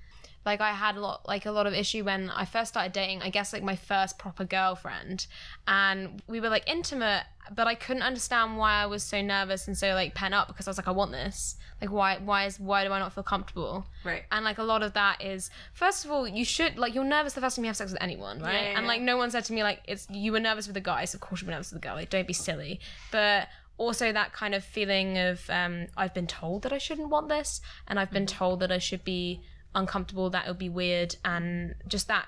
Like 0.43 0.59
I 0.59 0.71
had 0.71 0.95
a 0.95 1.01
lot 1.01 1.27
like 1.27 1.45
a 1.45 1.51
lot 1.51 1.67
of 1.67 1.73
issue 1.73 2.03
when 2.03 2.31
I 2.31 2.45
first 2.45 2.71
started 2.71 2.93
dating, 2.93 3.21
I 3.21 3.29
guess 3.29 3.53
like 3.53 3.61
my 3.61 3.75
first 3.75 4.17
proper 4.17 4.43
girlfriend 4.43 5.27
and 5.67 6.19
we 6.27 6.39
were 6.39 6.49
like 6.49 6.67
intimate, 6.67 7.25
but 7.53 7.67
I 7.67 7.75
couldn't 7.75 8.01
understand 8.01 8.57
why 8.57 8.81
I 8.81 8.87
was 8.87 9.03
so 9.03 9.21
nervous 9.21 9.67
and 9.67 9.77
so 9.77 9.93
like 9.93 10.15
pent 10.15 10.33
up 10.33 10.47
because 10.47 10.67
I 10.67 10.71
was 10.71 10.77
like 10.77 10.87
I 10.87 10.91
want 10.91 11.11
this. 11.11 11.57
Like 11.79 11.91
why 11.91 12.17
why 12.17 12.45
is 12.45 12.59
why 12.59 12.83
do 12.83 12.91
I 12.91 12.97
not 12.97 13.13
feel 13.13 13.23
comfortable? 13.23 13.85
Right. 14.03 14.23
And 14.31 14.43
like 14.43 14.57
a 14.57 14.63
lot 14.63 14.81
of 14.81 14.93
that 14.93 15.23
is 15.23 15.51
first 15.73 16.05
of 16.05 16.11
all, 16.11 16.27
you 16.27 16.43
should 16.43 16.75
like 16.75 16.95
you're 16.95 17.03
nervous 17.03 17.33
the 17.33 17.41
first 17.41 17.55
time 17.55 17.65
you 17.65 17.69
have 17.69 17.77
sex 17.77 17.91
with 17.91 18.01
anyone, 18.01 18.39
right? 18.39 18.53
Yeah, 18.53 18.61
yeah, 18.71 18.77
and 18.79 18.87
like 18.87 19.01
no 19.01 19.17
one 19.17 19.29
said 19.29 19.45
to 19.45 19.53
me 19.53 19.61
like 19.61 19.81
it's 19.87 20.07
you 20.09 20.31
were 20.31 20.39
nervous 20.39 20.65
with 20.65 20.73
the 20.73 20.81
guys, 20.81 21.13
of 21.13 21.19
course 21.19 21.41
you 21.41 21.47
were 21.47 21.51
nervous 21.53 21.71
with 21.71 21.83
the 21.83 21.87
girl. 21.87 21.95
Like 21.95 22.09
don't 22.09 22.27
be 22.27 22.33
silly. 22.33 22.79
But 23.11 23.47
also 23.81 24.11
that 24.11 24.31
kind 24.31 24.53
of 24.53 24.63
feeling 24.63 25.17
of 25.17 25.49
um, 25.49 25.87
I've 25.97 26.13
been 26.13 26.27
told 26.27 26.61
that 26.61 26.71
I 26.71 26.77
shouldn't 26.77 27.09
want 27.09 27.29
this, 27.29 27.61
and 27.87 27.99
I've 27.99 28.11
been 28.11 28.25
mm-hmm. 28.25 28.37
told 28.37 28.59
that 28.59 28.71
I 28.71 28.77
should 28.77 29.03
be 29.03 29.41
uncomfortable, 29.73 30.29
that 30.29 30.45
it 30.45 30.49
would 30.49 30.59
be 30.59 30.69
weird, 30.69 31.15
and 31.25 31.73
just 31.87 32.07
that 32.07 32.27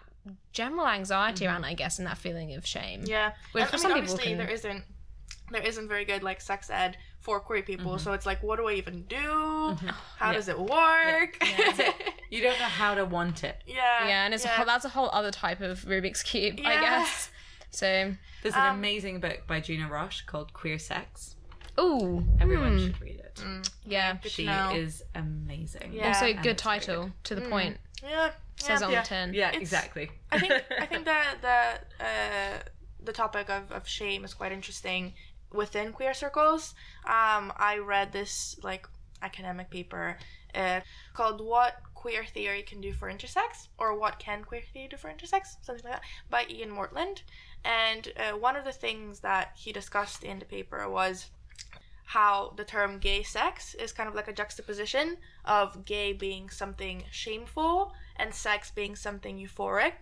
general 0.51 0.87
anxiety 0.87 1.45
mm-hmm. 1.45 1.53
around, 1.53 1.65
I 1.65 1.75
guess, 1.75 1.99
and 1.99 2.07
that 2.07 2.17
feeling 2.17 2.55
of 2.55 2.65
shame. 2.65 3.03
Yeah. 3.05 3.33
Which 3.51 3.61
And, 3.61 3.69
for 3.69 3.75
I 3.75 3.93
mean, 3.93 4.07
some 4.07 4.17
people 4.17 4.17
can- 4.17 4.37
there 4.37 4.49
isn't 4.49 4.83
there 5.51 5.61
isn't 5.61 5.87
very 5.87 6.05
good 6.05 6.23
like 6.23 6.41
sex 6.41 6.69
ed 6.71 6.97
for 7.19 7.39
queer 7.39 7.61
people. 7.61 7.91
Mm-hmm. 7.91 8.03
So 8.03 8.13
it's 8.13 8.25
like, 8.25 8.41
what 8.41 8.57
do 8.57 8.67
I 8.67 8.73
even 8.73 9.03
do? 9.03 9.77
How 10.17 10.33
does 10.33 10.47
it 10.47 10.59
work? 10.59 11.37
You 12.33 12.41
don't 12.41 12.57
know 12.57 12.65
how 12.65 12.95
to 12.95 13.05
want 13.05 13.43
it. 13.43 13.61
yeah. 13.67 14.07
Yeah, 14.07 14.25
and 14.25 14.33
it's 14.33 14.43
a 14.43 14.47
whole, 14.47 14.65
that's 14.65 14.85
a 14.85 14.89
whole 14.89 15.07
other 15.13 15.29
type 15.29 15.61
of 15.61 15.81
Rubik's 15.81 16.23
cube, 16.23 16.59
I 16.65 16.81
guess. 16.81 17.29
So, 17.69 18.15
There's 18.41 18.55
an 18.55 18.69
um, 18.69 18.77
amazing 18.77 19.19
book 19.19 19.41
by 19.47 19.59
Juno 19.59 19.87
Roche 19.87 20.23
called 20.25 20.51
Queer 20.51 20.79
Sex. 20.79 21.35
Ooh, 21.79 22.23
Everyone 22.39 22.77
should 22.79 23.01
read 23.01 23.19
it. 23.19 23.41
yeah. 23.85 24.17
Good 24.21 24.31
She 24.31 24.45
is 24.47 25.03
amazing. 25.15 25.93
Yeah. 25.93 26.09
Also, 26.09 26.25
And 26.27 26.41
good 26.43 26.51
it's 26.51 26.61
very 26.63 26.79
title 26.79 27.11
to 27.23 27.35
the 27.35 27.41
point. 27.41 27.77
Yeah. 28.03 28.31
Says 28.57 28.81
yeah, 28.81 28.85
on 28.87 28.93
yeah. 28.93 29.01
the 29.01 29.07
tin. 29.07 29.33
Yeah, 29.33 29.47
It's- 29.49 29.61
exactly. 29.61 30.11
I 30.31 30.39
think 30.39 30.53
I 30.79 30.85
think 30.85 31.05
that 31.13 31.37
the 31.41 32.03
uh, 32.05 32.59
the 33.03 33.11
topic 33.13 33.49
of, 33.49 33.71
of 33.71 33.87
shame 33.87 34.23
is 34.23 34.33
quite 34.33 34.51
interesting 34.51 35.13
within 35.51 35.91
queer 35.93 36.13
circles. 36.13 36.75
Um, 37.05 37.51
I 37.57 37.79
read 37.83 38.11
this 38.13 38.57
like 38.63 38.87
academic 39.21 39.69
paper 39.71 40.17
uh, 40.53 40.81
called 41.13 41.41
"What 41.41 41.81
Queer 41.95 42.23
Theory 42.25 42.61
Can 42.61 42.81
Do 42.81 42.93
for 42.93 43.11
Intersex" 43.11 43.67
or 43.79 43.97
"What 43.97 44.19
Can 44.19 44.43
Queer 44.43 44.61
Theory 44.71 44.87
Do 44.89 44.97
for 44.97 45.09
Intersex," 45.09 45.55
something 45.63 45.83
like 45.83 45.93
that, 45.93 46.03
by 46.29 46.45
Ian 46.49 46.69
Morland. 46.69 47.23
And 47.65 48.11
uh, 48.17 48.37
one 48.37 48.55
of 48.55 48.65
the 48.65 48.71
things 48.73 49.21
that 49.21 49.51
he 49.55 49.71
discussed 49.71 50.23
in 50.23 50.37
the 50.39 50.45
paper 50.45 50.87
was 50.89 51.27
how 52.13 52.53
the 52.57 52.63
term 52.63 52.99
gay 52.99 53.23
sex 53.23 53.73
is 53.73 53.91
kind 53.91 54.07
of 54.07 54.13
like 54.13 54.27
a 54.27 54.33
juxtaposition 54.33 55.17
of 55.45 55.83
gay 55.83 56.13
being 56.13 56.47
something 56.47 57.03
shameful 57.09 57.91
and 58.17 58.31
sex 58.31 58.69
being 58.69 58.95
something 58.95 59.39
euphoric. 59.39 59.93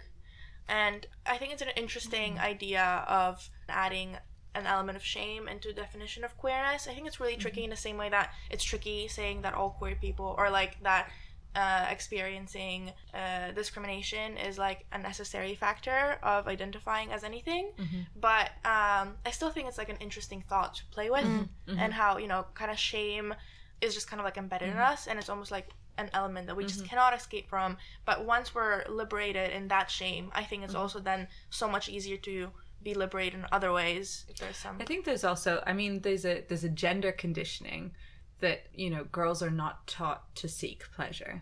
And 0.67 1.08
I 1.26 1.38
think 1.38 1.54
it's 1.54 1.62
an 1.62 1.69
interesting 1.78 2.34
mm-hmm. 2.34 2.43
idea 2.43 3.06
of 3.08 3.50
adding 3.69 4.17
an 4.54 4.67
element 4.67 4.97
of 4.97 5.04
shame 5.06 5.47
into 5.47 5.69
the 5.69 5.74
definition 5.74 6.26
of 6.26 6.38
queerness. 6.38 6.86
I 6.86 6.93
think 6.93 7.08
it's 7.08 7.21
really 7.21 7.34
mm-hmm. 7.34 7.41
tricky 7.43 7.63
in 7.63 7.69
the 7.69 7.78
same 7.78 7.95
way 7.95 8.10
that 8.10 8.34
it's 8.50 8.63
tricky 8.65 9.08
saying 9.08 9.43
that 9.43 9.54
all 9.54 9.69
queer 9.69 9.95
people 9.95 10.36
or 10.38 10.50
like 10.50 10.84
that 10.84 11.10
uh, 11.56 11.88
experiencing 11.90 12.92
uh, 13.14 13.52
discrimination 13.52 14.38
is 14.38 14.58
like 14.58 14.86
a 14.92 14.98
necessary 14.98 15.56
factor 15.56 16.18
of 16.24 16.48
identifying 16.48 17.12
as 17.12 17.24
anything. 17.24 17.72
But 18.20 18.52
um, 18.66 19.18
I 19.26 19.32
still 19.32 19.50
think 19.50 19.68
it's 19.68 19.78
like 19.78 19.90
an 19.90 19.98
interesting 20.00 20.44
thought 20.48 20.76
to 20.76 20.86
play 20.86 21.10
with, 21.10 21.26
and 21.68 21.94
how 21.94 22.18
you 22.18 22.28
know, 22.28 22.46
kind 22.54 22.72
of 22.72 22.78
shame 22.80 23.34
is 23.82 23.94
just 23.94 24.08
kind 24.08 24.20
of 24.20 24.26
like 24.26 24.38
embedded 24.38 24.70
in 24.70 24.78
us, 24.78 25.08
and 25.08 25.18
it's 25.20 25.30
almost 25.30 25.52
like 25.52 25.70
an 25.98 26.10
element 26.14 26.48
that 26.48 26.56
we 26.56 26.64
just 26.64 26.86
cannot 26.86 27.14
escape 27.14 27.50
from. 27.50 27.78
But 28.06 28.26
once 28.26 28.56
we're 28.56 28.84
liberated 28.90 29.52
in 29.52 29.68
that 29.70 29.92
shame, 29.92 30.32
I 30.34 30.44
think 30.44 30.64
it's 30.64 30.76
also 30.76 31.00
then 31.00 31.28
so 31.50 31.68
much 31.68 31.90
easier 31.90 32.18
to 32.18 32.50
be 32.84 32.94
liberated 32.94 33.40
in 33.40 33.46
other 33.52 33.72
ways. 33.72 34.26
If 34.30 34.38
there's 34.38 34.58
some, 34.58 34.78
I 34.80 34.86
think 34.86 35.06
there's 35.06 35.24
also 35.24 35.64
I 35.66 35.74
mean 35.74 36.02
there's 36.02 36.26
a 36.26 36.44
there's 36.48 36.64
a 36.64 36.70
gender 36.70 37.12
conditioning 37.12 37.92
that 38.41 38.63
you 38.73 38.89
know 38.89 39.06
girls 39.06 39.41
are 39.41 39.51
not 39.51 39.88
taught 39.88 40.36
to 40.36 40.47
seek 40.47 40.84
pleasure 40.95 41.41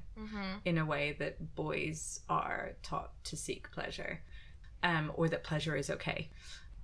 in 0.66 0.78
a 0.78 0.86
way 0.86 1.16
that 1.20 1.56
boys 1.56 2.22
are 2.30 2.72
taught 2.84 3.12
to 3.24 3.36
seek 3.36 3.72
pleasure 3.72 4.22
um, 4.84 5.12
or 5.16 5.28
that 5.28 5.44
pleasure 5.44 5.76
is 5.76 5.90
okay. 5.90 6.30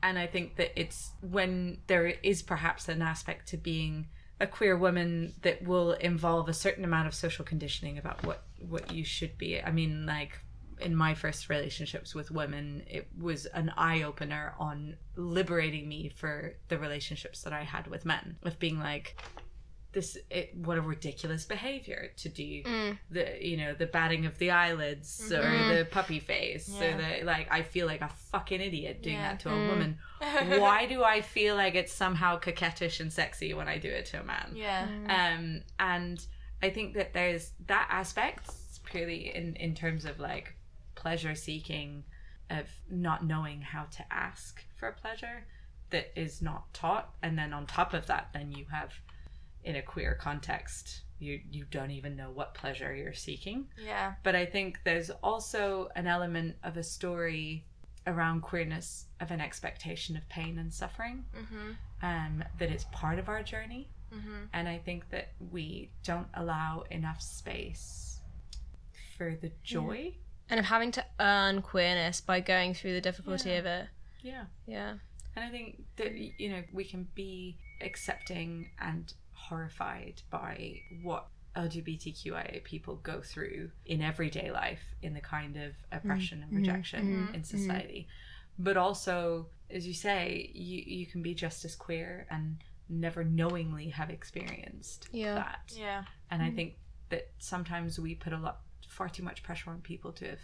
And 0.03 0.19
i 0.19 0.27
think 0.27 0.55
that 0.57 0.79
it's 0.79 1.11
when 1.21 1.79
there 1.87 2.07
is 2.07 2.41
perhaps 2.41 2.89
an 2.89 3.01
aspect 3.01 3.47
to 3.49 3.57
being 3.57 4.07
a 4.39 4.47
queer 4.47 4.77
woman 4.77 5.33
that 5.43 5.63
will 5.63 5.93
involve 5.93 6.49
a 6.49 6.53
certain 6.53 6.83
amount 6.83 7.07
of 7.07 7.13
social 7.13 7.45
conditioning 7.45 7.97
about 7.97 8.23
what 8.25 8.43
what 8.59 8.91
you 8.91 9.03
should 9.03 9.37
be. 9.37 9.61
I 9.61 9.71
mean 9.71 10.05
like 10.05 10.39
in 10.79 10.95
my 10.95 11.13
first 11.13 11.49
relationships 11.49 12.13
with 12.13 12.31
women 12.31 12.83
it 12.87 13.07
was 13.17 13.45
an 13.47 13.71
eye-opener 13.77 14.53
on 14.59 14.97
liberating 15.15 15.87
me 15.87 16.09
for 16.09 16.53
the 16.67 16.77
relationships 16.77 17.41
that 17.43 17.53
i 17.53 17.63
had 17.63 17.87
with 17.87 18.05
men 18.05 18.35
of 18.43 18.59
being 18.59 18.77
like 18.77 19.17
this 19.95 20.17
it, 20.29 20.55
what 20.55 20.77
a 20.77 20.81
ridiculous 20.81 21.45
behavior 21.45 22.11
to 22.17 22.29
do 22.29 22.63
mm. 22.63 22.97
the 23.09 23.37
you 23.41 23.57
know 23.57 23.73
the 23.73 23.87
batting 23.87 24.27
of 24.27 24.37
the 24.37 24.51
eyelids 24.51 25.31
or 25.31 25.41
mm-hmm. 25.41 25.69
the 25.69 25.85
puppy 25.85 26.19
face. 26.19 26.69
Or 26.79 26.95
the 26.95 27.25
like 27.25 27.47
i 27.49 27.63
feel 27.63 27.87
like 27.87 28.01
a 28.01 28.09
fucking 28.09 28.61
idiot 28.61 29.01
doing 29.01 29.15
Yeah. 29.15 29.31
that 29.31 29.39
to 29.41 29.49
a 29.49 29.53
mm. 29.53 29.69
woman. 29.69 29.97
Why 30.59 30.85
do 30.85 31.03
i 31.03 31.21
feel 31.21 31.55
like 31.55 31.73
it's 31.73 31.93
somehow 31.93 32.39
coquettish 32.39 32.99
and 32.99 33.11
sexy 33.11 33.55
when 33.55 33.67
i 33.67 33.79
do 33.79 33.89
it 33.89 34.05
to 34.07 34.19
a 34.19 34.23
man? 34.23 34.51
Yeah, 34.53 34.87
mm. 34.87 35.09
um 35.09 35.61
and 35.79 36.23
i 36.61 36.69
think 36.69 36.93
that 36.93 37.13
there's 37.13 37.53
that 37.65 37.87
aspect 37.89 38.51
purely 38.83 39.35
in 39.35 39.55
in 39.55 39.73
terms 39.73 40.05
of 40.05 40.19
like 40.19 40.53
pleasure 40.93 41.33
seeking 41.33 42.03
of 42.51 42.67
not 42.89 43.25
knowing 43.25 43.61
how 43.61 43.85
to 43.85 44.05
ask 44.13 44.63
for 44.75 44.91
pleasure 44.91 45.45
that 45.91 46.11
is 46.19 46.41
not 46.41 46.73
taught. 46.73 47.13
And 47.23 47.37
then 47.37 47.53
on 47.53 47.65
top 47.65 47.93
of 47.93 48.07
that 48.07 48.29
then 48.33 48.51
you 48.51 48.65
have 48.71 48.91
in 49.65 49.75
a 49.75 49.81
queer 49.81 50.15
context 50.19 51.01
you 51.19 51.39
you 51.51 51.65
don't 51.71 51.91
even 51.91 52.15
know 52.15 52.29
what 52.29 52.53
pleasure 52.53 52.95
you're 52.95 53.13
seeking 53.13 53.67
yeah, 53.81 54.13
but 54.23 54.35
i 54.35 54.45
think 54.45 54.79
there's 54.83 55.09
also 55.23 55.89
an 55.95 56.07
element 56.07 56.55
of 56.63 56.77
a 56.77 56.83
story 56.83 57.65
around 58.07 58.41
queerness 58.41 59.05
of 59.19 59.31
an 59.31 59.41
expectation 59.41 60.15
of 60.15 60.27
pain 60.29 60.57
and 60.59 60.73
suffering 60.73 61.25
mm-hmm. 61.35 61.71
um, 62.05 62.43
that 62.59 62.69
it's 62.69 62.85
part 62.91 63.19
of 63.19 63.27
our 63.29 63.43
journey 63.43 63.89
Mm-hmm. 64.13 64.43
and 64.53 64.69
i 64.69 64.77
think 64.77 65.09
that 65.09 65.29
we 65.51 65.89
don't 66.03 66.27
allow 66.35 66.83
enough 66.91 67.21
space 67.21 68.19
for 69.17 69.35
the 69.41 69.51
joy 69.63 70.13
and 70.49 70.59
of 70.59 70.65
having 70.65 70.91
to 70.91 71.03
earn 71.19 71.61
queerness 71.61 72.21
by 72.21 72.39
going 72.39 72.73
through 72.73 72.93
the 72.93 73.01
difficulty 73.01 73.49
Yeah. 73.49 73.55
of 73.57 73.65
it. 73.65 73.87
Yeah. 74.21 74.45
Yeah. 74.67 74.93
And 75.35 75.45
I 75.45 75.49
think 75.49 75.83
that 75.97 76.13
you 76.15 76.49
know 76.49 76.63
we 76.71 76.83
can 76.85 77.07
be 77.15 77.57
accepting 77.81 78.69
and 78.79 79.13
horrified 79.49 80.21
by 80.29 80.81
what 81.03 81.27
LGBTQIA 81.55 82.63
people 82.63 82.95
go 82.97 83.21
through 83.21 83.71
in 83.85 84.01
everyday 84.01 84.51
life 84.51 84.81
in 85.01 85.13
the 85.13 85.21
kind 85.21 85.55
of 85.55 85.73
oppression 85.91 86.41
and 86.41 86.51
mm-hmm. 86.51 86.57
rejection 86.57 87.01
mm-hmm. 87.01 87.33
in 87.33 87.41
mm-hmm. 87.41 87.57
society. 87.57 88.07
But 88.59 88.77
also, 88.77 89.47
as 89.69 89.87
you 89.87 89.93
say, 89.93 90.51
you 90.53 90.83
you 90.85 91.05
can 91.05 91.21
be 91.21 91.33
just 91.33 91.65
as 91.65 91.75
queer 91.75 92.27
and 92.29 92.57
never 92.89 93.23
knowingly 93.23 93.89
have 93.89 94.09
experienced 94.09 95.09
Yeah. 95.11 95.35
that. 95.35 95.73
Yeah. 95.75 96.03
And 96.29 96.43
I 96.43 96.51
think 96.51 96.75
that 97.09 97.31
sometimes 97.39 97.99
we 97.99 98.15
put 98.15 98.33
a 98.33 98.37
lot, 98.37 98.61
far 98.87 99.09
too 99.09 99.23
much 99.23 99.41
pressure 99.43 99.71
on 99.71 99.81
people 99.81 100.11
to 100.13 100.25
have, 100.29 100.39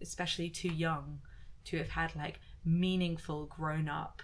especially 0.00 0.50
too 0.50 0.68
young, 0.68 1.20
to 1.66 1.78
have 1.78 1.90
had 1.90 2.16
like 2.16 2.40
meaningful 2.64 3.46
grown 3.46 3.88
up 3.88 4.22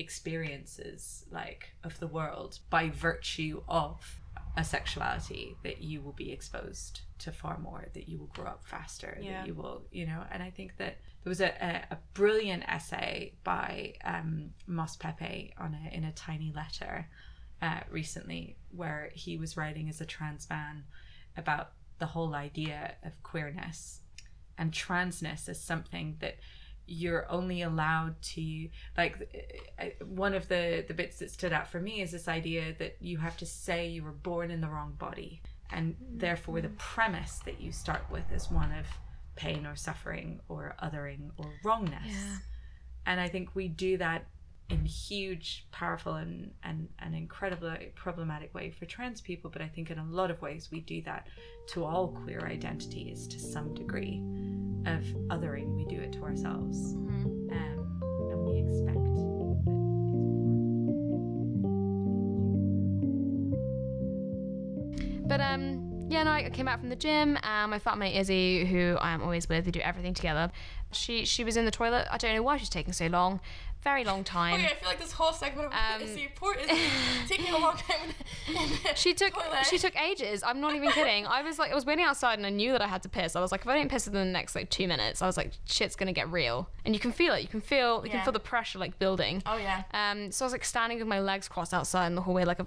experiences 0.00 1.24
like 1.30 1.70
of 1.84 1.98
the 2.00 2.06
world 2.06 2.58
by 2.70 2.88
virtue 2.90 3.62
of 3.68 4.20
a 4.56 4.64
sexuality 4.64 5.56
that 5.62 5.80
you 5.82 6.00
will 6.00 6.12
be 6.12 6.32
exposed 6.32 7.02
to 7.18 7.30
far 7.30 7.58
more 7.58 7.86
that 7.94 8.08
you 8.08 8.18
will 8.18 8.30
grow 8.34 8.46
up 8.46 8.64
faster 8.66 9.16
Yeah. 9.20 9.38
that 9.38 9.46
you 9.46 9.54
will 9.54 9.84
you 9.92 10.06
know 10.06 10.24
and 10.32 10.42
i 10.42 10.50
think 10.50 10.76
that 10.78 10.96
there 11.22 11.30
was 11.30 11.40
a, 11.40 11.50
a, 11.64 11.94
a 11.94 11.98
brilliant 12.14 12.64
essay 12.66 13.34
by 13.44 13.92
um, 14.04 14.50
Moss 14.66 14.96
Pepe 14.96 15.52
on 15.58 15.76
a, 15.84 15.94
in 15.94 16.04
a 16.04 16.12
tiny 16.12 16.50
letter 16.56 17.08
uh, 17.60 17.80
recently 17.90 18.56
where 18.74 19.10
he 19.12 19.36
was 19.36 19.54
writing 19.56 19.88
as 19.90 20.00
a 20.00 20.06
trans 20.06 20.48
man 20.48 20.84
about 21.36 21.72
the 21.98 22.06
whole 22.06 22.34
idea 22.34 22.94
of 23.04 23.22
queerness 23.22 24.00
and 24.56 24.72
transness 24.72 25.46
as 25.46 25.60
something 25.62 26.16
that 26.20 26.36
you're 26.90 27.30
only 27.30 27.62
allowed 27.62 28.20
to 28.20 28.68
like 28.96 29.16
one 30.04 30.34
of 30.34 30.48
the 30.48 30.84
the 30.88 30.94
bits 30.94 31.20
that 31.20 31.30
stood 31.30 31.52
out 31.52 31.68
for 31.68 31.78
me 31.78 32.02
is 32.02 32.10
this 32.10 32.26
idea 32.26 32.74
that 32.80 32.96
you 33.00 33.16
have 33.16 33.36
to 33.36 33.46
say 33.46 33.86
you 33.86 34.02
were 34.02 34.10
born 34.10 34.50
in 34.50 34.60
the 34.60 34.68
wrong 34.68 34.92
body 34.98 35.40
and 35.70 35.94
therefore 36.14 36.60
the 36.60 36.66
mm-hmm. 36.66 36.76
premise 36.76 37.38
that 37.44 37.60
you 37.60 37.70
start 37.70 38.02
with 38.10 38.24
is 38.32 38.50
one 38.50 38.72
of 38.72 38.86
pain 39.36 39.64
or 39.66 39.76
suffering 39.76 40.40
or 40.48 40.74
othering 40.82 41.30
or 41.36 41.46
wrongness. 41.62 42.12
And 43.06 43.20
i 43.20 43.28
think 43.28 43.50
we 43.54 43.68
do 43.68 43.96
that 43.98 44.26
in 44.70 44.84
huge 44.84 45.66
powerful 45.72 46.14
and 46.14 46.50
and 46.62 46.88
an 47.00 47.14
incredibly 47.14 47.92
problematic 47.94 48.54
way 48.54 48.70
for 48.70 48.86
trans 48.86 49.20
people 49.20 49.50
but 49.50 49.60
i 49.60 49.68
think 49.68 49.90
in 49.90 49.98
a 49.98 50.04
lot 50.04 50.30
of 50.30 50.40
ways 50.40 50.68
we 50.70 50.80
do 50.80 51.02
that 51.02 51.26
to 51.66 51.84
all 51.84 52.08
queer 52.08 52.40
identities 52.46 53.26
to 53.26 53.38
some 53.38 53.74
degree 53.74 54.22
of 54.86 55.02
othering 55.28 55.76
we 55.76 55.84
do 55.86 56.00
it 56.00 56.12
to 56.12 56.22
ourselves 56.22 56.94
um, 56.94 57.48
and 57.50 58.44
we 58.46 58.60
expect 58.60 59.00
But 65.30 65.40
um, 65.40 65.90
yeah, 66.08 66.24
no, 66.24 66.32
I 66.32 66.50
came 66.50 66.66
back 66.66 66.80
from 66.80 66.88
the 66.88 66.96
gym, 66.96 67.38
and 67.44 67.70
my 67.70 67.78
flatmate 67.78 68.16
Izzy, 68.16 68.64
who 68.64 68.96
I 69.00 69.12
am 69.12 69.22
always 69.22 69.48
with, 69.48 69.64
we 69.64 69.70
do 69.70 69.78
everything 69.78 70.12
together. 70.12 70.50
She 70.90 71.24
she 71.24 71.44
was 71.44 71.56
in 71.56 71.64
the 71.64 71.70
toilet. 71.70 72.08
I 72.10 72.18
don't 72.18 72.34
know 72.34 72.42
why 72.42 72.56
she's 72.56 72.68
taking 72.68 72.92
so 72.92 73.06
long. 73.06 73.38
Very 73.82 74.04
long 74.04 74.24
time. 74.24 74.54
Okay, 74.54 74.66
I 74.66 74.74
feel 74.74 74.88
like 74.88 74.98
this 75.00 75.12
whole 75.12 75.32
segment 75.32 75.68
of 75.68 75.72
Um, 75.72 76.02
is 76.02 76.14
the 76.14 76.24
report 76.24 76.58
is 76.60 76.68
taking 77.28 77.54
a 77.54 77.58
long 77.58 77.76
time. 77.78 77.96
In, 78.48 78.54
in 78.56 78.68
the 78.84 78.94
She 78.94 79.14
took 79.14 79.32
toilet. 79.32 79.64
she 79.70 79.78
took 79.78 79.98
ages. 79.98 80.42
I'm 80.42 80.60
not 80.60 80.74
even 80.74 80.90
kidding. 80.90 81.26
I 81.26 81.40
was 81.42 81.58
like 81.58 81.72
I 81.72 81.74
was 81.74 81.86
waiting 81.86 82.04
outside 82.04 82.38
and 82.38 82.44
I 82.46 82.50
knew 82.50 82.72
that 82.72 82.82
I 82.82 82.86
had 82.88 83.02
to 83.04 83.08
piss. 83.08 83.34
I 83.36 83.40
was 83.40 83.50
like 83.52 83.62
if 83.62 83.68
I 83.68 83.74
don't 83.78 83.90
piss 83.90 84.04
within 84.04 84.26
the 84.26 84.32
next 84.32 84.54
like 84.54 84.68
two 84.68 84.86
minutes, 84.86 85.22
I 85.22 85.26
was 85.26 85.38
like 85.38 85.52
shit's 85.64 85.96
gonna 85.96 86.12
get 86.12 86.30
real. 86.30 86.68
And 86.84 86.94
you 86.94 87.00
can 87.00 87.10
feel 87.10 87.32
it. 87.32 87.40
You 87.40 87.48
can 87.48 87.62
feel 87.62 88.02
you 88.04 88.10
Yeah. 88.10 88.16
can 88.16 88.24
feel 88.24 88.32
the 88.32 88.40
pressure 88.40 88.78
like 88.78 88.98
building. 88.98 89.42
Oh 89.46 89.56
yeah. 89.56 89.84
Um, 89.94 90.30
so 90.30 90.44
I 90.44 90.46
was 90.46 90.52
like 90.52 90.64
standing 90.64 90.98
with 90.98 91.08
my 91.08 91.20
legs 91.20 91.48
crossed 91.48 91.72
outside 91.72 92.06
in 92.08 92.14
the 92.16 92.22
hallway 92.22 92.44
like 92.44 92.60
a 92.60 92.66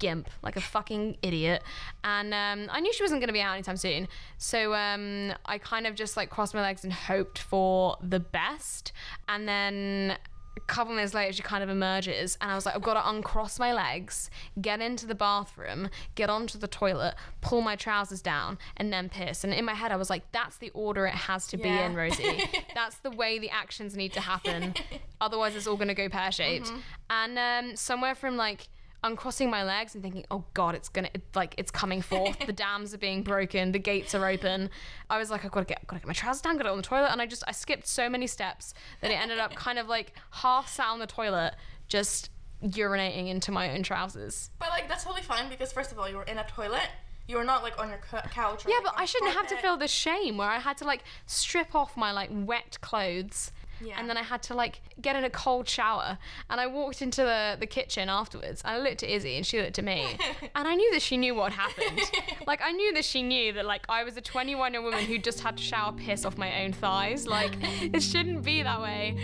gimp, 0.00 0.28
like 0.42 0.56
a 0.56 0.60
fucking 0.60 1.16
idiot. 1.22 1.62
And 2.04 2.34
um, 2.34 2.68
I 2.70 2.80
knew 2.80 2.92
she 2.92 3.02
wasn't 3.02 3.20
going 3.20 3.28
to 3.28 3.32
be 3.32 3.40
out 3.40 3.54
anytime 3.54 3.76
soon. 3.78 4.06
So 4.36 4.74
um, 4.74 5.32
I 5.46 5.56
kind 5.58 5.86
of 5.86 5.94
just 5.94 6.16
like 6.16 6.28
crossed 6.28 6.52
my 6.54 6.60
legs 6.60 6.84
and 6.84 6.92
hoped 6.92 7.38
for 7.38 7.96
the 8.02 8.20
best. 8.20 8.92
And 9.28 9.48
then 9.48 10.16
couple 10.60 10.94
minutes 10.94 11.14
later, 11.14 11.32
she 11.32 11.42
kind 11.42 11.62
of 11.62 11.68
emerges. 11.68 12.36
And 12.40 12.50
I 12.50 12.54
was 12.54 12.66
like, 12.66 12.74
I've 12.74 12.82
got 12.82 12.94
to 12.94 13.08
uncross 13.08 13.58
my 13.58 13.72
legs, 13.72 14.30
get 14.60 14.80
into 14.80 15.06
the 15.06 15.14
bathroom, 15.14 15.88
get 16.14 16.30
onto 16.30 16.58
the 16.58 16.68
toilet, 16.68 17.14
pull 17.40 17.60
my 17.60 17.76
trousers 17.76 18.22
down, 18.22 18.58
and 18.76 18.92
then 18.92 19.08
piss. 19.08 19.44
And 19.44 19.52
in 19.52 19.64
my 19.64 19.74
head, 19.74 19.92
I 19.92 19.96
was 19.96 20.10
like, 20.10 20.30
that's 20.32 20.56
the 20.56 20.70
order 20.70 21.06
it 21.06 21.14
has 21.14 21.46
to 21.48 21.56
be 21.56 21.68
in, 21.68 21.94
Rosie. 21.94 22.42
that's 22.74 22.96
the 22.96 23.10
way 23.10 23.38
the 23.38 23.50
actions 23.50 23.96
need 23.96 24.12
to 24.14 24.20
happen. 24.20 24.74
Otherwise, 25.20 25.56
it's 25.56 25.66
all 25.66 25.76
going 25.76 25.88
to 25.88 25.94
go 25.94 26.08
pear 26.08 26.32
shaped. 26.32 26.72
And 27.10 27.38
um, 27.38 27.76
somewhere 27.76 28.14
from 28.14 28.36
like 28.36 28.68
uncrossing 29.04 29.50
my 29.50 29.64
legs 29.64 29.94
and 29.94 30.02
thinking, 30.02 30.24
oh 30.30 30.44
god, 30.54 30.74
it's 30.74 30.88
gonna 30.88 31.10
it, 31.14 31.22
like 31.34 31.54
it's 31.58 31.70
coming 31.70 32.02
forth. 32.02 32.38
the 32.46 32.52
dams 32.64 32.94
are 32.94 32.98
being 32.98 33.22
broken. 33.22 33.72
The 33.72 33.78
gates 33.78 34.14
are 34.14 34.26
open. 34.26 34.70
I 35.10 35.18
was 35.18 35.30
like, 35.30 35.44
I've 35.44 35.50
got 35.50 35.60
to 35.60 35.66
get, 35.66 35.86
got 35.86 35.96
to 35.96 36.00
get 36.00 36.06
my 36.06 36.12
trousers 36.12 36.42
down, 36.42 36.56
got 36.56 36.66
it 36.66 36.70
on 36.70 36.76
the 36.76 36.82
toilet, 36.82 37.08
and 37.10 37.20
I 37.20 37.26
just 37.26 37.44
I 37.46 37.52
skipped 37.52 37.86
so 37.86 38.08
many 38.08 38.26
steps 38.26 38.74
that 39.00 39.10
it 39.10 39.14
ended 39.14 39.38
up 39.38 39.54
kind 39.56 39.78
of 39.78 39.88
like 39.88 40.12
half 40.30 40.68
sat 40.68 40.88
on 40.88 40.98
the 40.98 41.06
toilet, 41.06 41.54
just 41.88 42.30
urinating 42.62 43.28
into 43.28 43.50
my 43.50 43.72
own 43.72 43.82
trousers. 43.82 44.50
But 44.58 44.70
like 44.70 44.88
that's 44.88 45.04
totally 45.04 45.22
fine 45.22 45.48
because 45.48 45.72
first 45.72 45.92
of 45.92 45.98
all, 45.98 46.08
you 46.08 46.16
were 46.16 46.24
in 46.24 46.38
a 46.38 46.44
toilet. 46.44 46.88
You 47.28 47.36
were 47.36 47.44
not 47.44 47.62
like 47.62 47.78
on 47.80 47.88
your 47.88 47.98
couch. 47.98 48.66
Or, 48.66 48.68
Yeah, 48.68 48.76
like, 48.76 48.84
but 48.84 48.94
I 48.96 49.04
shouldn't 49.04 49.32
have 49.32 49.46
to 49.48 49.56
feel 49.56 49.76
the 49.76 49.86
shame 49.88 50.36
where 50.36 50.48
I 50.48 50.58
had 50.58 50.76
to 50.78 50.84
like 50.84 51.04
strip 51.26 51.74
off 51.74 51.96
my 51.96 52.10
like 52.12 52.30
wet 52.32 52.78
clothes. 52.80 53.52
Yeah. 53.82 53.98
And 53.98 54.08
then 54.08 54.16
I 54.16 54.22
had 54.22 54.42
to 54.44 54.54
like 54.54 54.80
get 55.00 55.16
in 55.16 55.24
a 55.24 55.30
cold 55.30 55.68
shower. 55.68 56.18
And 56.48 56.60
I 56.60 56.66
walked 56.66 57.02
into 57.02 57.22
the, 57.22 57.56
the 57.58 57.66
kitchen 57.66 58.08
afterwards. 58.08 58.62
And 58.64 58.74
I 58.74 58.78
looked 58.78 59.02
at 59.02 59.08
Izzy 59.08 59.36
and 59.36 59.46
she 59.46 59.60
looked 59.60 59.78
at 59.78 59.84
me. 59.84 60.16
and 60.54 60.68
I 60.68 60.74
knew 60.74 60.92
that 60.92 61.02
she 61.02 61.16
knew 61.16 61.34
what 61.34 61.52
happened. 61.52 62.00
like 62.46 62.60
I 62.62 62.72
knew 62.72 62.92
that 62.94 63.04
she 63.04 63.22
knew 63.22 63.52
that 63.54 63.64
like 63.64 63.84
I 63.88 64.04
was 64.04 64.16
a 64.16 64.20
21 64.20 64.72
year 64.72 64.82
old 64.82 64.92
woman 64.92 65.06
who 65.06 65.18
just 65.18 65.40
had 65.40 65.56
to 65.56 65.62
shower 65.62 65.92
piss 65.92 66.24
off 66.24 66.38
my 66.38 66.64
own 66.64 66.72
thighs. 66.72 67.26
Like 67.26 67.56
it 67.62 68.02
shouldn't 68.02 68.44
be 68.44 68.62
that 68.62 68.80
way. 68.80 69.16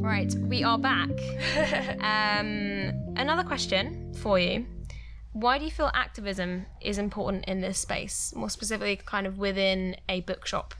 Right, 0.00 0.34
we 0.48 0.64
are 0.64 0.78
back. 0.78 1.10
um, 2.00 2.92
another 3.16 3.44
question 3.44 4.12
for 4.14 4.38
you. 4.38 4.64
Why 5.32 5.58
do 5.58 5.64
you 5.64 5.70
feel 5.70 5.90
activism 5.94 6.66
is 6.80 6.98
important 6.98 7.44
in 7.46 7.60
this 7.60 7.78
space, 7.78 8.34
more 8.34 8.50
specifically, 8.50 8.96
kind 8.96 9.26
of 9.26 9.38
within 9.38 9.96
a 10.08 10.22
bookshop? 10.22 10.74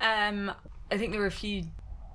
Um, 0.00 0.52
I 0.90 0.98
think 0.98 1.12
there 1.12 1.20
were 1.20 1.26
a 1.26 1.30
few 1.30 1.64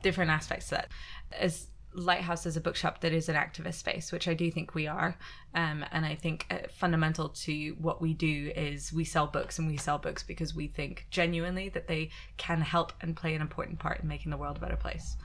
different 0.03 0.31
aspects 0.31 0.69
to 0.69 0.75
that. 0.75 0.91
As 1.31 1.67
Lighthouse 1.93 2.45
is 2.45 2.55
a 2.55 2.61
bookshop 2.61 3.01
that 3.01 3.13
is 3.13 3.27
an 3.29 3.35
activist 3.35 3.75
space, 3.75 4.11
which 4.11 4.27
I 4.27 4.33
do 4.33 4.49
think 4.51 4.75
we 4.75 4.87
are, 4.87 5.17
um, 5.55 5.83
and 5.91 6.05
I 6.05 6.15
think 6.15 6.45
uh, 6.49 6.67
fundamental 6.69 7.29
to 7.29 7.75
what 7.79 8.01
we 8.01 8.13
do 8.13 8.51
is 8.55 8.93
we 8.93 9.03
sell 9.03 9.27
books, 9.27 9.59
and 9.59 9.67
we 9.67 9.77
sell 9.77 9.97
books 9.97 10.23
because 10.23 10.55
we 10.55 10.67
think 10.67 11.07
genuinely 11.09 11.69
that 11.69 11.87
they 11.87 12.09
can 12.37 12.61
help 12.61 12.93
and 13.01 13.15
play 13.15 13.35
an 13.35 13.41
important 13.41 13.79
part 13.79 14.01
in 14.01 14.07
making 14.07 14.31
the 14.31 14.37
world 14.37 14.57
a 14.57 14.61
better 14.61 14.77
place, 14.77 15.17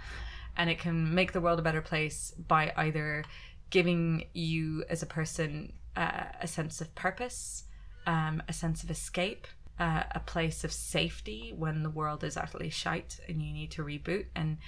and 0.57 0.69
it 0.71 0.79
can 0.79 1.15
make 1.15 1.33
the 1.33 1.41
world 1.41 1.59
a 1.59 1.63
better 1.63 1.83
place 1.83 2.33
by 2.49 2.73
either 2.77 3.25
giving 3.71 4.25
you 4.33 4.85
as 4.89 5.03
a 5.03 5.07
person 5.07 5.73
uh, 5.97 6.25
a 6.41 6.47
sense 6.47 6.81
of 6.81 6.95
purpose, 6.95 7.65
um, 8.07 8.43
a 8.49 8.53
sense 8.53 8.83
of 8.83 8.91
escape, 8.91 9.47
uh, 9.79 10.05
a 10.15 10.21
place 10.21 10.65
of 10.65 10.73
safety 10.73 11.53
when 11.57 11.83
the 11.83 11.91
world 11.91 12.25
is 12.25 12.37
utterly 12.37 12.71
shite 12.71 13.21
and 13.29 13.43
you 13.43 13.53
need 13.53 13.71
to 13.73 13.83
reboot. 13.83 14.27
And, 14.35 14.59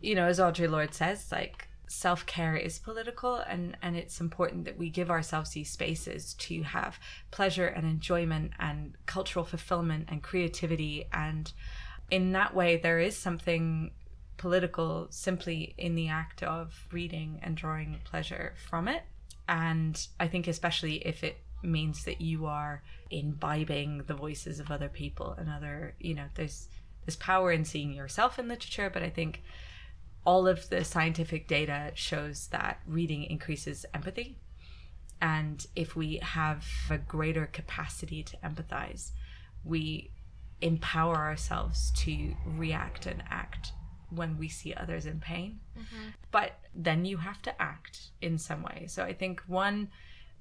you 0.00 0.14
know, 0.14 0.26
as 0.26 0.38
Audre 0.38 0.70
Lorde 0.70 0.94
says, 0.94 1.30
like, 1.32 1.68
self 1.86 2.24
care 2.26 2.56
is 2.56 2.78
political 2.78 3.36
and, 3.36 3.76
and 3.82 3.96
it's 3.96 4.20
important 4.20 4.64
that 4.64 4.78
we 4.78 4.90
give 4.90 5.10
ourselves 5.10 5.50
these 5.50 5.70
spaces 5.70 6.34
to 6.34 6.62
have 6.62 6.98
pleasure 7.30 7.66
and 7.66 7.84
enjoyment 7.86 8.52
and 8.58 8.94
cultural 9.06 9.44
fulfillment 9.44 10.08
and 10.08 10.22
creativity. 10.22 11.06
And 11.12 11.52
in 12.10 12.32
that 12.32 12.54
way, 12.54 12.76
there 12.76 13.00
is 13.00 13.16
something 13.16 13.92
political 14.36 15.06
simply 15.10 15.74
in 15.78 15.94
the 15.94 16.08
act 16.08 16.42
of 16.42 16.86
reading 16.92 17.40
and 17.42 17.56
drawing 17.56 18.00
pleasure 18.04 18.54
from 18.68 18.88
it. 18.88 19.02
And 19.48 20.06
I 20.18 20.28
think, 20.28 20.48
especially 20.48 21.06
if 21.06 21.22
it 21.22 21.38
means 21.62 22.04
that 22.04 22.20
you 22.20 22.46
are 22.46 22.82
imbibing 23.10 24.02
the 24.06 24.14
voices 24.14 24.60
of 24.60 24.70
other 24.70 24.88
people 24.88 25.34
and 25.38 25.48
other, 25.48 25.94
you 26.00 26.14
know, 26.14 26.26
there's 26.34 26.68
there's 27.04 27.16
power 27.16 27.52
in 27.52 27.64
seeing 27.64 27.92
yourself 27.92 28.38
in 28.38 28.48
literature, 28.48 28.88
but 28.90 29.02
I 29.02 29.10
think 29.10 29.42
all 30.24 30.48
of 30.48 30.70
the 30.70 30.84
scientific 30.84 31.46
data 31.46 31.92
shows 31.94 32.48
that 32.48 32.80
reading 32.86 33.24
increases 33.24 33.84
empathy. 33.92 34.38
And 35.20 35.66
if 35.76 35.94
we 35.94 36.18
have 36.22 36.64
a 36.90 36.98
greater 36.98 37.46
capacity 37.46 38.22
to 38.22 38.36
empathize, 38.38 39.10
we 39.64 40.12
empower 40.60 41.16
ourselves 41.16 41.90
to 41.96 42.34
react 42.46 43.06
and 43.06 43.22
act 43.30 43.72
when 44.16 44.38
we 44.38 44.48
see 44.48 44.74
others 44.74 45.06
in 45.06 45.20
pain. 45.20 45.60
Mm-hmm. 45.78 46.08
But 46.30 46.58
then 46.74 47.04
you 47.04 47.16
have 47.18 47.40
to 47.42 47.62
act 47.62 48.10
in 48.20 48.38
some 48.38 48.62
way. 48.62 48.86
So 48.88 49.04
I 49.04 49.12
think 49.12 49.42
one 49.46 49.88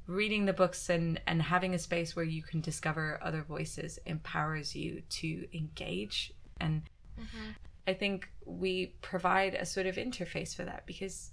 reading 0.08 0.46
the 0.46 0.54
books 0.54 0.90
and 0.90 1.22
and 1.28 1.42
having 1.42 1.74
a 1.74 1.80
space 1.80 2.16
where 2.16 2.26
you 2.26 2.44
can 2.44 2.62
discover 2.62 3.20
other 3.22 3.42
voices 3.42 4.00
empowers 4.06 4.76
you 4.76 5.02
to 5.10 5.48
engage 5.54 6.34
and 6.60 6.82
mm-hmm. 7.18 7.52
i 7.88 7.94
think 7.94 8.30
we 8.46 8.88
provide 9.02 9.54
a 9.54 9.66
sort 9.66 9.86
of 9.86 9.96
interface 9.96 10.54
for 10.54 10.66
that 10.66 10.86
because 10.86 11.32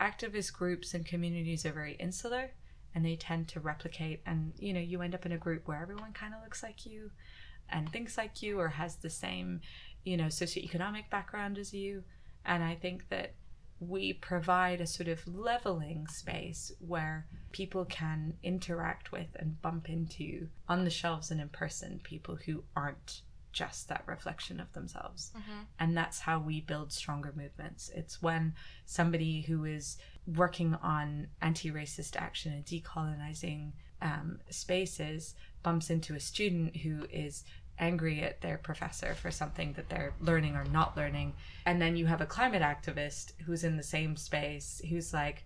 activist 0.00 0.52
groups 0.52 0.92
and 0.92 1.06
communities 1.06 1.64
are 1.64 1.72
very 1.72 1.94
insular 1.94 2.50
and 2.94 3.04
they 3.04 3.16
tend 3.16 3.48
to 3.48 3.60
replicate 3.60 4.20
and 4.26 4.52
you 4.58 4.74
know 4.74 4.80
you 4.80 5.00
end 5.00 5.14
up 5.14 5.24
in 5.24 5.32
a 5.32 5.38
group 5.38 5.66
where 5.66 5.80
everyone 5.80 6.12
kind 6.12 6.34
of 6.34 6.42
looks 6.42 6.62
like 6.62 6.84
you 6.84 7.10
and 7.70 7.90
thinks 7.90 8.18
like 8.18 8.42
you 8.42 8.60
or 8.60 8.68
has 8.68 8.96
the 8.96 9.08
same 9.08 9.60
you 10.04 10.16
know 10.16 10.26
socioeconomic 10.26 11.08
background 11.10 11.58
as 11.58 11.72
you 11.72 12.02
and 12.44 12.62
i 12.62 12.74
think 12.74 13.08
that 13.08 13.34
we 13.80 14.12
provide 14.12 14.80
a 14.80 14.86
sort 14.86 15.08
of 15.08 15.26
leveling 15.26 16.06
space 16.06 16.70
where 16.78 17.26
people 17.50 17.84
can 17.84 18.34
interact 18.42 19.10
with 19.10 19.26
and 19.36 19.60
bump 19.60 19.88
into 19.88 20.46
on 20.68 20.84
the 20.84 20.90
shelves 20.90 21.30
and 21.30 21.40
in 21.40 21.48
person 21.48 22.00
people 22.04 22.38
who 22.46 22.62
aren't 22.76 23.22
just 23.52 23.88
that 23.88 24.02
reflection 24.06 24.60
of 24.60 24.72
themselves. 24.72 25.30
And 25.78 25.96
that's 25.96 26.20
how 26.20 26.38
we 26.40 26.60
build 26.60 26.92
stronger 26.92 27.32
movements. 27.36 27.90
It's 27.94 28.22
when 28.22 28.54
somebody 28.86 29.42
who 29.42 29.64
is 29.64 29.98
working 30.26 30.74
on 30.82 31.28
anti 31.42 31.70
racist 31.70 32.16
action 32.16 32.52
and 32.52 32.64
decolonizing 32.64 33.72
um, 34.00 34.38
spaces 34.50 35.34
bumps 35.62 35.90
into 35.90 36.14
a 36.14 36.20
student 36.20 36.76
who 36.76 37.06
is 37.10 37.44
angry 37.82 38.22
at 38.22 38.40
their 38.40 38.58
professor 38.58 39.14
for 39.14 39.30
something 39.30 39.72
that 39.72 39.88
they're 39.88 40.14
learning 40.20 40.54
or 40.54 40.64
not 40.66 40.96
learning. 40.96 41.34
And 41.66 41.82
then 41.82 41.96
you 41.96 42.06
have 42.06 42.20
a 42.20 42.26
climate 42.26 42.62
activist 42.62 43.32
who's 43.44 43.64
in 43.64 43.76
the 43.76 43.82
same 43.82 44.16
space 44.16 44.80
who's 44.88 45.12
like, 45.12 45.44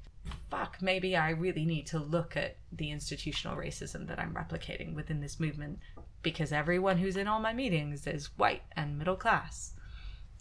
fuck, 0.51 0.77
maybe 0.83 1.17
I 1.17 1.31
really 1.31 1.65
need 1.65 1.87
to 1.89 1.99
look 1.99 2.37
at 2.37 2.59
the 2.73 2.91
institutional 2.91 3.57
racism 3.57 4.07
that 4.09 4.19
I'm 4.19 4.35
replicating 4.35 4.95
within 4.95 5.21
this 5.21 5.41
movement 5.41 5.79
because 6.23 6.53
everyone 6.53 6.99
who's 6.99 7.17
in 7.17 7.27
all 7.27 7.41
my 7.41 7.55
meetings 7.55 8.07
is 8.07 8.27
white 8.37 8.63
and 8.77 8.99
middle 8.99 9.17
class. 9.17 9.73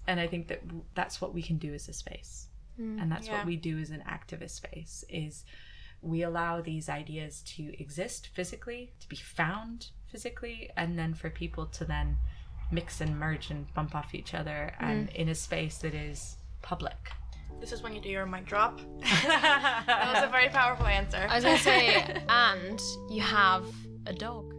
And 0.06 0.20
I 0.20 0.28
think 0.28 0.50
that 0.50 0.62
that's 0.96 1.22
what 1.22 1.34
we 1.34 1.42
can 1.42 1.58
do 1.58 1.74
as 1.74 1.88
a 1.88 1.94
space. 1.94 2.48
Mm, 2.80 3.02
and 3.02 3.12
that's 3.12 3.28
yeah. 3.28 3.38
what 3.38 3.46
we 3.46 3.56
do 3.56 3.80
as 3.80 3.92
an 3.92 4.04
activist 4.08 4.52
space 4.52 5.06
is 5.08 5.46
we 6.02 6.24
allow 6.24 6.62
these 6.62 6.90
ideas 6.90 7.42
to 7.56 7.74
exist 7.80 8.28
physically, 8.34 8.92
to 9.00 9.08
be 9.08 9.16
found 9.16 9.92
physically, 10.16 10.70
and 10.78 10.98
then 10.98 11.14
for 11.14 11.30
people 11.30 11.66
to 11.66 11.84
then 11.84 12.16
mix 12.72 13.02
and 13.02 13.20
merge 13.20 13.52
and 13.52 13.66
bump 13.74 13.94
off 13.94 14.16
each 14.16 14.34
other 14.34 14.74
and 14.80 15.10
mm. 15.10 15.16
in 15.16 15.28
a 15.28 15.36
space 15.36 15.80
that 15.80 15.94
is 15.94 16.38
public. 16.62 17.12
This 17.60 17.74
is 17.74 17.84
when 17.84 17.94
you 17.94 18.00
do 18.00 18.08
your 18.08 18.26
mic 18.26 18.46
drop. 18.46 18.80
that 19.02 20.12
was 20.14 20.24
a 20.24 20.32
very 20.32 20.48
powerful 20.48 20.86
answer. 20.86 21.28
I 21.30 21.36
was 21.36 21.44
gonna 21.44 21.58
say, 21.58 22.24
and 22.30 22.82
you 23.10 23.22
have 23.24 23.66
a 24.06 24.14
dog. 24.14 24.54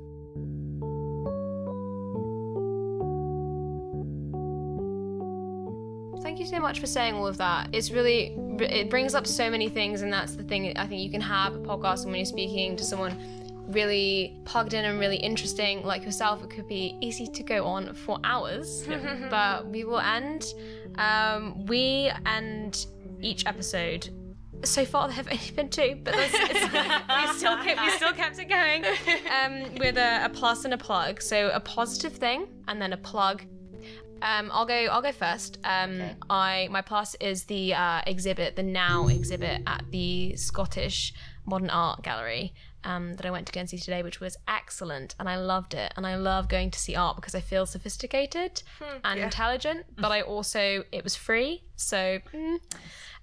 Thank 6.23 6.39
you 6.39 6.45
so 6.45 6.61
much 6.61 6.81
for 6.81 6.87
saying 6.87 7.15
all 7.15 7.27
of 7.27 7.39
that. 7.39 7.71
It's 7.73 7.91
really, 7.91 8.37
it 8.61 8.91
brings 8.91 9.15
up 9.15 9.27
so 9.27 9.49
many 9.49 9.71
things, 9.71 10.03
and 10.03 10.13
that's 10.13 10.37
the 10.37 10.43
thing. 10.43 10.77
I 10.77 10.87
think 10.87 11.01
you 11.01 11.11
can 11.11 11.23
have 11.23 11.55
a 11.55 11.61
podcast 11.61 12.05
when 12.05 12.15
you're 12.15 12.27
speaking 12.27 12.77
to 12.77 12.85
someone 12.85 13.46
really 13.69 14.37
plugged 14.45 14.75
in 14.75 14.85
and 14.85 14.99
really 14.99 15.17
interesting 15.17 15.83
like 15.85 16.05
yourself, 16.05 16.43
it 16.45 16.51
could 16.51 16.69
be 16.69 16.97
easy 17.01 17.27
to 17.27 17.43
go 17.43 17.65
on 17.67 17.95
for 17.95 18.19
hours. 18.25 18.87
but 19.31 19.67
we 19.69 19.85
will 19.85 20.01
end. 20.01 20.47
Um, 20.97 21.67
we 21.67 22.11
end 22.25 22.87
each 23.21 23.47
episode 23.47 24.09
so 24.65 24.85
far 24.85 25.07
there 25.07 25.17
have 25.17 25.29
only 25.31 25.51
been 25.51 25.69
two, 25.69 26.01
but 26.03 26.15
there's- 26.15 26.33
it's, 26.35 26.73
we 26.73 27.39
still 27.39 27.57
kept, 27.63 27.81
we 27.81 27.91
still 27.91 28.13
kept 28.13 28.39
it 28.39 28.47
going 28.47 28.85
um, 29.31 29.75
with 29.77 29.97
a, 29.99 30.25
a 30.25 30.29
plus 30.29 30.65
and 30.65 30.73
a 30.75 30.79
plug. 30.79 31.21
So 31.21 31.51
a 31.53 31.61
positive 31.61 32.13
thing 32.15 32.47
and 32.69 32.81
then 32.81 32.93
a 32.93 32.97
plug. 32.97 33.43
Um, 34.23 34.51
I'll 34.51 34.65
go. 34.65 34.75
I'll 34.75 35.03
go 35.03 35.13
first. 35.13 35.59
Um, 35.63 36.01
I 36.31 36.69
my 36.71 36.81
plus 36.81 37.15
is 37.21 37.45
the 37.45 37.75
uh, 37.75 38.01
exhibit, 38.07 38.57
the 38.57 38.63
Now 38.63 39.09
exhibit 39.09 39.61
at 39.67 39.85
the 39.91 40.35
Scottish 40.37 41.13
Modern 41.45 41.69
Art 41.69 42.03
Gallery 42.03 42.55
um, 42.87 43.15
that 43.15 43.27
I 43.27 43.31
went 43.31 43.47
to 43.49 43.53
go 43.53 43.61
and 43.61 43.69
see 43.69 43.79
today, 43.79 44.03
which 44.03 44.21
was 44.21 44.37
excellent, 44.49 45.15
and 45.19 45.29
I 45.29 45.37
loved 45.37 45.75
it. 45.75 45.93
And 45.97 46.07
I 46.07 46.15
love 46.17 46.49
going 46.49 46.71
to 46.71 46.79
see 46.79 46.95
art 46.95 47.17
because 47.17 47.35
I 47.35 47.41
feel 47.41 47.67
sophisticated 47.67 48.63
and 49.05 49.21
intelligent, 49.21 49.85
but 49.99 50.13
I 50.13 50.23
also 50.23 50.85
it 50.93 51.05
was 51.05 51.17
free, 51.17 51.65
so. 51.75 52.21
mm. 52.33 52.57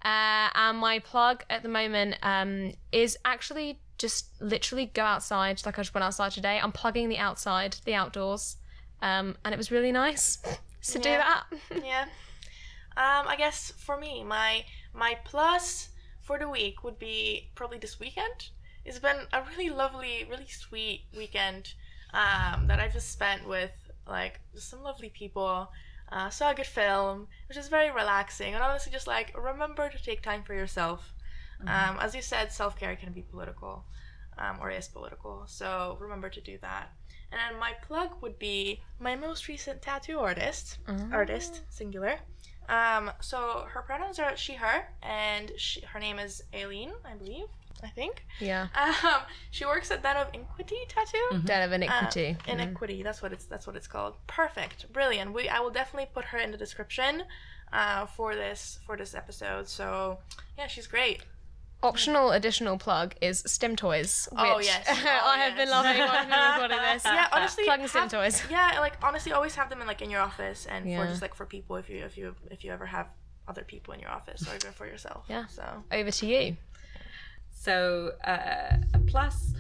Uh, 0.05 0.49
and 0.55 0.79
my 0.79 0.99
plug 0.99 1.45
at 1.49 1.63
the 1.63 1.69
moment 1.69 2.17
um, 2.23 2.73
is 2.91 3.17
actually 3.23 3.79
just 3.97 4.29
literally 4.41 4.87
go 4.87 5.01
outside. 5.01 5.61
Like 5.65 5.79
I 5.79 5.81
just 5.81 5.93
went 5.93 6.03
outside 6.03 6.33
today. 6.33 6.59
I'm 6.61 6.73
plugging 6.73 7.07
the 7.07 7.17
outside, 7.17 7.77
the 7.85 7.93
outdoors, 7.93 8.57
um, 9.01 9.37
and 9.45 9.53
it 9.53 9.57
was 9.57 9.71
really 9.71 9.93
nice 9.93 10.39
to 10.83 10.99
do 10.99 11.09
that. 11.09 11.45
yeah. 11.83 12.03
Um, 12.97 13.27
I 13.27 13.35
guess 13.37 13.71
for 13.77 13.97
me, 13.97 14.25
my 14.25 14.65
my 14.93 15.17
plus 15.23 15.87
for 16.19 16.37
the 16.37 16.49
week 16.49 16.83
would 16.83 16.99
be 16.99 17.49
probably 17.55 17.77
this 17.77 17.97
weekend. 17.97 18.49
It's 18.85 18.99
been 18.99 19.17
a 19.31 19.41
really 19.49 19.69
lovely, 19.69 20.25
really 20.29 20.47
sweet 20.47 21.05
weekend 21.15 21.73
um, 22.13 22.67
that 22.67 22.79
I've 22.79 22.93
just 22.93 23.11
spent 23.11 23.47
with 23.47 23.71
like 24.07 24.39
some 24.55 24.83
lovely 24.83 25.09
people. 25.09 25.69
Uh, 26.11 26.29
saw 26.29 26.51
a 26.51 26.53
good 26.53 26.67
film, 26.67 27.27
which 27.47 27.57
is 27.57 27.69
very 27.69 27.89
relaxing, 27.89 28.53
and 28.53 28.63
honestly, 28.63 28.91
just 28.91 29.07
like 29.07 29.35
remember 29.35 29.89
to 29.89 30.03
take 30.03 30.21
time 30.21 30.43
for 30.43 30.53
yourself. 30.53 31.11
Um, 31.65 31.97
as 32.01 32.13
you 32.13 32.21
said, 32.21 32.51
self 32.51 32.77
care 32.77 32.95
can 32.95 33.13
be 33.13 33.21
political, 33.21 33.85
um, 34.37 34.57
or 34.61 34.69
is 34.69 34.87
political. 34.87 35.43
So 35.47 35.97
remember 35.99 36.29
to 36.29 36.41
do 36.41 36.57
that. 36.61 36.91
And 37.31 37.39
then 37.39 37.59
my 37.59 37.71
plug 37.87 38.21
would 38.21 38.37
be 38.37 38.83
my 38.99 39.15
most 39.15 39.47
recent 39.47 39.81
tattoo 39.81 40.19
artist, 40.19 40.77
artist 41.11 41.61
singular. 41.69 42.19
Um, 42.69 43.11
so 43.21 43.65
her 43.69 43.81
pronouns 43.81 44.19
are 44.19 44.35
she, 44.37 44.53
her, 44.53 44.87
and 45.01 45.51
she, 45.57 45.81
her 45.81 45.99
name 45.99 46.19
is 46.19 46.43
Aileen, 46.53 46.91
I 47.03 47.15
believe. 47.15 47.47
I 47.83 47.89
think. 47.89 48.25
Yeah. 48.39 48.67
Um, 48.75 49.21
she 49.51 49.65
works 49.65 49.91
at 49.91 50.01
Den 50.03 50.15
of 50.17 50.27
Iniquity 50.33 50.77
Tattoo. 50.87 51.41
Den 51.45 51.63
of 51.63 51.71
Uh, 51.71 51.75
iniquity. 51.75 52.37
Iniquity. 52.47 53.03
That's 53.03 53.21
what 53.21 53.33
it's. 53.33 53.45
That's 53.45 53.67
what 53.67 53.75
it's 53.75 53.87
called. 53.87 54.15
Perfect. 54.27 54.91
Brilliant. 54.93 55.33
We. 55.33 55.49
I 55.49 55.59
will 55.59 55.71
definitely 55.71 56.09
put 56.13 56.25
her 56.25 56.37
in 56.37 56.51
the 56.51 56.57
description, 56.57 57.23
uh, 57.71 58.05
for 58.05 58.35
this 58.35 58.79
for 58.85 58.95
this 58.97 59.13
episode. 59.13 59.67
So 59.67 60.19
yeah, 60.57 60.67
she's 60.67 60.87
great. 60.87 61.21
Optional 61.81 62.31
additional 62.31 62.77
plug 62.77 63.13
is 63.19 63.43
Stim 63.45 63.75
Toys, 63.75 64.29
which 64.31 64.39
Oh, 64.43 64.59
yes. 64.59 64.85
Oh, 64.89 64.93
I 65.25 65.37
have 65.39 65.57
been 65.57 65.69
loving 65.69 65.97
while 65.99 66.17
we've 66.21 66.29
been 66.29 66.51
recording 66.53 66.77
this. 66.93 67.03
Yeah, 67.03 67.27
honestly, 67.33 67.65
plugging 67.65 67.87
Stim 67.89 68.07
Toys. 68.07 68.41
Yeah, 68.49 68.77
like 68.79 68.93
honestly, 69.03 69.33
always 69.33 69.55
have 69.55 69.69
them 69.69 69.81
in 69.81 69.87
like 69.87 70.01
in 70.01 70.09
your 70.09 70.21
office 70.21 70.65
and 70.65 70.89
Yeah. 70.89 71.01
for 71.03 71.09
just 71.09 71.21
like 71.21 71.35
for 71.35 71.45
people 71.45 71.75
if 71.75 71.89
you 71.89 72.05
if 72.05 72.17
you 72.17 72.35
if 72.49 72.63
you 72.63 72.71
ever 72.71 72.85
have 72.85 73.07
other 73.49 73.65
people 73.65 73.93
in 73.93 73.99
your 73.99 74.09
office 74.11 74.47
or 74.47 74.55
even 74.55 74.71
for 74.71 74.85
yourself. 74.87 75.25
Yeah. 75.27 75.47
So 75.47 75.83
Over 75.91 76.11
to 76.11 76.25
you. 76.25 76.55
So 77.63 78.11
uh, 78.25 78.77
plus, 79.07 79.53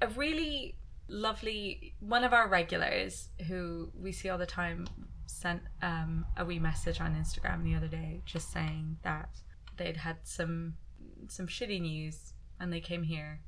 a 0.00 0.08
really 0.08 0.76
lovely 1.08 1.94
one 2.00 2.24
of 2.24 2.32
our 2.32 2.48
regulars 2.48 3.28
who 3.46 3.90
we 3.94 4.12
see 4.12 4.30
all 4.30 4.38
the 4.38 4.46
time 4.46 4.86
sent 5.26 5.60
um, 5.82 6.24
a 6.38 6.44
wee 6.44 6.58
message 6.58 7.02
on 7.02 7.14
Instagram 7.14 7.64
the 7.64 7.74
other 7.74 7.88
day, 7.88 8.22
just 8.24 8.50
saying 8.50 8.96
that 9.02 9.28
they'd 9.76 9.98
had 9.98 10.16
some 10.22 10.74
some 11.28 11.46
shitty 11.46 11.80
news 11.82 12.32
and 12.60 12.72
they 12.72 12.80
came 12.80 13.02
here, 13.02 13.40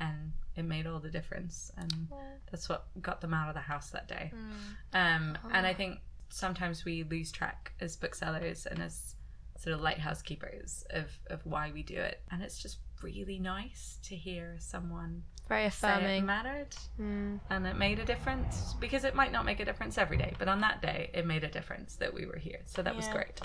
and 0.00 0.32
it 0.56 0.64
made 0.64 0.86
all 0.86 0.98
the 0.98 1.10
difference, 1.10 1.70
and 1.76 2.08
that's 2.50 2.70
what 2.70 2.86
got 3.02 3.20
them 3.20 3.34
out 3.34 3.48
of 3.48 3.54
the 3.54 3.60
house 3.60 3.90
that 3.90 4.08
day. 4.08 4.32
Um, 4.94 5.36
and 5.52 5.66
I 5.66 5.74
think 5.74 5.98
sometimes 6.30 6.86
we 6.86 7.02
lose 7.04 7.30
track 7.30 7.72
as 7.80 7.96
booksellers 7.96 8.64
and 8.64 8.80
as 8.80 9.14
sort 9.58 9.74
of 9.74 9.82
lighthouse 9.82 10.22
keepers 10.22 10.84
of, 10.90 11.10
of 11.28 11.44
why 11.44 11.70
we 11.70 11.82
do 11.82 11.96
it. 11.96 12.22
And 12.30 12.42
it's 12.42 12.62
just 12.62 12.78
really 13.02 13.38
nice 13.38 13.98
to 14.04 14.16
hear 14.16 14.56
someone 14.58 15.22
Very 15.48 15.70
say 15.70 16.18
it 16.18 16.22
mattered 16.22 16.74
Mm. 16.98 17.40
and 17.50 17.66
it 17.66 17.76
made 17.76 17.98
a 17.98 18.04
difference 18.04 18.74
because 18.80 19.04
it 19.04 19.14
might 19.14 19.32
not 19.32 19.44
make 19.44 19.60
a 19.60 19.64
difference 19.64 19.98
every 19.98 20.16
day, 20.16 20.34
but 20.38 20.48
on 20.48 20.60
that 20.60 20.80
day 20.82 21.10
it 21.14 21.26
made 21.26 21.44
a 21.44 21.48
difference 21.48 21.96
that 21.96 22.12
we 22.14 22.26
were 22.26 22.38
here. 22.38 22.60
So 22.66 22.82
that 22.82 22.94
was 22.94 23.08
great. 23.08 23.40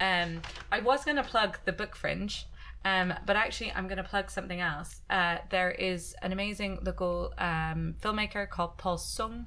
Um, 0.00 0.42
I 0.72 0.80
was 0.80 1.04
going 1.04 1.16
to 1.16 1.22
plug 1.22 1.58
the 1.64 1.72
book 1.72 1.94
fringe. 1.96 2.46
Um, 2.84 3.12
but 3.26 3.34
actually, 3.34 3.72
I'm 3.72 3.88
going 3.88 3.96
to 3.96 4.04
plug 4.04 4.30
something 4.30 4.60
else. 4.60 5.00
Uh, 5.10 5.38
there 5.50 5.72
is 5.72 6.14
an 6.22 6.30
amazing 6.32 6.78
local 6.84 7.34
um, 7.36 7.96
filmmaker 8.00 8.48
called 8.48 8.78
Paul 8.78 8.96
Sng, 8.96 9.46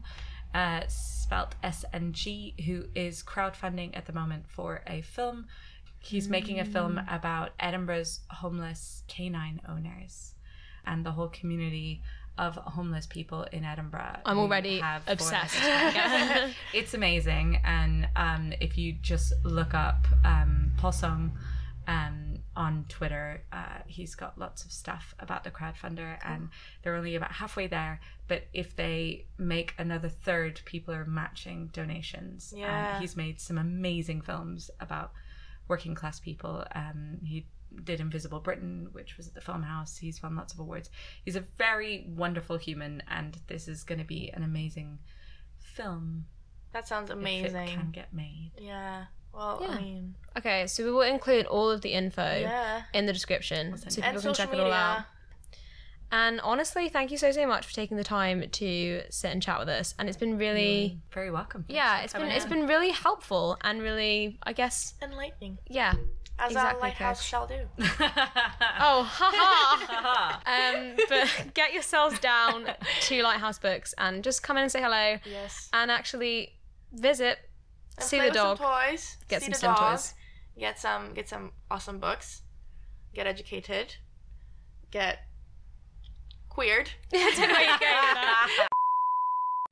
uh, 0.54 0.82
spelt 0.90 1.56
S 1.64 1.86
N 1.94 2.12
G, 2.12 2.54
who 2.66 2.88
is 2.96 3.24
crowdfunding 3.24 3.96
at 3.96 4.08
the 4.08 4.14
moment 4.14 4.50
for 4.50 4.82
a 4.88 5.02
film. 5.02 5.48
He's 6.00 6.30
making 6.30 6.60
a 6.60 6.66
film 6.66 7.00
about 7.10 7.52
Edinburgh's 7.60 8.22
homeless 8.30 9.04
canine 9.08 9.62
owners 9.68 10.34
and 10.86 11.06
the 11.06 11.12
whole 11.12 11.28
community 11.28 12.02
of 12.38 12.56
homeless 12.56 13.06
people 13.06 13.44
in 13.52 13.66
Edinburgh. 13.66 14.20
I'm 14.26 14.40
already 14.40 14.80
have 14.80 15.04
obsessed. 15.08 15.58
it's 16.74 16.94
amazing, 16.94 17.60
and 17.66 18.08
um, 18.16 18.54
if 18.62 18.78
you 18.78 18.94
just 18.94 19.34
look 19.44 19.74
up 19.74 20.08
um, 20.24 20.72
Paul 20.78 20.94
Sng, 20.94 21.32
um, 21.90 22.40
on 22.56 22.86
Twitter. 22.88 23.42
Uh, 23.52 23.80
he's 23.88 24.14
got 24.14 24.38
lots 24.38 24.64
of 24.64 24.72
stuff 24.72 25.16
about 25.20 25.44
the 25.44 25.50
crowdfunder, 25.50 26.18
and 26.24 26.50
they're 26.84 26.96
only 26.96 27.16
about 27.16 27.32
halfway 27.32 27.66
there. 27.66 28.00
But 28.28 28.44
if 28.54 28.76
they 28.76 29.26
make 29.40 29.74
another 29.80 30.08
third, 30.10 30.62
people 30.66 30.94
are 30.94 31.06
matching 31.06 31.72
donations. 31.74 32.52
And 32.52 32.62
Yeah. 32.62 33.00
he's 33.00 33.18
made 33.18 33.40
some 33.40 33.58
amazing 33.58 34.22
films 34.22 34.70
about 34.80 35.14
working 35.70 35.96
class 35.96 36.20
people. 36.20 36.66
Um, 36.76 37.20
he 37.24 37.46
did 37.84 38.00
Invisible 38.00 38.40
Britain, 38.40 38.90
which 38.92 39.16
was 39.16 39.28
at 39.28 39.36
the 39.36 39.42
Film 39.42 39.62
House. 39.62 39.98
He's 39.98 40.22
won 40.22 40.36
lots 40.36 40.54
of 40.54 40.60
awards. 40.60 40.90
He's 41.24 41.36
a 41.36 41.46
very 41.58 42.06
wonderful 42.10 42.58
human, 42.58 43.04
and 43.08 43.38
this 43.48 43.68
is 43.68 43.84
going 43.84 44.00
to 44.00 44.06
be 44.06 44.32
an 44.34 44.44
amazing 44.44 45.00
film. 45.60 46.26
That 46.74 46.88
sounds 46.88 47.10
amazing. 47.10 47.46
If 47.46 47.52
it 47.52 47.56
amazing. 47.56 47.78
can 47.78 47.92
get 47.92 48.14
made. 48.14 48.52
Yeah. 48.60 49.06
Well, 49.34 49.60
Yeah. 49.62 49.68
I 49.70 49.82
mean, 49.82 50.16
Okay, 50.38 50.68
so 50.68 50.84
we 50.84 50.92
will 50.92 51.02
include 51.02 51.46
all 51.46 51.70
of 51.70 51.82
the 51.82 51.94
info 51.94 52.40
yeah. 52.40 52.84
in 52.94 53.06
the 53.06 53.14
description 53.14 53.78
send 53.78 53.94
so 53.94 54.02
people 54.02 54.08
And 54.10 54.16
can 54.16 54.22
social 54.22 54.46
check 54.46 54.54
it 54.54 54.60
all 54.60 54.72
out. 54.72 55.04
Media. 56.12 56.26
And 56.28 56.42
honestly, 56.42 56.90
thank 56.90 57.12
you 57.12 57.18
so 57.18 57.32
so 57.32 57.46
much 57.48 57.66
for 57.68 57.74
taking 57.74 57.98
the 57.98 58.04
time 58.04 58.44
to 58.50 59.02
sit 59.10 59.32
and 59.32 59.42
chat 59.42 59.60
with 59.60 59.70
us. 59.70 59.94
And 60.00 60.08
it's 60.10 60.18
been 60.18 60.38
really 60.38 61.00
Very 61.12 61.32
welcome. 61.32 61.64
Thanks 61.64 61.76
yeah, 61.76 62.02
it's 62.02 62.14
been 62.14 62.22
coming 62.24 62.36
it's 62.36 62.46
in. 62.46 62.52
been 62.52 62.68
really 62.68 62.92
helpful 62.92 63.58
and 63.62 63.82
really 63.82 64.38
I 64.44 64.54
guess 64.54 64.94
Enlightening. 65.02 65.58
yeah. 65.68 65.94
As 66.42 66.52
Exactly, 66.52 66.80
a 66.80 66.84
lighthouse 66.84 67.20
Coach. 67.20 67.28
shall 67.28 67.48
do. 67.48 67.60
Oh, 68.82 69.04
haha. 69.04 70.40
um, 70.46 70.96
but 71.10 71.54
get 71.54 71.74
yourselves 71.74 72.18
down 72.20 72.66
to 73.02 73.22
Lighthouse 73.24 73.60
Books 73.60 73.94
and 73.98 74.24
just 74.24 74.42
come 74.42 74.56
in 74.56 74.64
and 74.64 74.72
say 74.72 74.82
hello 74.82 75.18
Yes. 75.26 75.70
and 75.74 75.92
actually 75.92 76.56
visit, 76.94 77.40
And 77.98 78.06
see 78.06 78.20
the 78.20 78.26
with 78.28 78.36
some 78.36 78.56
dog, 78.58 78.58
toys. 78.60 79.18
get 79.28 79.42
see 79.42 79.52
some 79.52 79.74
the 79.74 79.80
dog, 79.80 79.92
toys. 79.98 80.14
Get 80.58 80.80
some 80.80 81.14
get 81.14 81.28
some 81.28 81.52
awesome 81.70 82.00
books. 82.00 82.42
Get 83.14 83.28
educated. 83.28 83.96
Get 84.92 85.20
queered. 86.60 86.90